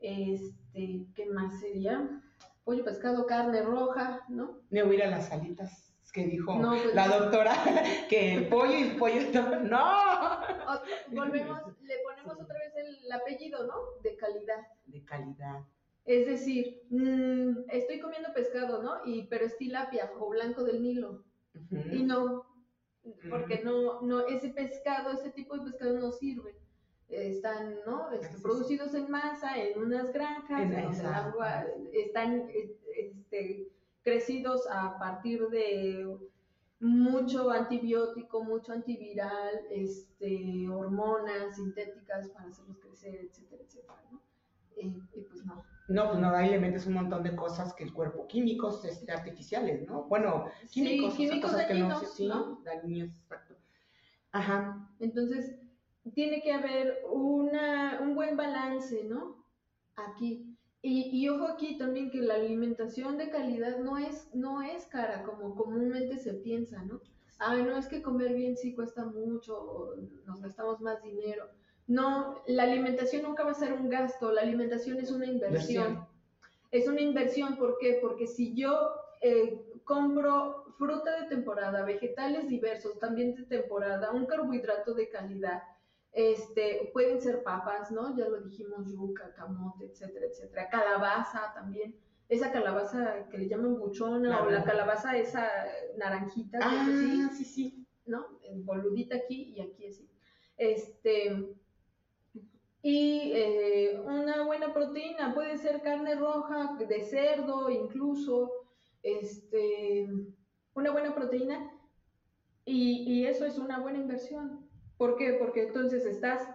este, 0.00 1.06
¿qué 1.14 1.26
más 1.32 1.60
sería? 1.60 2.22
Pollo, 2.64 2.84
pescado, 2.84 3.26
carne 3.26 3.62
roja, 3.62 4.24
¿no? 4.28 4.60
Me 4.70 4.82
voy 4.82 4.96
a 4.96 4.98
ir 4.98 5.04
a 5.04 5.10
las 5.10 5.28
salitas 5.28 5.88
que 6.12 6.26
dijo 6.26 6.58
pues 6.58 6.94
la 6.94 7.06
doctora 7.08 7.52
que 8.08 8.34
el 8.34 8.48
pollo 8.48 8.72
y 8.72 8.82
el 8.82 8.96
pollo 8.96 9.20
no. 9.62 10.40
Volvemos, 11.12 11.62
le 11.82 11.94
ponemos 11.98 12.40
otra 12.40 12.56
vez 12.58 12.72
el 12.76 13.12
apellido, 13.12 13.66
¿no? 13.66 13.74
De 14.02 14.16
calidad. 14.16 14.66
De 14.86 15.04
calidad. 15.04 15.64
Es 16.04 16.26
decir, 16.26 16.82
mm, 16.90 17.68
estoy 17.70 18.00
comiendo 18.00 18.32
pescado, 18.32 18.82
¿no? 18.82 19.04
Y, 19.04 19.26
pero 19.26 19.44
es 19.44 19.56
tilapia 19.58 20.10
o 20.18 20.30
blanco 20.30 20.64
del 20.64 20.82
Nilo. 20.82 21.24
Y 21.92 22.02
no, 22.02 22.46
porque 23.28 23.60
no, 23.62 24.00
no, 24.02 24.26
ese 24.26 24.48
pescado, 24.48 25.12
ese 25.12 25.30
tipo 25.30 25.56
de 25.56 25.70
pescado 25.70 25.98
no 25.98 26.12
sirve. 26.12 26.56
Están, 27.08 27.76
¿no? 27.86 28.10
Este, 28.10 28.38
producidos 28.42 28.94
en 28.94 29.10
masa, 29.10 29.56
en 29.56 29.78
unas 29.82 30.12
granjas, 30.12 30.60
en 30.60 30.72
el 30.72 31.06
agua, 31.06 31.64
están, 31.92 32.48
este, 32.96 33.68
crecidos 34.02 34.66
a 34.70 34.98
partir 34.98 35.48
de 35.48 36.18
mucho 36.80 37.50
antibiótico, 37.50 38.44
mucho 38.44 38.72
antiviral, 38.72 39.60
este, 39.70 40.68
hormonas 40.68 41.56
sintéticas 41.56 42.28
para 42.28 42.48
hacerlos 42.48 42.78
crecer, 42.78 43.20
etcétera, 43.24 43.62
etcétera, 43.64 44.02
¿no? 44.12 44.22
Eh, 44.76 45.00
y 45.14 45.20
pues 45.22 45.44
no. 45.44 45.64
No, 45.88 46.08
pues 46.08 46.18
no, 46.20 46.28
ahí 46.30 46.50
le 46.50 46.58
metes 46.58 46.86
un 46.86 46.94
montón 46.94 47.22
de 47.22 47.34
cosas 47.34 47.74
que 47.74 47.82
el 47.82 47.92
cuerpo, 47.92 48.26
químicos 48.28 48.84
este, 48.84 49.10
artificiales, 49.10 49.86
¿no? 49.88 50.04
Bueno, 50.04 50.50
químicos, 50.70 51.14
sí, 51.14 51.26
químicos 51.26 51.50
cosas 51.50 51.68
dañinos, 51.68 52.00
que 52.00 52.06
no, 52.06 52.12
sí, 52.12 52.26
¿no? 52.26 52.60
dañinos, 52.64 53.18
exacto. 53.18 53.56
Ajá. 54.32 54.88
Entonces, 55.00 55.56
tiene 56.14 56.42
que 56.42 56.52
haber 56.52 57.02
una, 57.10 58.00
un 58.00 58.14
buen 58.14 58.36
balance, 58.36 59.04
¿no? 59.04 59.44
Aquí. 59.96 60.54
Y, 60.80 61.28
ojo 61.28 61.48
aquí 61.48 61.76
también 61.76 62.10
que 62.10 62.20
la 62.20 62.34
alimentación 62.34 63.18
de 63.18 63.30
calidad 63.30 63.78
no 63.78 63.98
es, 63.98 64.32
no 64.32 64.62
es 64.62 64.86
cara 64.86 65.24
como 65.24 65.56
comúnmente 65.56 66.18
se 66.18 66.34
piensa, 66.34 66.82
¿no? 66.84 67.00
Ay, 67.40 67.62
no 67.62 67.76
es 67.76 67.88
que 67.88 68.00
comer 68.00 68.32
bien 68.34 68.56
sí 68.56 68.74
cuesta 68.74 69.04
mucho, 69.04 69.96
nos 70.24 70.40
gastamos 70.40 70.80
más 70.80 71.02
dinero. 71.02 71.48
No, 71.88 72.42
la 72.46 72.62
alimentación 72.62 73.22
nunca 73.22 73.44
va 73.44 73.50
a 73.50 73.54
ser 73.54 73.72
un 73.72 73.88
gasto, 73.88 74.30
la 74.30 74.42
alimentación 74.42 74.98
es 74.98 75.10
una 75.10 75.26
inversión. 75.26 76.06
Es 76.70 76.86
una 76.86 77.00
inversión, 77.00 77.56
¿por 77.56 77.78
qué? 77.78 77.98
Porque 78.00 78.26
si 78.26 78.54
yo 78.54 78.90
eh, 79.20 79.60
compro 79.84 80.64
fruta 80.78 81.22
de 81.22 81.28
temporada, 81.28 81.84
vegetales 81.84 82.48
diversos, 82.48 82.98
también 82.98 83.34
de 83.34 83.44
temporada, 83.44 84.12
un 84.12 84.26
carbohidrato 84.26 84.94
de 84.94 85.08
calidad, 85.08 85.62
Este, 86.18 86.90
pueden 86.92 87.20
ser 87.20 87.44
papas, 87.44 87.92
¿no? 87.92 88.16
Ya 88.16 88.28
lo 88.28 88.40
dijimos, 88.40 88.90
yuca, 88.90 89.32
camote, 89.34 89.84
etcétera, 89.84 90.26
etcétera. 90.26 90.68
Calabaza 90.68 91.52
también. 91.54 91.94
Esa 92.28 92.50
calabaza 92.50 93.28
que 93.30 93.38
le 93.38 93.48
llaman 93.48 93.78
buchona 93.78 94.42
o 94.42 94.50
la 94.50 94.64
calabaza 94.64 95.16
esa 95.16 95.48
naranjita. 95.96 96.58
Ah, 96.60 97.30
sí, 97.36 97.44
sí. 97.44 97.86
¿No? 98.04 98.26
Boludita 98.64 99.14
aquí 99.14 99.54
y 99.54 99.60
aquí 99.60 99.86
así. 99.86 100.10
Este, 100.56 101.54
y 102.82 103.30
eh, 103.32 104.02
una 104.04 104.44
buena 104.44 104.74
proteína, 104.74 105.34
puede 105.34 105.56
ser 105.56 105.82
carne 105.82 106.16
roja, 106.16 106.76
de 106.80 107.04
cerdo 107.04 107.70
incluso, 107.70 108.50
este, 109.04 110.08
una 110.74 110.90
buena 110.90 111.14
proteína. 111.14 111.70
Y, 112.64 113.04
y 113.06 113.26
eso 113.26 113.44
es 113.46 113.56
una 113.56 113.78
buena 113.78 114.00
inversión. 114.00 114.67
¿Por 114.98 115.16
qué? 115.16 115.32
Porque 115.34 115.62
entonces 115.68 116.04
estás 116.04 116.46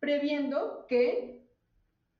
previendo 0.00 0.86
que 0.88 1.46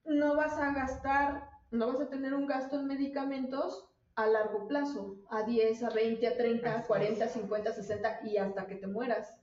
no 0.04 0.36
vas 0.36 0.58
a 0.58 0.74
gastar, 0.74 1.48
no 1.70 1.86
vas 1.86 2.00
a 2.00 2.10
tener 2.10 2.34
un 2.34 2.46
gasto 2.46 2.78
en 2.78 2.86
medicamentos 2.86 3.88
a 4.14 4.26
largo 4.26 4.68
plazo, 4.68 5.16
a 5.30 5.44
10, 5.44 5.84
a 5.84 5.90
20, 5.90 6.26
a 6.26 6.36
30, 6.36 6.78
a 6.78 6.86
40, 6.86 7.28
50, 7.28 7.72
60 7.72 8.20
y 8.24 8.36
hasta 8.36 8.66
que 8.66 8.74
te 8.74 8.86
mueras. 8.86 9.38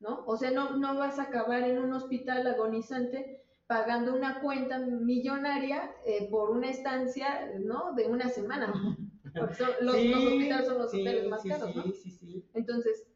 ¿no? 0.00 0.24
O 0.26 0.36
sea, 0.36 0.50
no, 0.50 0.76
no 0.76 0.96
vas 0.96 1.18
a 1.18 1.24
acabar 1.24 1.62
en 1.62 1.78
un 1.78 1.92
hospital 1.92 2.46
agonizante 2.46 3.40
pagando 3.68 4.14
una 4.14 4.40
cuenta 4.40 4.78
millonaria 4.80 5.94
eh, 6.04 6.28
por 6.30 6.50
una 6.50 6.68
estancia, 6.68 7.52
¿no? 7.60 7.94
De 7.94 8.06
una 8.06 8.28
semana. 8.28 8.74
Porque 9.34 9.64
los, 9.80 9.94
hospitales 9.94 10.66
son 10.66 10.78
los 10.78 10.92
hoteles 10.92 11.26
más 11.28 11.42
caros, 11.42 11.74
¿no? 11.74 11.84
Entonces, 12.52 13.06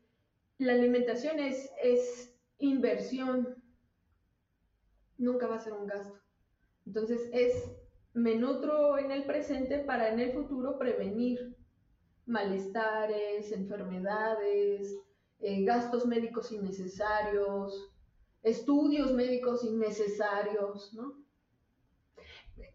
la 0.58 0.72
alimentación 0.72 1.38
es, 1.38 1.70
es 1.82 2.34
inversión, 2.58 3.62
nunca 5.18 5.46
va 5.46 5.56
a 5.56 5.60
ser 5.60 5.74
un 5.74 5.86
gasto. 5.86 6.18
Entonces, 6.86 7.28
es 7.32 7.76
me 8.14 8.34
nutro 8.34 8.98
en 8.98 9.10
el 9.10 9.24
presente 9.24 9.80
para 9.80 10.10
en 10.10 10.20
el 10.20 10.32
futuro 10.32 10.78
prevenir 10.78 11.54
malestares, 12.24 13.52
enfermedades, 13.52 14.96
eh, 15.40 15.64
gastos 15.64 16.06
médicos 16.06 16.50
innecesarios, 16.50 17.92
estudios 18.42 19.12
médicos 19.12 19.64
innecesarios, 19.64 20.94
¿no? 20.94 21.26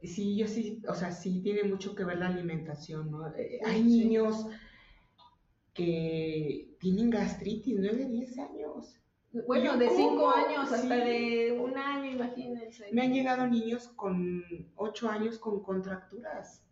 Sí, 0.04 0.38
yo 0.38 0.48
sí, 0.48 0.82
o 0.88 0.94
sea, 0.94 1.12
sí 1.12 1.42
tiene 1.42 1.64
mucho 1.64 1.96
que 1.96 2.04
ver 2.04 2.20
la 2.20 2.28
alimentación, 2.28 3.10
¿no? 3.10 3.28
Eh, 3.36 3.60
hay 3.66 3.84
niños 3.84 4.46
que 5.74 6.76
tienen 6.80 7.10
gastritis, 7.10 7.78
9, 7.80 8.06
10 8.06 8.38
años. 8.40 8.98
Bueno, 9.48 9.78
de 9.78 9.90
5 9.90 10.30
años 10.30 10.72
hasta 10.72 10.96
de 10.96 11.58
un 11.58 11.78
año, 11.78 12.12
imagínense. 12.12 12.90
Me 12.92 13.04
han 13.04 13.14
llegado 13.14 13.48
niños 13.48 13.88
con 13.90 14.44
8 14.76 15.10
años 15.10 15.40
con 15.40 15.64
contracturas. 15.64 16.66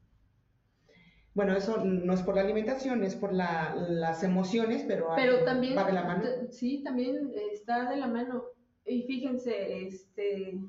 Bueno, 1.34 1.56
eso 1.56 1.84
no 1.86 2.14
es 2.14 2.22
por 2.22 2.36
la 2.36 2.42
alimentación, 2.42 3.04
es 3.04 3.16
por 3.16 3.32
la, 3.34 3.74
las 3.76 4.24
emociones, 4.24 4.84
pero, 4.86 5.10
pero 5.16 5.46
también, 5.46 5.78
va 5.78 5.86
de 5.86 5.94
la 5.94 6.04
mano. 6.04 6.26
Sí, 6.50 6.84
también 6.84 7.32
está 7.54 7.90
de 7.90 7.96
la 7.96 8.08
mano. 8.08 8.44
Y 8.86 9.04
fíjense, 9.04 9.86
este, 9.86 10.60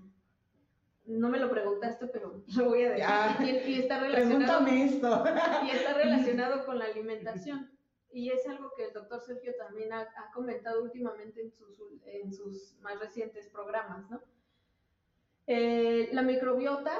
no 1.06 1.28
me 1.28 1.38
lo 1.38 1.50
preguntaste, 1.50 2.06
pero 2.06 2.44
lo 2.56 2.66
voy 2.66 2.84
a 2.84 2.90
decir. 2.90 3.04
Ah, 3.08 3.36
y, 3.42 3.80
está 3.80 4.00
relacionado, 4.00 4.66
esto. 4.66 5.24
y 5.66 5.70
está 5.70 5.94
relacionado 5.94 6.64
con 6.64 6.78
la 6.78 6.84
alimentación. 6.84 7.70
Y 8.12 8.30
es 8.30 8.46
algo 8.46 8.72
que 8.76 8.86
el 8.86 8.92
doctor 8.92 9.20
Sergio 9.20 9.54
también 9.56 9.92
ha, 9.92 10.00
ha 10.00 10.32
comentado 10.34 10.82
últimamente 10.82 11.42
en 11.42 11.52
sus, 11.52 11.80
en 12.04 12.32
sus 12.32 12.76
más 12.80 12.98
recientes 12.98 13.48
programas, 13.48 14.11
¿no? 14.11 14.20
Eh, 15.46 16.08
la 16.12 16.22
microbiota 16.22 16.92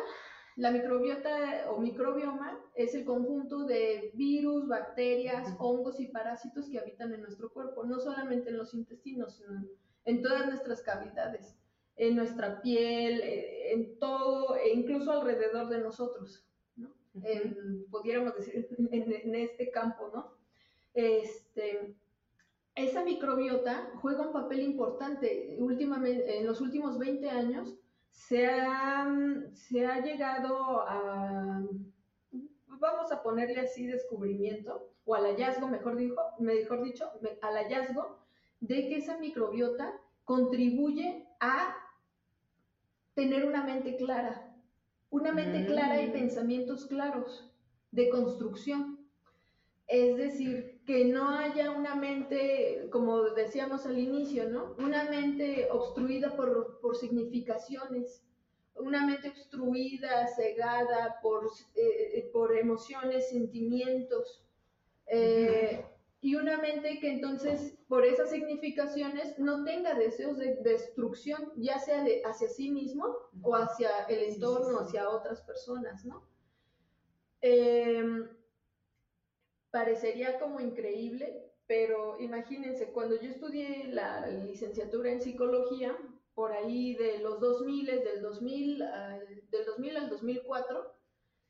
la 0.61 0.71
microbiota 0.73 1.71
o 1.71 1.81
microbioma 1.81 2.61
es 2.75 2.95
el 2.95 3.07
conjunto 3.07 3.65
de 3.65 4.11
virus, 4.15 4.69
bacterias, 4.69 5.55
hongos 5.59 5.99
y 6.01 6.09
parásitos 6.09 6.69
que 6.69 6.79
habitan 6.79 7.15
en 7.15 7.23
nuestro 7.23 7.51
cuerpo, 7.51 7.85
no 7.85 7.99
solamente 7.99 8.51
en 8.51 8.59
los 8.59 8.75
intestinos, 8.75 9.37
sino 9.37 9.65
en 10.05 10.21
todas 10.21 10.47
nuestras 10.49 10.83
cavidades, 10.83 11.57
en 11.97 12.15
nuestra 12.15 12.61
piel, 12.61 13.23
eh, 13.23 13.73
en 13.73 13.99
todo, 13.99 14.55
e 14.57 14.75
incluso 14.75 15.13
alrededor 15.13 15.71
de 15.71 15.79
nosotros, 15.79 16.47
¿no? 16.77 16.95
pudiéramos 17.91 18.35
decir, 18.37 18.69
en, 18.93 19.35
este 19.35 19.71
campo, 19.71 20.11
¿no? 20.13 20.40
Este, 20.95 21.95
esa 22.75 23.05
microbiota 23.05 23.91
juega 24.01 24.27
un 24.27 24.33
papel 24.33 24.61
importante. 24.61 25.57
Últimamente, 25.59 26.39
en 26.39 26.47
los 26.47 26.61
últimos 26.61 26.99
20 26.99 27.31
años, 27.31 27.77
se 28.11 28.47
ha, 28.47 29.09
se 29.53 29.87
ha 29.87 30.01
llegado 30.01 30.83
a, 30.83 31.63
vamos 32.67 33.13
a 33.13 33.23
ponerle 33.23 33.61
así, 33.61 33.87
descubrimiento, 33.87 34.91
o 35.05 35.15
al 35.15 35.25
hallazgo, 35.25 35.69
mejor, 35.69 35.97
dijo, 35.97 36.17
mejor 36.39 36.83
dicho, 36.83 37.11
al 37.43 37.55
hallazgo 37.55 38.19
de 38.61 38.89
que 38.89 38.97
esa 38.97 39.19
microbiota 39.19 39.95
contribuye 40.25 41.27
a 41.41 41.75
tener 43.15 43.45
una 43.45 43.65
mente 43.65 43.97
clara, 43.97 44.55
una 45.11 45.33
mente 45.33 45.67
clara 45.67 46.01
y 46.01 46.09
mm. 46.09 46.13
pensamientos 46.13 46.87
claros 46.87 47.53
de 47.91 48.09
construcción. 48.11 48.99
Es 49.89 50.17
decir, 50.17 50.80
que 50.91 51.05
no 51.05 51.31
haya 51.31 51.71
una 51.71 51.95
mente, 51.95 52.89
como 52.91 53.23
decíamos 53.31 53.87
al 53.87 53.97
inicio, 53.97 54.51
¿no? 54.51 54.75
Una 54.77 55.05
mente 55.05 55.69
obstruida 55.71 56.35
por, 56.35 56.81
por 56.81 56.97
significaciones, 56.97 58.25
una 58.75 59.07
mente 59.07 59.29
obstruida, 59.29 60.27
cegada 60.35 61.21
por, 61.23 61.49
eh, 61.77 62.29
por 62.33 62.59
emociones, 62.59 63.31
sentimientos, 63.31 64.43
eh, 65.07 65.87
y 66.21 66.35
una 66.35 66.59
mente 66.59 66.99
que 66.99 67.13
entonces 67.13 67.79
por 67.87 68.05
esas 68.05 68.31
significaciones 68.31 69.39
no 69.39 69.63
tenga 69.63 69.95
deseos 69.95 70.39
de 70.39 70.57
destrucción, 70.57 71.53
ya 71.55 71.79
sea 71.79 72.03
de, 72.03 72.21
hacia 72.25 72.49
sí 72.49 72.69
mismo 72.69 73.17
o 73.43 73.55
hacia 73.55 73.91
el 74.09 74.25
entorno, 74.25 74.81
hacia 74.81 75.09
otras 75.09 75.41
personas, 75.43 76.05
¿no? 76.05 76.27
Eh, 77.43 78.03
parecería 79.71 80.39
como 80.39 80.61
increíble, 80.61 81.51
pero 81.67 82.19
imagínense, 82.19 82.93
cuando 82.93 83.21
yo 83.21 83.31
estudié 83.31 83.85
la 83.89 84.27
licenciatura 84.27 85.11
en 85.13 85.21
psicología, 85.21 85.97
por 86.35 86.53
ahí 86.53 86.95
de 86.95 87.19
los 87.19 87.41
2000, 87.41 87.87
del 87.87 88.23
2000 88.23 88.83
al, 88.83 89.51
del 89.51 89.65
2000 89.67 89.97
al 89.97 90.11
2004, 90.11 90.95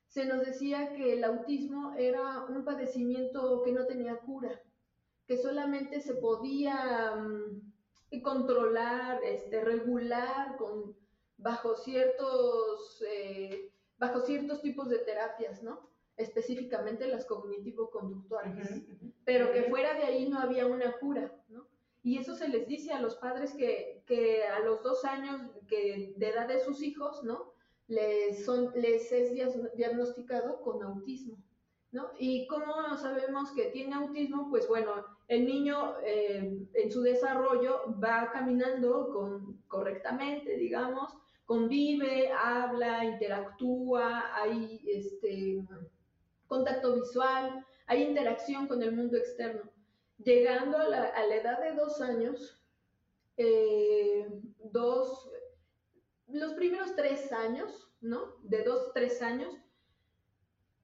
se 0.08 0.24
nos 0.24 0.44
decía 0.44 0.92
que 0.94 1.12
el 1.12 1.24
autismo 1.24 1.94
era 1.96 2.44
un 2.46 2.64
padecimiento 2.64 3.62
que 3.62 3.72
no 3.72 3.86
tenía 3.86 4.18
cura, 4.18 4.60
que 5.26 5.36
solamente 5.36 6.00
se 6.00 6.14
podía 6.14 7.14
mm, 7.14 8.20
controlar, 8.22 9.22
este, 9.22 9.60
regular 9.60 10.56
con, 10.56 10.96
bajo, 11.36 11.76
ciertos, 11.76 13.02
eh, 13.06 13.72
bajo 13.96 14.20
ciertos 14.20 14.60
tipos 14.62 14.88
de 14.88 14.98
terapias, 14.98 15.62
¿no? 15.62 15.88
Específicamente 16.20 17.06
las 17.06 17.26
cognitivo-conductuales, 17.26 18.82
pero 19.24 19.52
que 19.52 19.64
fuera 19.64 19.94
de 19.94 20.04
ahí 20.04 20.28
no 20.28 20.38
había 20.38 20.66
una 20.66 20.92
cura, 20.98 21.32
¿no? 21.48 21.66
Y 22.02 22.18
eso 22.18 22.34
se 22.34 22.48
les 22.48 22.66
dice 22.66 22.92
a 22.92 23.00
los 23.00 23.16
padres 23.16 23.54
que, 23.54 24.02
que 24.06 24.44
a 24.44 24.60
los 24.60 24.82
dos 24.82 25.04
años 25.04 25.40
que 25.68 26.14
de 26.16 26.28
edad 26.28 26.48
de 26.48 26.60
sus 26.60 26.82
hijos, 26.82 27.22
¿no? 27.24 27.52
Les, 27.88 28.44
son, 28.44 28.72
les 28.74 29.10
es 29.12 29.32
diagnosticado 29.76 30.60
con 30.62 30.82
autismo, 30.82 31.36
¿no? 31.92 32.10
Y 32.18 32.46
cómo 32.46 32.96
sabemos 32.96 33.50
que 33.52 33.66
tiene 33.66 33.96
autismo, 33.96 34.48
pues 34.48 34.66
bueno, 34.68 35.04
el 35.28 35.44
niño 35.46 35.94
eh, 36.04 36.66
en 36.74 36.90
su 36.90 37.02
desarrollo 37.02 37.96
va 38.02 38.30
caminando 38.32 39.10
con, 39.12 39.62
correctamente, 39.68 40.56
digamos, 40.56 41.12
convive, 41.50 42.30
habla, 42.30 43.04
interactúa, 43.04 44.32
hay 44.40 44.80
este, 44.86 45.60
contacto 46.50 46.96
visual, 46.96 47.64
hay 47.86 48.02
interacción 48.02 48.66
con 48.66 48.82
el 48.82 48.92
mundo 48.92 49.16
externo. 49.16 49.62
Llegando 50.18 50.76
a 50.76 50.88
la, 50.88 51.34
edad 51.34 51.60
de 51.62 51.72
dos 51.74 52.02
años, 52.02 52.60
eh, 53.36 54.28
dos, 54.64 55.30
los 56.26 56.52
primeros 56.54 56.94
tres 56.96 57.32
años, 57.32 57.90
¿no? 58.00 58.34
De 58.42 58.64
dos, 58.64 58.92
tres 58.92 59.22
años, 59.22 59.54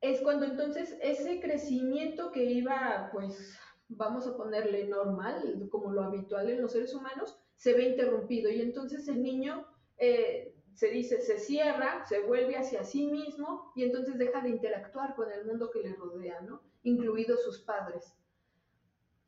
es 0.01 0.21
cuando 0.21 0.47
entonces 0.47 0.97
ese 1.03 1.41
crecimiento 1.41 2.31
que 2.31 2.45
iba, 2.45 3.11
pues, 3.13 3.59
vamos 3.89 4.27
a 4.29 4.37
ponerle 4.37 4.87
normal, 4.87 5.69
como 5.71 5.91
lo 5.91 6.05
habitual 6.05 6.49
en 6.49 6.63
los 6.63 6.73
seres 6.73 6.95
humanos, 6.95 7.39
se 7.57 7.75
ve 7.75 7.89
interrumpido 7.91 8.51
y 8.51 8.61
entonces 8.61 9.09
el 9.09 9.21
niño 9.21 9.67
eh, 9.99 10.56
se 10.77 10.91
dice, 10.91 11.23
se 11.23 11.39
cierra, 11.39 12.05
se 12.05 12.21
vuelve 12.21 12.59
hacia 12.59 12.85
sí 12.85 13.07
mismo 13.07 13.73
y 13.75 13.83
entonces 13.83 14.19
deja 14.19 14.43
de 14.43 14.51
interactuar 14.51 15.15
con 15.15 15.33
el 15.33 15.47
mundo 15.47 15.71
que 15.71 15.81
le 15.81 15.95
rodea, 15.95 16.43
¿no? 16.43 16.61
Incluidos 16.83 17.43
sus 17.45 17.61
padres. 17.61 18.15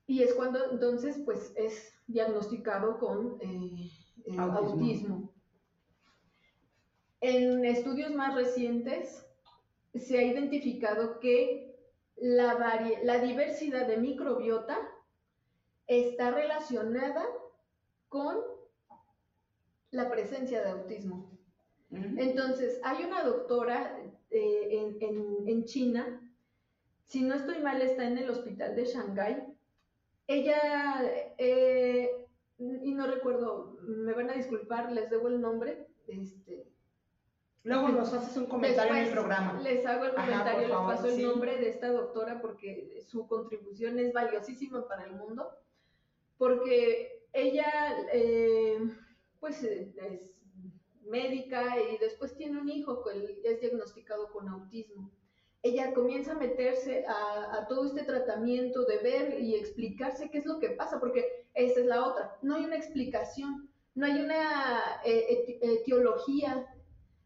Y 0.06 0.22
es 0.22 0.34
cuando 0.34 0.70
entonces 0.70 1.18
pues 1.24 1.54
es 1.56 1.90
diagnosticado 2.06 2.98
con, 2.98 3.38
eh, 3.40 3.90
eh, 4.26 4.36
autismo. 4.38 5.32
En 7.22 7.64
estudios 7.64 8.14
más 8.14 8.34
recientes 8.34 9.26
se 9.94 10.18
ha 10.18 10.22
identificado 10.22 11.18
que 11.18 11.74
la, 12.16 12.58
la 13.04 13.20
diversidad 13.20 13.86
de 13.86 13.96
microbiota 13.96 14.78
está 15.86 16.30
relacionada 16.30 17.24
con 18.10 18.36
la 19.90 20.10
presencia 20.10 20.62
de 20.62 20.70
autismo. 20.72 21.37
Entonces, 21.90 22.80
hay 22.84 23.04
una 23.04 23.22
doctora 23.22 23.98
eh, 24.30 24.96
en, 25.00 25.64
China, 25.64 26.20
si 27.06 27.22
no 27.22 27.34
estoy 27.34 27.60
mal, 27.60 27.80
está 27.80 28.06
en 28.06 28.18
el 28.18 28.28
hospital 28.28 28.76
de 28.76 28.84
Shanghái. 28.84 29.42
Ella, 30.26 31.02
eh, 31.38 32.26
y 32.58 32.92
no 32.92 33.06
recuerdo, 33.06 33.78
me 33.80 34.12
van 34.12 34.30
a 34.30 34.34
disculpar, 34.34 34.92
les 34.92 35.08
debo 35.08 35.28
el 35.28 35.40
nombre. 35.40 35.86
Este, 36.06 36.68
Luego 37.64 37.88
nos 37.88 38.12
haces 38.12 38.36
un 38.36 38.46
comentario 38.46 38.94
en 38.94 39.04
el 39.04 39.12
programa. 39.12 39.60
Les 39.62 39.84
hago 39.84 40.04
el 40.04 40.14
comentario, 40.14 40.68
les 40.68 40.76
paso 40.76 41.08
el 41.08 41.22
nombre 41.22 41.56
de 41.56 41.68
esta 41.68 41.88
doctora 41.88 42.40
porque 42.40 43.02
su 43.06 43.26
contribución 43.26 43.98
es 43.98 44.12
valiosísima 44.12 44.86
para 44.86 45.04
el 45.04 45.12
mundo. 45.12 45.50
Porque 46.38 47.26
ella, 47.32 48.06
eh, 48.12 48.78
pues, 49.40 49.62
es 49.62 50.37
médica 51.08 51.76
y 51.80 51.98
después 51.98 52.36
tiene 52.36 52.60
un 52.60 52.68
hijo 52.68 53.02
que 53.02 53.40
es 53.44 53.60
diagnosticado 53.60 54.30
con 54.32 54.48
autismo. 54.48 55.10
Ella 55.62 55.92
comienza 55.92 56.32
a 56.32 56.38
meterse 56.38 57.04
a, 57.08 57.66
todo 57.68 57.86
este 57.86 58.04
tratamiento 58.04 58.84
de 58.84 58.98
ver 58.98 59.40
y 59.40 59.56
explicarse 59.56 60.30
qué 60.30 60.38
es 60.38 60.46
lo 60.46 60.60
que 60.60 60.70
pasa, 60.70 61.00
porque 61.00 61.46
esa 61.54 61.80
es 61.80 61.86
la 61.86 62.06
otra. 62.06 62.36
No 62.42 62.54
hay 62.54 62.64
una 62.64 62.76
explicación, 62.76 63.68
no 63.94 64.06
hay 64.06 64.20
una 64.20 65.00
eh, 65.04 65.58
etiología 65.60 66.64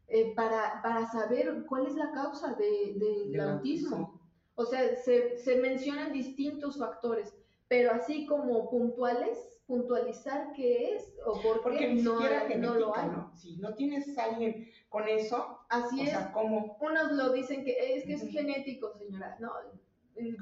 eh, 0.07 0.33
para, 0.35 0.81
para, 0.81 1.05
saber 1.11 1.65
cuál 1.67 1.85
es 1.85 1.95
la 1.95 2.11
causa 2.11 2.55
de, 2.55 2.95
del 2.95 3.39
autismo. 3.39 4.19
O 4.55 4.65
sea, 4.65 4.95
se, 4.95 5.37
se 5.37 5.55
mencionan 5.57 6.11
distintos 6.11 6.77
factores, 6.77 7.35
pero 7.67 7.91
así 7.91 8.25
como 8.25 8.69
puntuales, 8.69 9.52
puntualizar 9.67 10.51
qué 10.53 10.95
es 10.95 11.13
o 11.25 11.41
por 11.41 11.61
Porque 11.61 11.79
qué 11.79 11.93
ni 11.93 12.01
no, 12.01 12.13
siquiera 12.13 12.47
no 12.57 12.75
lo 12.75 12.95
hay. 12.95 13.07
¿no? 13.07 13.31
Si 13.35 13.57
no 13.57 13.73
tienes 13.75 14.17
alguien 14.17 14.69
con 14.89 15.07
eso, 15.07 15.59
así 15.69 16.01
es. 16.01 16.09
Sea, 16.09 16.31
¿cómo? 16.31 16.77
Unos 16.81 17.13
lo 17.13 17.31
dicen 17.31 17.63
que 17.63 17.95
es 17.95 18.05
que 18.05 18.13
es 18.13 18.27
genético, 18.29 18.91
señora, 18.97 19.37
no, 19.39 19.51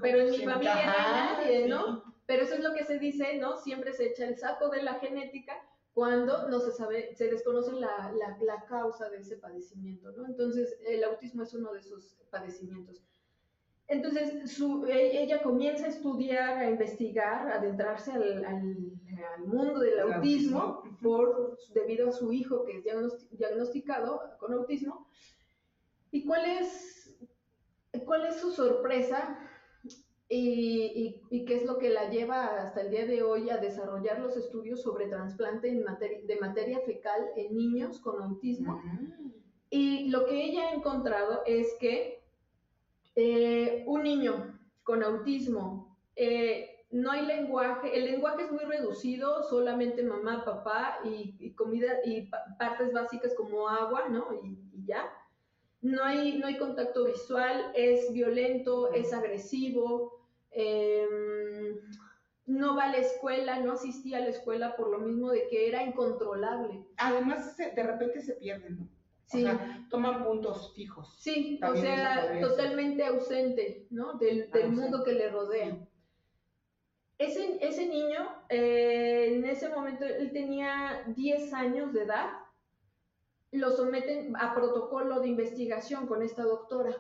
pero 0.02 0.20
en 0.20 0.32
mi 0.32 0.38
familia 0.40 0.76
no 0.76 0.92
hay 0.92 1.12
nadie, 1.14 1.68
¿no? 1.68 2.04
Pero 2.26 2.44
eso 2.44 2.56
es 2.56 2.62
lo 2.62 2.74
que 2.74 2.84
se 2.84 3.00
dice, 3.00 3.38
¿no? 3.38 3.58
Siempre 3.58 3.94
se 3.94 4.08
echa 4.08 4.26
el 4.26 4.38
saco 4.38 4.70
de 4.70 4.84
la 4.84 4.96
genética 4.96 5.54
cuando 5.94 6.48
no 6.48 6.60
se 6.60 6.72
sabe, 6.72 7.14
se 7.16 7.30
desconoce 7.30 7.74
la, 7.74 8.14
la, 8.18 8.38
la 8.42 8.66
causa 8.66 9.10
de 9.10 9.18
ese 9.18 9.38
padecimiento, 9.38 10.12
¿no? 10.14 10.26
Entonces, 10.26 10.78
el 10.88 11.04
autismo 11.04 11.44
es 11.44 11.54
uno 11.54 11.74
de 11.74 11.80
esos 11.80 12.18
padecimientos. 12.30 13.04
Entonces, 13.92 14.50
su, 14.50 14.86
e, 14.88 15.22
ella 15.22 15.44
comienza 15.44 15.86
a 15.86 15.90
estudiar, 15.90 16.58
a 16.58 16.70
investigar, 16.70 17.50
a 17.50 17.56
adentrarse 17.56 18.14
al, 18.14 18.46
al, 18.46 19.46
mundo 19.46 19.82
del 19.82 20.00
autismo, 20.00 20.82
por, 21.02 21.58
debido 21.74 22.08
a 22.08 22.12
su 22.14 22.32
hijo 22.32 22.64
que 22.64 22.78
es 22.78 22.84
diagnosticado 23.32 24.22
con 24.40 24.54
autismo. 24.54 25.08
¿Y 26.10 26.26
cuál 26.26 26.46
es, 26.46 27.14
cuál 28.06 28.28
es 28.28 28.38
su 28.38 28.52
sorpresa 28.52 29.38
y, 30.30 31.20
y, 31.30 31.46
qué 31.46 31.58
es 31.58 31.66
lo 31.66 31.78
que 31.78 31.90
la 31.90 32.10
lleva 32.10 32.46
hasta 32.62 32.82
el 32.82 32.92
día 32.92 33.06
de 33.06 33.24
hoy 33.24 33.50
a 33.50 33.58
desarrollar 33.58 34.20
los 34.20 34.38
estudios 34.38 34.82
sobre 34.82 35.08
trasplante 35.08 35.70
de 35.70 36.38
materia 36.40 36.80
fecal 36.86 37.30
en 37.36 37.58
niños 37.58 38.00
con 38.00 38.22
autismo? 38.22 38.82
Y 39.70 40.10
lo 40.10 40.26
que 40.26 40.46
ella 40.46 40.70
ha 40.70 40.76
encontrado 40.76 41.42
es 41.46 41.76
que 41.82 42.21
eh, 43.16 43.84
un 43.88 44.04
niño 44.04 44.60
con 44.84 45.04
autismo, 45.04 45.98
eh, 46.16 46.86
no 46.92 47.12
hay 47.12 47.26
lenguaje, 47.26 47.98
el 47.98 48.06
lenguaje 48.06 48.44
es 48.44 48.52
muy 48.52 48.66
reducido, 48.66 49.44
solamente 49.44 50.04
mamá, 50.04 50.44
papá 50.44 51.00
y, 51.06 51.54
comida 51.54 51.94
y 52.04 52.30
partes 52.60 52.92
básicas 52.92 53.34
como 53.36 53.70
agua, 53.70 54.10
¿no? 54.10 54.28
Y, 54.44 54.58
ya. 54.86 55.10
No 55.82 56.04
hay, 56.04 56.38
no 56.38 56.48
hay 56.48 56.58
contacto 56.58 57.06
visual, 57.06 57.72
es 57.76 58.12
violento, 58.14 58.92
es 58.94 59.14
agresivo, 59.14 60.28
em, 60.52 61.80
no 62.46 62.76
va 62.76 62.84
a 62.84 62.92
la 62.92 62.98
escuela, 62.98 63.60
no 63.60 63.74
asistía 63.74 64.18
a 64.18 64.22
la 64.22 64.30
escuela 64.30 64.76
por 64.76 64.90
lo 64.90 65.00
mismo 65.00 65.32
de 65.32 65.48
que 65.48 65.70
era 65.70 65.84
incontrolable. 65.84 66.86
Además, 66.98 67.58
de 67.58 67.84
repente 67.84 68.22
se 68.22 68.34
pierden, 68.34 68.80
¿no? 68.80 69.01
Sí. 69.26 69.46
O 69.46 69.48
sea, 69.48 69.88
toman 69.90 70.24
puntos 70.24 70.74
fijos. 70.74 71.16
Sí, 71.20 71.60
o 71.64 71.76
sea, 71.76 72.40
totalmente 72.42 73.06
ausente, 73.06 73.88
¿no? 73.90 74.14
Del, 74.18 74.50
mundo 74.70 75.04
que 75.04 75.14
le 75.14 75.30
rodea. 75.30 75.78
Ese, 77.18 77.58
ese 77.62 77.88
niño, 77.88 78.46
eh, 78.50 79.36
en 79.36 79.46
ese 79.46 79.70
momento, 79.70 80.06
él 80.06 80.32
tenía 80.32 81.04
10 81.16 81.54
años 81.54 81.94
de 81.94 82.04
edad, 82.04 82.30
lo 83.52 83.72
someten 83.72 84.36
a 84.38 84.56
protocolo 84.56 85.20
de 85.20 85.28
investigación 85.28 86.08
con 86.08 86.24
esta 86.24 86.44
doctora. 86.44 86.96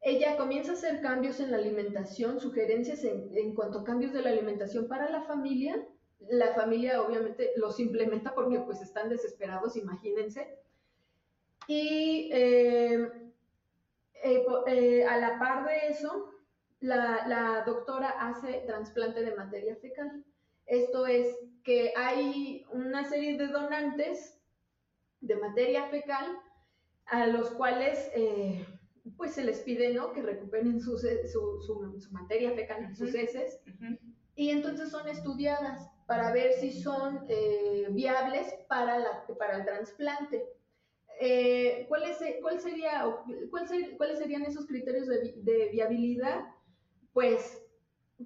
Ella 0.00 0.36
comienza 0.36 0.72
a 0.72 0.74
hacer 0.74 1.00
cambios 1.02 1.40
en 1.40 1.50
la 1.50 1.58
alimentación, 1.58 2.40
sugerencias 2.40 3.04
en, 3.04 3.36
en 3.36 3.54
cuanto 3.54 3.80
a 3.80 3.84
cambios 3.84 4.12
de 4.12 4.22
la 4.22 4.30
alimentación 4.30 4.86
para 4.88 5.10
la 5.10 5.22
familia, 5.22 5.86
la 6.30 6.54
familia 6.54 7.02
obviamente 7.02 7.52
los 7.56 7.78
implementa 7.80 8.34
porque 8.34 8.60
pues 8.60 8.80
están 8.80 9.08
desesperados, 9.08 9.76
imagínense. 9.76 10.58
Y 11.66 12.30
eh, 12.32 13.10
eh, 14.22 14.46
eh, 14.66 15.04
a 15.06 15.18
la 15.18 15.38
par 15.38 15.66
de 15.66 15.88
eso, 15.88 16.30
la, 16.80 17.62
doctora 17.66 18.10
hace 18.20 18.62
trasplante 18.66 19.22
de 19.22 19.34
materia 19.34 19.76
fecal. 19.76 20.24
Esto 20.66 21.06
es 21.06 21.36
que 21.62 21.92
hay 21.96 22.64
una 22.70 23.04
serie 23.04 23.38
de 23.38 23.48
donantes 23.48 24.38
de 25.20 25.36
materia 25.36 25.86
fecal 25.88 26.38
a 27.06 27.26
los 27.26 27.50
cuales 27.50 28.10
pues 29.16 29.32
se 29.34 29.44
les 29.44 29.60
pide 29.60 29.92
¿no? 29.92 30.12
que 30.12 30.22
recuperen 30.22 30.80
su, 30.80 30.98
su, 30.98 32.08
materia 32.10 32.52
fecal, 32.52 32.94
sus 32.96 33.14
heces, 33.14 33.60
y 34.34 34.50
entonces 34.50 34.90
son 34.90 35.06
estudiadas 35.08 35.93
para 36.06 36.32
ver 36.32 36.52
si 36.54 36.72
son 36.82 37.26
viables 37.90 38.54
para, 38.68 39.24
para 39.38 39.56
el 39.56 39.64
trasplante. 39.64 40.44
Eh, 41.20 41.86
¿cuál, 41.88 42.02
cuál 42.42 42.60
sería, 42.60 43.04
¿cuáles 43.96 44.18
serían 44.18 44.42
esos 44.42 44.66
criterios 44.66 45.06
de, 45.08 45.68
viabilidad? 45.72 46.44
Pues 47.12 47.62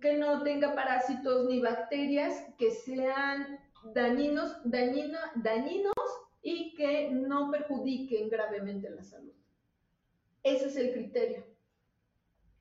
que 0.00 0.14
no 0.14 0.42
tenga 0.42 0.74
parásitos 0.74 1.46
ni 1.46 1.60
bacterias 1.60 2.44
que 2.58 2.70
sean 2.70 3.58
dañinos, 3.94 4.56
dañinos 4.64 5.94
y 6.42 6.74
que 6.74 7.10
no 7.10 7.50
perjudiquen 7.50 8.28
gravemente 8.28 8.90
la 8.90 9.02
salud. 9.02 9.32
Ese 10.42 10.66
es 10.66 10.76
el 10.76 10.92
criterio. 10.92 11.44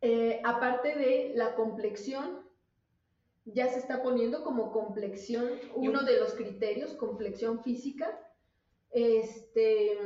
Eh, 0.02 0.42
aparte 0.44 0.96
de 0.96 1.32
la 1.36 1.56
complexión, 1.56 2.47
ya 3.54 3.68
se 3.70 3.80
está 3.80 4.02
poniendo 4.02 4.44
como 4.44 4.72
complexión 4.72 5.46
uno 5.76 6.04
de 6.04 6.20
los 6.20 6.34
criterios, 6.34 6.94
complexión 6.94 7.64
física, 7.64 8.20
este, 8.92 9.98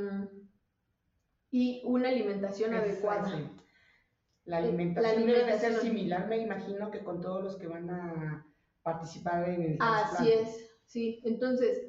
y 1.49 1.81
una 1.85 2.09
alimentación 2.09 2.73
adecuada. 2.73 3.51
La 4.45 4.57
alimentación, 4.57 5.27
debe 5.27 5.59
ser 5.59 5.75
similar, 5.75 6.27
me 6.27 6.37
imagino, 6.37 6.91
que 6.91 7.03
con 7.03 7.21
todos 7.21 7.43
los 7.43 7.57
que 7.57 7.67
van 7.67 7.89
a 7.89 8.45
participar 8.83 9.49
en 9.49 9.61
el 9.61 9.77
Así 9.79 10.31
es, 10.31 10.71
sí. 10.85 11.21
Entonces, 11.23 11.87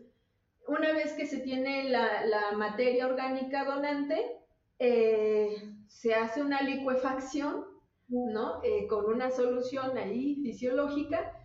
una 0.68 0.92
vez 0.92 1.12
que 1.14 1.26
se 1.26 1.38
tiene 1.38 1.88
la, 1.88 2.53
materia 2.57 3.07
orgánica 3.07 3.64
donante, 3.64 4.38
eh, 4.78 5.57
se 5.86 6.14
hace 6.14 6.42
una 6.42 6.62
licuefacción, 6.62 7.66
¿no? 8.09 8.62
Eh, 8.62 8.86
con 8.86 9.07
una 9.07 9.30
solución 9.30 9.96
ahí 9.96 10.36
fisiológica 10.42 11.41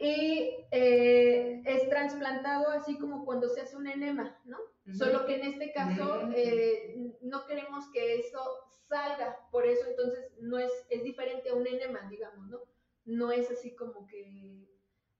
y 0.00 0.64
eh, 0.70 1.62
es 1.64 1.88
trasplantado 1.88 2.70
así 2.70 2.98
como 2.98 3.24
cuando 3.24 3.48
se 3.48 3.60
hace 3.60 3.76
un 3.76 3.88
enema, 3.88 4.38
¿no? 4.44 4.58
Solo 4.96 5.26
que 5.26 5.36
en 5.36 5.44
este 5.44 5.72
caso 5.72 6.30
eh, 6.34 7.16
no 7.20 7.44
queremos 7.46 7.86
que 7.92 8.20
eso 8.20 8.40
salga, 8.88 9.36
por 9.50 9.66
eso 9.66 9.86
entonces 9.86 10.32
no 10.40 10.58
es, 10.58 10.72
es 10.88 11.02
diferente 11.02 11.50
a 11.50 11.54
un 11.54 11.66
enema, 11.66 12.08
digamos, 12.08 12.48
¿no? 12.48 12.60
No 13.04 13.32
es 13.32 13.50
así 13.50 13.74
como 13.74 14.06
que 14.06 14.66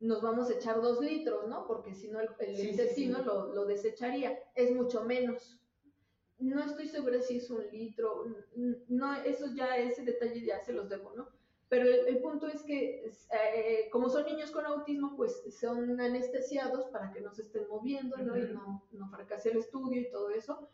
nos 0.00 0.22
vamos 0.22 0.48
a 0.48 0.54
echar 0.54 0.80
dos 0.80 1.00
litros, 1.00 1.48
¿no? 1.48 1.66
Porque 1.66 1.94
si 1.94 2.08
no 2.08 2.20
el, 2.20 2.60
intestino 2.60 3.22
Lo, 3.22 3.52
lo, 3.52 3.66
desecharía, 3.66 4.38
es 4.54 4.74
mucho 4.74 5.04
menos. 5.04 5.60
No 6.38 6.62
estoy 6.62 6.86
segura 6.86 7.20
si 7.20 7.38
es 7.38 7.50
un 7.50 7.66
litro, 7.70 8.26
no, 8.86 9.14
eso 9.22 9.46
ya, 9.54 9.76
ese 9.76 10.02
detalle 10.02 10.40
ya 10.46 10.60
se 10.60 10.72
los 10.72 10.88
debo, 10.88 11.12
¿no? 11.14 11.28
Pero 11.68 11.84
el, 11.84 12.18
punto 12.20 12.46
es 12.46 12.62
que 12.62 13.10
eh, 13.30 13.88
como 13.92 14.08
son 14.08 14.24
niños 14.24 14.50
con 14.50 14.64
autismo, 14.64 15.14
pues 15.16 15.42
son 15.60 16.00
anestesiados 16.00 16.86
para 16.86 17.12
que 17.12 17.20
no 17.20 17.30
se 17.32 17.42
estén 17.42 17.68
moviendo, 17.68 18.16
¿no? 18.18 18.38
Y 18.38 18.42
no, 18.52 18.86
no 18.90 19.08
fracase 19.10 19.50
el 19.50 19.58
estudio 19.58 20.00
y 20.00 20.10
todo 20.10 20.30
eso, 20.30 20.70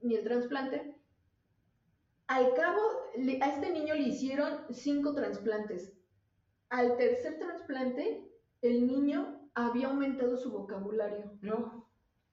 ni 0.00 0.16
el 0.16 0.24
trasplante. 0.24 0.96
Al 2.26 2.54
cabo, 2.54 2.80
a 3.40 3.46
este 3.46 3.70
niño 3.70 3.94
le 3.94 4.08
hicieron 4.08 4.64
cinco 4.70 5.14
trasplantes. 5.14 5.92
Al 6.70 6.96
tercer 6.96 7.38
trasplante, 7.38 8.28
el 8.62 8.86
niño 8.86 9.48
había 9.54 9.88
aumentado 9.88 10.36
su 10.36 10.50
vocabulario. 10.50 11.38
No. 11.40 11.88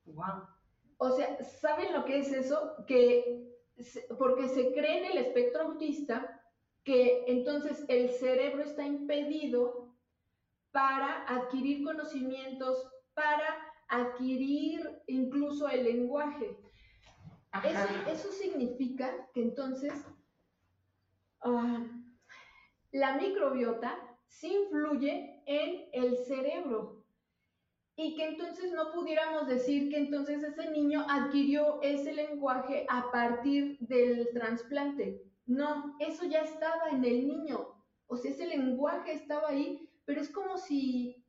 Wow. 0.05 0.47
O 0.97 1.11
sea, 1.11 1.43
¿saben 1.43 1.93
lo 1.93 2.05
que 2.05 2.19
es 2.19 2.31
eso? 2.31 2.75
Que 2.87 3.45
porque 4.17 4.47
se 4.49 4.73
cree 4.73 4.99
en 4.99 5.11
el 5.11 5.17
espectro 5.25 5.63
autista 5.63 6.38
que 6.83 7.25
entonces 7.27 7.85
el 7.87 8.09
cerebro 8.09 8.63
está 8.63 8.85
impedido 8.85 9.95
para 10.71 11.23
adquirir 11.27 11.83
conocimientos, 11.83 12.89
para 13.13 13.69
adquirir 13.89 15.01
incluso 15.07 15.67
el 15.67 15.83
lenguaje. 15.83 16.57
Eso, 18.07 18.31
significa 18.31 19.27
que 19.33 19.41
entonces 19.41 19.93
ah, 21.41 21.85
la 22.91 23.17
microbiota 23.17 23.97
sí 24.27 24.53
influye 24.53 25.41
en 25.47 25.89
el 25.93 26.17
cerebro 26.17 27.03
y 27.95 28.15
que 28.15 28.29
entonces 28.29 28.71
no 28.71 28.93
pudiéramos 28.93 29.47
decir 29.47 29.89
que 29.89 29.97
entonces 29.97 30.41
ese 30.43 30.69
niño 30.71 31.05
adquirió 31.09 31.81
ese 31.81 32.13
lenguaje 32.13 32.85
a 32.87 33.11
partir 33.11 33.77
del 33.79 34.29
trasplante. 34.33 35.28
No, 35.49 35.95
eso 35.97 36.25
ya 36.25 36.41
estaba 36.41 36.89
en 36.91 37.03
el 37.03 37.27
niño. 37.27 37.73
O 38.05 38.15
sea, 38.15 38.29
ese 38.29 38.45
lenguaje 38.45 39.13
estaba 39.13 39.49
ahí, 39.49 39.89
pero 40.05 40.21
es 40.21 40.29
como 40.29 40.59
si, 40.59 41.25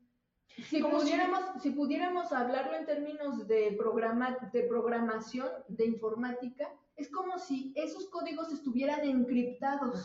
si, 0.68 0.82
pudiéramos, 0.82 1.40
si... 1.62 1.70
pudiéramos 1.70 2.30
hablarlo 2.30 2.76
en 2.76 2.84
términos 2.84 3.48
de, 3.48 3.74
programa, 3.78 4.36
de 4.52 4.64
programación, 4.64 5.48
de 5.68 5.86
informática, 5.86 6.70
es 6.96 7.10
como 7.10 7.38
si 7.38 7.72
esos 7.74 8.10
códigos 8.10 8.52
estuvieran 8.52 9.08
encriptados. 9.08 10.04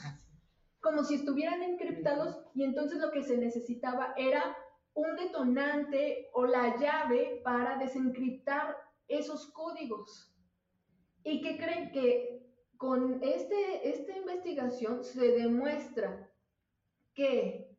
Como 0.80 1.04
si 1.04 1.16
estuvieran 1.16 1.62
encriptados 1.62 2.38
y 2.54 2.64
entonces 2.64 3.00
lo 3.00 3.12
que 3.12 3.22
se 3.22 3.36
necesitaba 3.38 4.14
era 4.16 4.56
un 4.94 5.14
detonante 5.18 6.30
o 6.32 6.46
la 6.46 6.78
llave 6.78 7.42
para 7.44 7.78
desencriptar 7.80 8.78
esos 9.10 9.52
códigos. 9.52 10.34
¿Y 11.26 11.42
que 11.42 11.58
creen 11.58 11.92
que 11.92 12.45
con 12.86 13.24
este, 13.24 13.90
esta 13.90 14.16
investigación 14.16 15.04
se 15.04 15.32
demuestra 15.32 16.30
que 17.16 17.76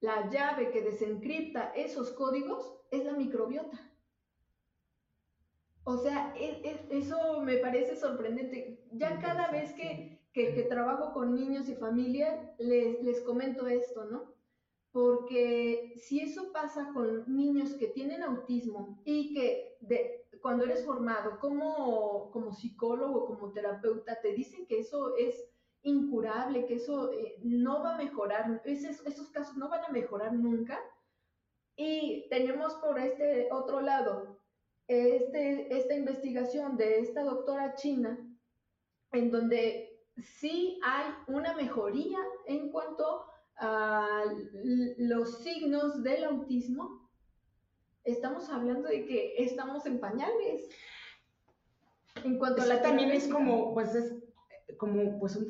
la 0.00 0.30
llave 0.30 0.70
que 0.70 0.80
desencripta 0.80 1.72
esos 1.76 2.10
códigos 2.12 2.74
es 2.90 3.04
la 3.04 3.12
microbiota. 3.12 3.78
O 5.84 5.98
sea, 5.98 6.34
e, 6.38 6.62
e, 6.64 6.98
eso 6.98 7.40
me 7.42 7.58
parece 7.58 7.96
sorprendente. 7.96 8.80
Ya 8.92 9.20
cada 9.20 9.50
vez 9.50 9.74
que, 9.74 10.16
trabajo 10.68 11.12
con 11.12 11.34
niños 11.34 11.68
y 11.68 11.74
familias, 11.74 12.38
les, 12.58 13.02
les 13.02 13.20
comento 13.20 13.66
esto, 13.66 14.04
¿no? 14.06 14.34
Porque 14.90 15.94
si 15.96 16.20
eso 16.20 16.52
pasa 16.52 16.90
con 16.94 17.24
niños 17.26 17.74
que 17.74 17.88
tienen 17.88 18.22
autismo 18.22 19.00
y 19.04 19.34
que 19.34 19.76
de, 19.80 20.25
cuando 20.40 20.64
eres 20.64 20.84
formado 20.84 21.38
como, 21.38 22.30
como 22.30 22.52
psicólogo, 22.52 23.26
como 23.26 23.52
terapeuta, 23.52 24.20
te 24.20 24.32
dicen 24.32 24.66
que 24.66 24.80
eso 24.80 25.16
es 25.16 25.48
incurable, 25.82 26.66
que 26.66 26.74
eso 26.74 27.12
eh, 27.12 27.36
no 27.42 27.82
va 27.82 27.94
a 27.94 27.98
mejorar, 27.98 28.60
esos, 28.64 29.30
casos 29.30 29.56
no 29.56 29.68
van 29.68 29.84
a 29.84 29.92
mejorar 29.92 30.32
nunca. 30.32 30.78
Y 31.76 32.26
tenemos 32.30 32.74
por 32.74 32.98
este 32.98 33.48
otro 33.52 33.80
lado 33.80 34.40
este, 34.88 35.76
esta 35.76 35.94
investigación 35.94 36.76
de 36.76 37.00
esta 37.00 37.22
doctora 37.22 37.74
china, 37.74 38.18
en 39.12 39.30
donde 39.30 40.00
sí 40.16 40.80
hay 40.82 41.12
una 41.28 41.54
mejoría 41.54 42.18
en 42.46 42.70
cuanto 42.70 43.26
a 43.58 44.24
los 44.98 45.38
signos 45.42 46.02
del 46.02 46.24
autismo, 46.24 47.05
estamos 48.06 48.48
hablando 48.48 48.88
de 48.88 49.04
que 49.04 49.34
estamos 49.38 49.84
en 49.86 50.00
pañales. 50.00 50.68
En 52.24 52.38
cuanto 52.38 52.62
a 52.62 52.66
la 52.66 52.80
también 52.80 53.10
es 53.10 53.28
como, 53.28 53.74
pues 53.74 53.94
es 53.94 54.14
como 54.78 55.18
pues 55.18 55.36
un, 55.36 55.46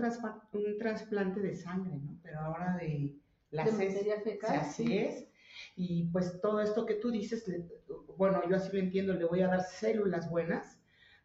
un 0.52 0.78
trasplante 0.78 1.40
de 1.40 1.56
sangre, 1.56 1.96
¿no? 1.96 2.18
Pero 2.22 2.40
ahora 2.40 2.76
de 2.76 3.14
la 3.50 3.64
de 3.64 4.20
fecal, 4.24 4.56
así 4.56 4.98
es. 4.98 5.28
Y 5.74 6.04
pues 6.08 6.40
todo 6.40 6.60
esto 6.60 6.84
que 6.84 6.94
tú 6.94 7.10
dices, 7.10 7.44
bueno, 8.16 8.42
yo 8.48 8.56
así 8.56 8.70
lo 8.72 8.78
entiendo, 8.78 9.14
le 9.14 9.24
voy 9.24 9.42
a 9.42 9.48
dar 9.48 9.62
células 9.62 10.28
buenas 10.28 10.78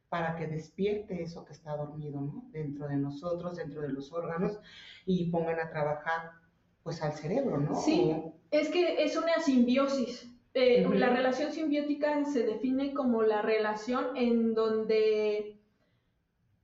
para 0.09 0.36
que 0.36 0.47
despierte 0.47 1.21
eso 1.21 1.45
que 1.45 1.53
está 1.53 1.75
dormido, 1.75 2.21
¿no? 2.21 2.45
Dentro 2.51 2.88
de 2.88 2.97
nosotros, 2.97 3.57
dentro 3.57 3.82
de 3.82 3.89
los 3.89 4.11
órganos 4.11 4.59
y 5.05 5.32
pongan 5.32 5.59
a 5.59 5.69
trabajar 5.69 6.32
pues 6.84 7.01
al 7.01 7.13
cerebro, 7.13 7.57
¿no? 7.57 7.79
Sí, 7.79 8.13
es 8.51 8.69
que 8.69 9.03
es 9.03 9.15
una 9.15 9.39
simbiosis. 9.39 10.30
Eh, 10.53 10.85
la 10.95 11.09
relación 11.09 11.51
simbiótica 11.51 12.25
se 12.25 12.43
define 12.43 12.93
como 12.93 13.23
la 13.23 13.41
relación 13.41 14.17
en 14.17 14.53
donde, 14.53 15.57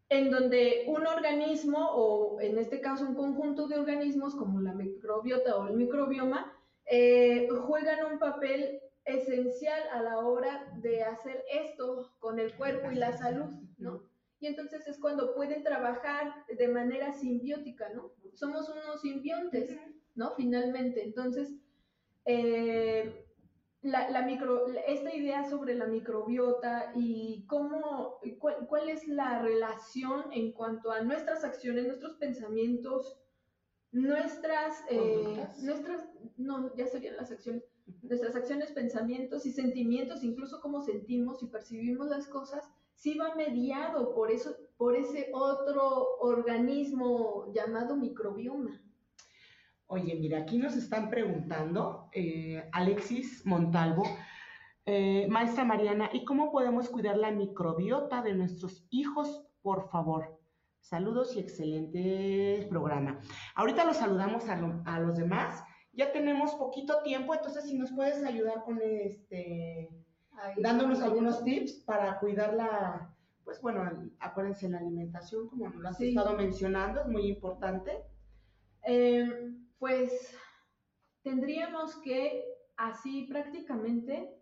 en 0.09 0.29
donde 0.29 0.85
un 0.87 1.07
organismo, 1.07 1.91
o 1.91 2.41
en 2.41 2.57
este 2.57 2.81
caso 2.81 3.05
un 3.05 3.15
conjunto 3.15 3.67
de 3.67 3.79
organismos 3.79 4.35
como 4.35 4.59
la 4.59 4.73
microbiota 4.73 5.55
o 5.55 5.67
el 5.67 5.75
microbioma, 5.75 6.53
eh, 6.85 7.47
juegan 7.49 8.11
un 8.11 8.19
papel 8.19 8.81
esencial 9.05 9.81
a 9.93 10.01
la 10.01 10.19
hora 10.19 10.73
de 10.81 11.03
hacer 11.03 11.45
esto 11.49 12.11
con 12.19 12.39
el 12.39 12.53
cuerpo 12.55 12.91
y 12.91 12.95
la 12.95 13.13
salud, 13.17 13.45
¿no? 13.77 14.03
Y 14.39 14.47
entonces 14.47 14.85
es 14.87 14.99
cuando 14.99 15.33
pueden 15.33 15.63
trabajar 15.63 16.45
de 16.47 16.67
manera 16.67 17.13
simbiótica, 17.13 17.89
¿no? 17.95 18.11
Somos 18.33 18.69
unos 18.69 19.01
simbiontes, 19.01 19.75
¿no? 20.15 20.31
Finalmente, 20.35 21.03
entonces, 21.03 21.55
eh, 22.25 23.26
la, 23.87 24.21
micro, 24.21 24.67
esta 24.87 25.13
idea 25.13 25.49
sobre 25.49 25.75
la 25.75 25.87
microbiota 25.87 26.91
y 26.95 27.45
cómo, 27.47 28.19
cuál, 28.39 28.89
es 28.89 29.07
la 29.07 29.41
relación 29.41 30.25
en 30.31 30.51
cuanto 30.51 30.91
a 30.91 31.01
nuestras 31.01 31.43
acciones, 31.43 31.87
nuestros 31.87 32.15
pensamientos, 32.17 33.19
nuestras, 33.91 34.83
eh, 34.89 35.47
nuestras, 35.63 36.05
no, 36.37 36.75
ya 36.75 36.87
serían 36.87 37.15
las 37.15 37.31
acciones, 37.31 37.63
nuestras 38.01 38.35
acciones, 38.35 38.71
pensamientos 38.71 39.45
y 39.45 39.51
sentimientos, 39.51 40.23
incluso 40.23 40.59
cómo 40.61 40.81
sentimos 40.81 41.41
y 41.41 41.47
percibimos 41.47 42.07
las 42.07 42.27
cosas, 42.27 42.69
sí 42.95 43.17
va 43.17 43.35
mediado 43.35 44.13
por 44.13 44.31
eso, 44.31 44.55
por 44.77 44.95
ese 44.95 45.29
otro 45.33 46.17
organismo 46.19 47.51
llamado 47.53 47.95
microbioma. 47.95 48.81
Oye, 49.89 50.15
mira, 50.15 50.39
aquí 50.39 50.57
nos 50.57 50.75
están 50.75 51.09
preguntando, 51.09 52.09
eh, 52.11 52.69
Alexis 52.73 53.45
Montalvo, 53.45 54.03
eh, 54.85 55.27
maestra 55.29 55.63
Mariana, 55.63 56.09
¿y 56.11 56.25
cómo 56.25 56.51
podemos 56.51 56.89
cuidar 56.89 57.15
la 57.15 57.31
microbiota 57.31 58.21
de 58.21 58.33
nuestros 58.33 58.85
hijos, 58.89 59.47
por 59.61 59.89
favor? 59.89 60.41
Saludos 60.81 61.37
y 61.37 61.39
excelente 61.39 62.67
programa. 62.69 63.21
Ahorita 63.55 63.85
los 63.85 63.95
saludamos 63.95 64.43
a, 64.49 64.99
los 64.99 65.17
demás. 65.17 65.63
Ya 65.93 66.11
tenemos 66.11 66.53
poquito 66.55 67.01
tiempo, 67.03 67.33
entonces 67.33 67.63
si 67.63 67.77
nos 67.77 67.91
puedes 67.93 68.25
ayudar 68.25 68.65
con 68.65 68.81
este, 68.81 69.89
dándonos 70.57 71.01
algunos 71.01 71.45
tips 71.45 71.83
para 71.85 72.19
cuidar 72.19 72.53
la, 72.53 73.15
pues 73.45 73.61
bueno, 73.61 73.89
acuérdense 74.19 74.67
la 74.67 74.79
alimentación, 74.79 75.47
como 75.47 75.69
nos 75.69 75.75
lo 75.75 75.87
has 75.87 76.01
estado 76.01 76.35
mencionando, 76.35 77.01
es 77.01 77.07
muy 77.07 77.27
importante. 77.29 78.03
Eh, 78.83 79.53
pues 79.79 80.35
tendríamos 81.23 81.95
que 81.97 82.45
así 82.77 83.27
prácticamente 83.29 84.33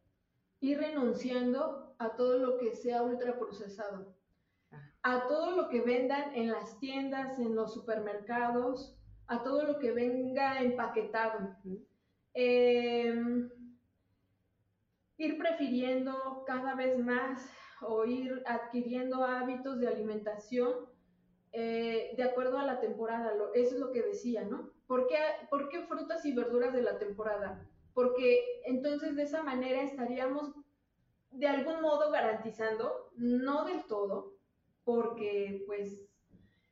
ir 0.59 0.79
renunciando 0.79 1.95
a 1.99 2.15
todo 2.15 2.37
lo 2.39 2.57
que 2.57 2.75
sea 2.75 3.03
ultraprocesado, 3.03 4.15
a 5.03 5.27
todo 5.27 5.55
lo 5.55 5.69
que 5.69 5.81
vendan 5.81 6.33
en 6.35 6.51
las 6.51 6.79
tiendas, 6.79 7.39
en 7.39 7.55
los 7.55 7.73
supermercados, 7.73 8.97
a 9.27 9.43
todo 9.43 9.63
lo 9.63 9.79
que 9.79 9.91
venga 9.91 10.61
empaquetado. 10.61 11.55
Em, 12.33 13.49
ir 15.17 15.37
prefiriendo 15.37 16.43
cada 16.45 16.75
vez 16.75 16.97
más 16.99 17.49
o 17.81 18.05
ir 18.05 18.43
adquiriendo 18.45 19.23
hábitos 19.23 19.79
de 19.79 19.87
alimentación 19.87 20.89
eh, 21.53 22.13
de 22.17 22.23
acuerdo 22.23 22.57
a 22.57 22.65
la 22.65 22.81
temporada, 22.81 23.31
eso 23.53 23.75
es 23.75 23.79
lo 23.79 23.93
que 23.93 24.01
decía, 24.01 24.43
¿no? 24.43 24.74
¿Por 24.87 25.07
qué, 25.07 25.17
¿Por 25.49 25.69
qué 25.69 25.81
frutas 25.81 26.25
y 26.25 26.33
verduras 26.33 26.73
de 26.73 26.81
la 26.81 26.97
temporada? 26.99 27.67
Porque 27.93 28.61
entonces 28.65 29.15
de 29.15 29.23
esa 29.23 29.43
manera 29.43 29.81
estaríamos 29.81 30.53
de 31.31 31.47
algún 31.47 31.81
modo 31.81 32.11
garantizando, 32.11 33.11
no 33.15 33.65
del 33.65 33.85
todo, 33.85 34.33
porque 34.83 35.63
pues 35.65 36.01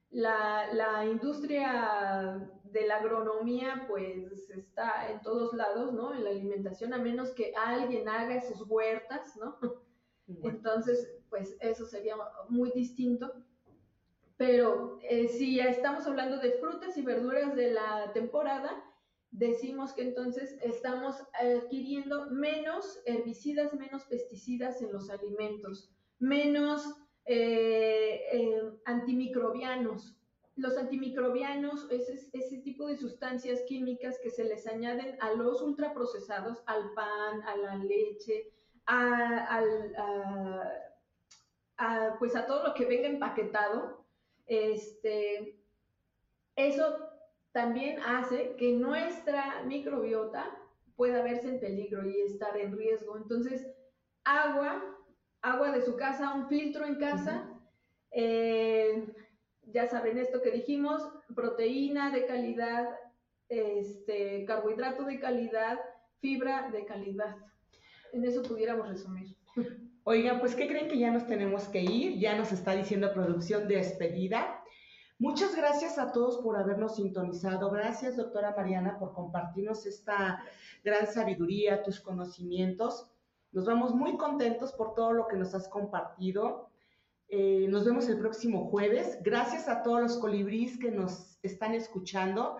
la, 0.09 0.71
la 0.73 1.05
industria 1.05 2.47
de 2.63 2.87
la 2.87 2.97
agronomía 2.97 3.85
pues 3.87 4.49
está 4.49 5.11
en 5.11 5.21
todos 5.21 5.53
lados, 5.53 5.93
¿no? 5.93 6.13
En 6.13 6.23
la 6.23 6.29
alimentación, 6.29 6.93
a 6.93 6.97
menos 6.97 7.31
que 7.31 7.53
alguien 7.55 8.07
haga 8.07 8.41
sus 8.41 8.61
huertas, 8.69 9.35
¿no? 9.37 9.57
Entonces, 10.43 11.11
pues 11.29 11.57
eso 11.59 11.85
sería 11.85 12.15
muy 12.49 12.71
distinto. 12.71 13.33
Pero 14.37 14.99
eh, 15.03 15.27
si 15.27 15.59
estamos 15.59 16.07
hablando 16.07 16.37
de 16.37 16.53
frutas 16.53 16.97
y 16.97 17.01
verduras 17.01 17.55
de 17.55 17.71
la 17.71 18.11
temporada, 18.13 18.83
decimos 19.31 19.93
que 19.93 20.03
entonces 20.03 20.57
estamos 20.61 21.15
adquiriendo 21.33 22.29
menos 22.31 22.99
herbicidas, 23.05 23.73
menos 23.73 24.05
pesticidas 24.05 24.81
en 24.81 24.91
los 24.91 25.09
alimentos, 25.09 25.91
menos 26.19 26.83
eh, 27.25 28.21
eh, 28.31 28.61
antimicrobianos. 28.85 30.17
Los 30.55 30.77
antimicrobianos 30.77 31.87
es 31.89 32.29
ese 32.31 32.57
tipo 32.59 32.87
de 32.87 32.95
sustancias 32.95 33.61
químicas 33.67 34.19
que 34.21 34.29
se 34.29 34.43
les 34.43 34.67
añaden 34.67 35.17
a 35.19 35.31
los 35.33 35.61
ultraprocesados, 35.63 36.61
al 36.67 36.93
pan, 36.93 37.41
a 37.41 37.57
la 37.57 37.75
leche, 37.77 38.51
a, 38.85 39.61
pues 42.19 42.35
a 42.35 42.45
todo 42.45 42.67
lo 42.67 42.73
que 42.75 42.85
venga 42.85 43.07
empaquetado. 43.07 44.02
Este, 44.53 45.59
eso 46.55 46.95
también 47.53 47.99
hace 48.01 48.55
que 48.55 48.73
nuestra 48.73 49.63
microbiota 49.63 50.45
pueda 50.95 51.23
verse 51.23 51.49
en 51.49 51.59
peligro 51.59 52.07
y 52.07 52.21
estar 52.21 52.55
en 52.57 52.77
riesgo. 52.77 53.17
Entonces, 53.17 53.65
agua, 54.23 54.83
agua 55.41 55.71
de 55.71 55.81
su 55.81 55.95
casa, 55.95 56.35
un 56.35 56.47
filtro 56.47 56.85
en 56.85 56.99
casa, 56.99 57.49
eh, 58.11 59.07
ya 59.63 59.87
saben 59.87 60.19
esto 60.19 60.43
que 60.43 60.51
dijimos, 60.51 61.01
proteína 61.33 62.11
de 62.11 62.27
calidad, 62.27 62.89
este, 63.49 64.45
carbohidrato 64.45 65.03
de 65.03 65.19
calidad, 65.19 65.79
fibra 66.19 66.69
de 66.69 66.85
calidad. 66.85 67.37
En 68.11 68.23
eso 68.23 68.43
pudiéramos 68.43 68.87
resumir. 68.87 69.35
Oigan, 70.05 70.41
pues 70.41 70.53
¿qué 70.53 70.67
creen 70.67 70.89
que 70.89 70.97
ya 70.97 71.11
nos 71.11 71.25
tenemos 71.27 71.69
que 71.69 71.79
ir? 71.79 72.19
Ya 72.19 72.37
nos 72.37 72.51
está 72.51 72.75
diciendo 72.75 73.13
producción 73.13 73.69
despedida. 73.69 74.61
Muchas 75.17 75.55
gracias 75.55 75.97
a 75.97 76.11
todos 76.11 76.39
por 76.39 76.57
habernos 76.57 76.97
sintonizado. 76.97 77.71
Gracias, 77.71 78.17
doctora 78.17 78.53
Mariana, 78.53 78.99
por 78.99 79.13
compartirnos 79.13 79.85
esta 79.85 80.43
gran 80.83 81.07
sabiduría, 81.07 81.83
tus 81.83 82.01
conocimientos. 82.01 83.09
Nos 83.53 83.65
vamos 83.65 83.95
muy 83.95 84.17
contentos 84.17 84.73
por 84.73 84.93
todo 84.93 85.13
lo 85.13 85.25
que 85.29 85.37
nos 85.37 85.55
has 85.55 85.69
compartido. 85.69 86.69
Eh, 87.29 87.67
nos 87.69 87.85
vemos 87.85 88.09
el 88.09 88.19
próximo 88.19 88.69
jueves. 88.69 89.19
Gracias 89.23 89.69
a 89.69 89.83
todos 89.83 90.01
los 90.01 90.17
colibríes 90.17 90.77
que 90.77 90.91
nos 90.91 91.39
están 91.43 91.73
escuchando. 91.75 92.57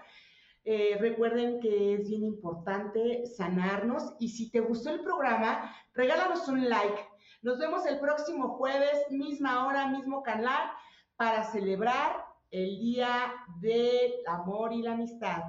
Eh, 0.63 0.95
recuerden 0.97 1.59
que 1.59 1.95
es 1.95 2.07
bien 2.07 2.23
importante 2.23 3.25
sanarnos 3.25 4.13
y 4.17 4.29
si 4.29 4.49
te 4.49 4.61
gustó 4.61 4.91
el 4.91 5.01
programa, 5.01 5.75
regálanos 5.93 6.47
un 6.47 6.69
like. 6.69 7.12
Nos 7.43 7.59
vemos 7.59 7.85
el 7.85 7.99
próximo 7.99 8.55
jueves, 8.55 9.11
misma 9.11 9.67
hora, 9.67 9.87
mismo 9.87 10.23
canal, 10.23 10.71
para 11.17 11.43
celebrar 11.43 12.25
el 12.51 12.79
Día 12.79 13.33
del 13.59 14.13
Amor 14.27 14.71
y 14.71 14.81
la 14.81 14.93
Amistad. 14.93 15.43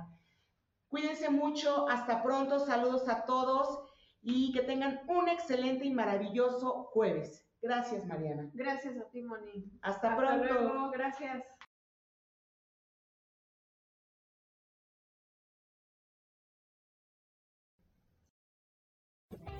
Cuídense 0.88 1.30
mucho, 1.30 1.88
hasta 1.88 2.20
pronto, 2.22 2.58
saludos 2.58 3.08
a 3.08 3.24
todos 3.24 3.80
y 4.22 4.52
que 4.52 4.62
tengan 4.62 5.02
un 5.06 5.28
excelente 5.28 5.84
y 5.84 5.94
maravilloso 5.94 6.84
jueves. 6.92 7.46
Gracias, 7.62 8.04
Mariana. 8.06 8.50
Gracias 8.54 8.96
a 8.98 9.08
ti, 9.10 9.22
Moni. 9.22 9.64
Hasta, 9.80 10.16
pronto. 10.16 10.52
Luego. 10.52 10.90
Gracias. 10.90 11.44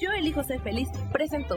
Yo 0.01 0.11
elijo 0.11 0.43
ser 0.43 0.61
feliz, 0.62 0.89
presentó. 1.12 1.57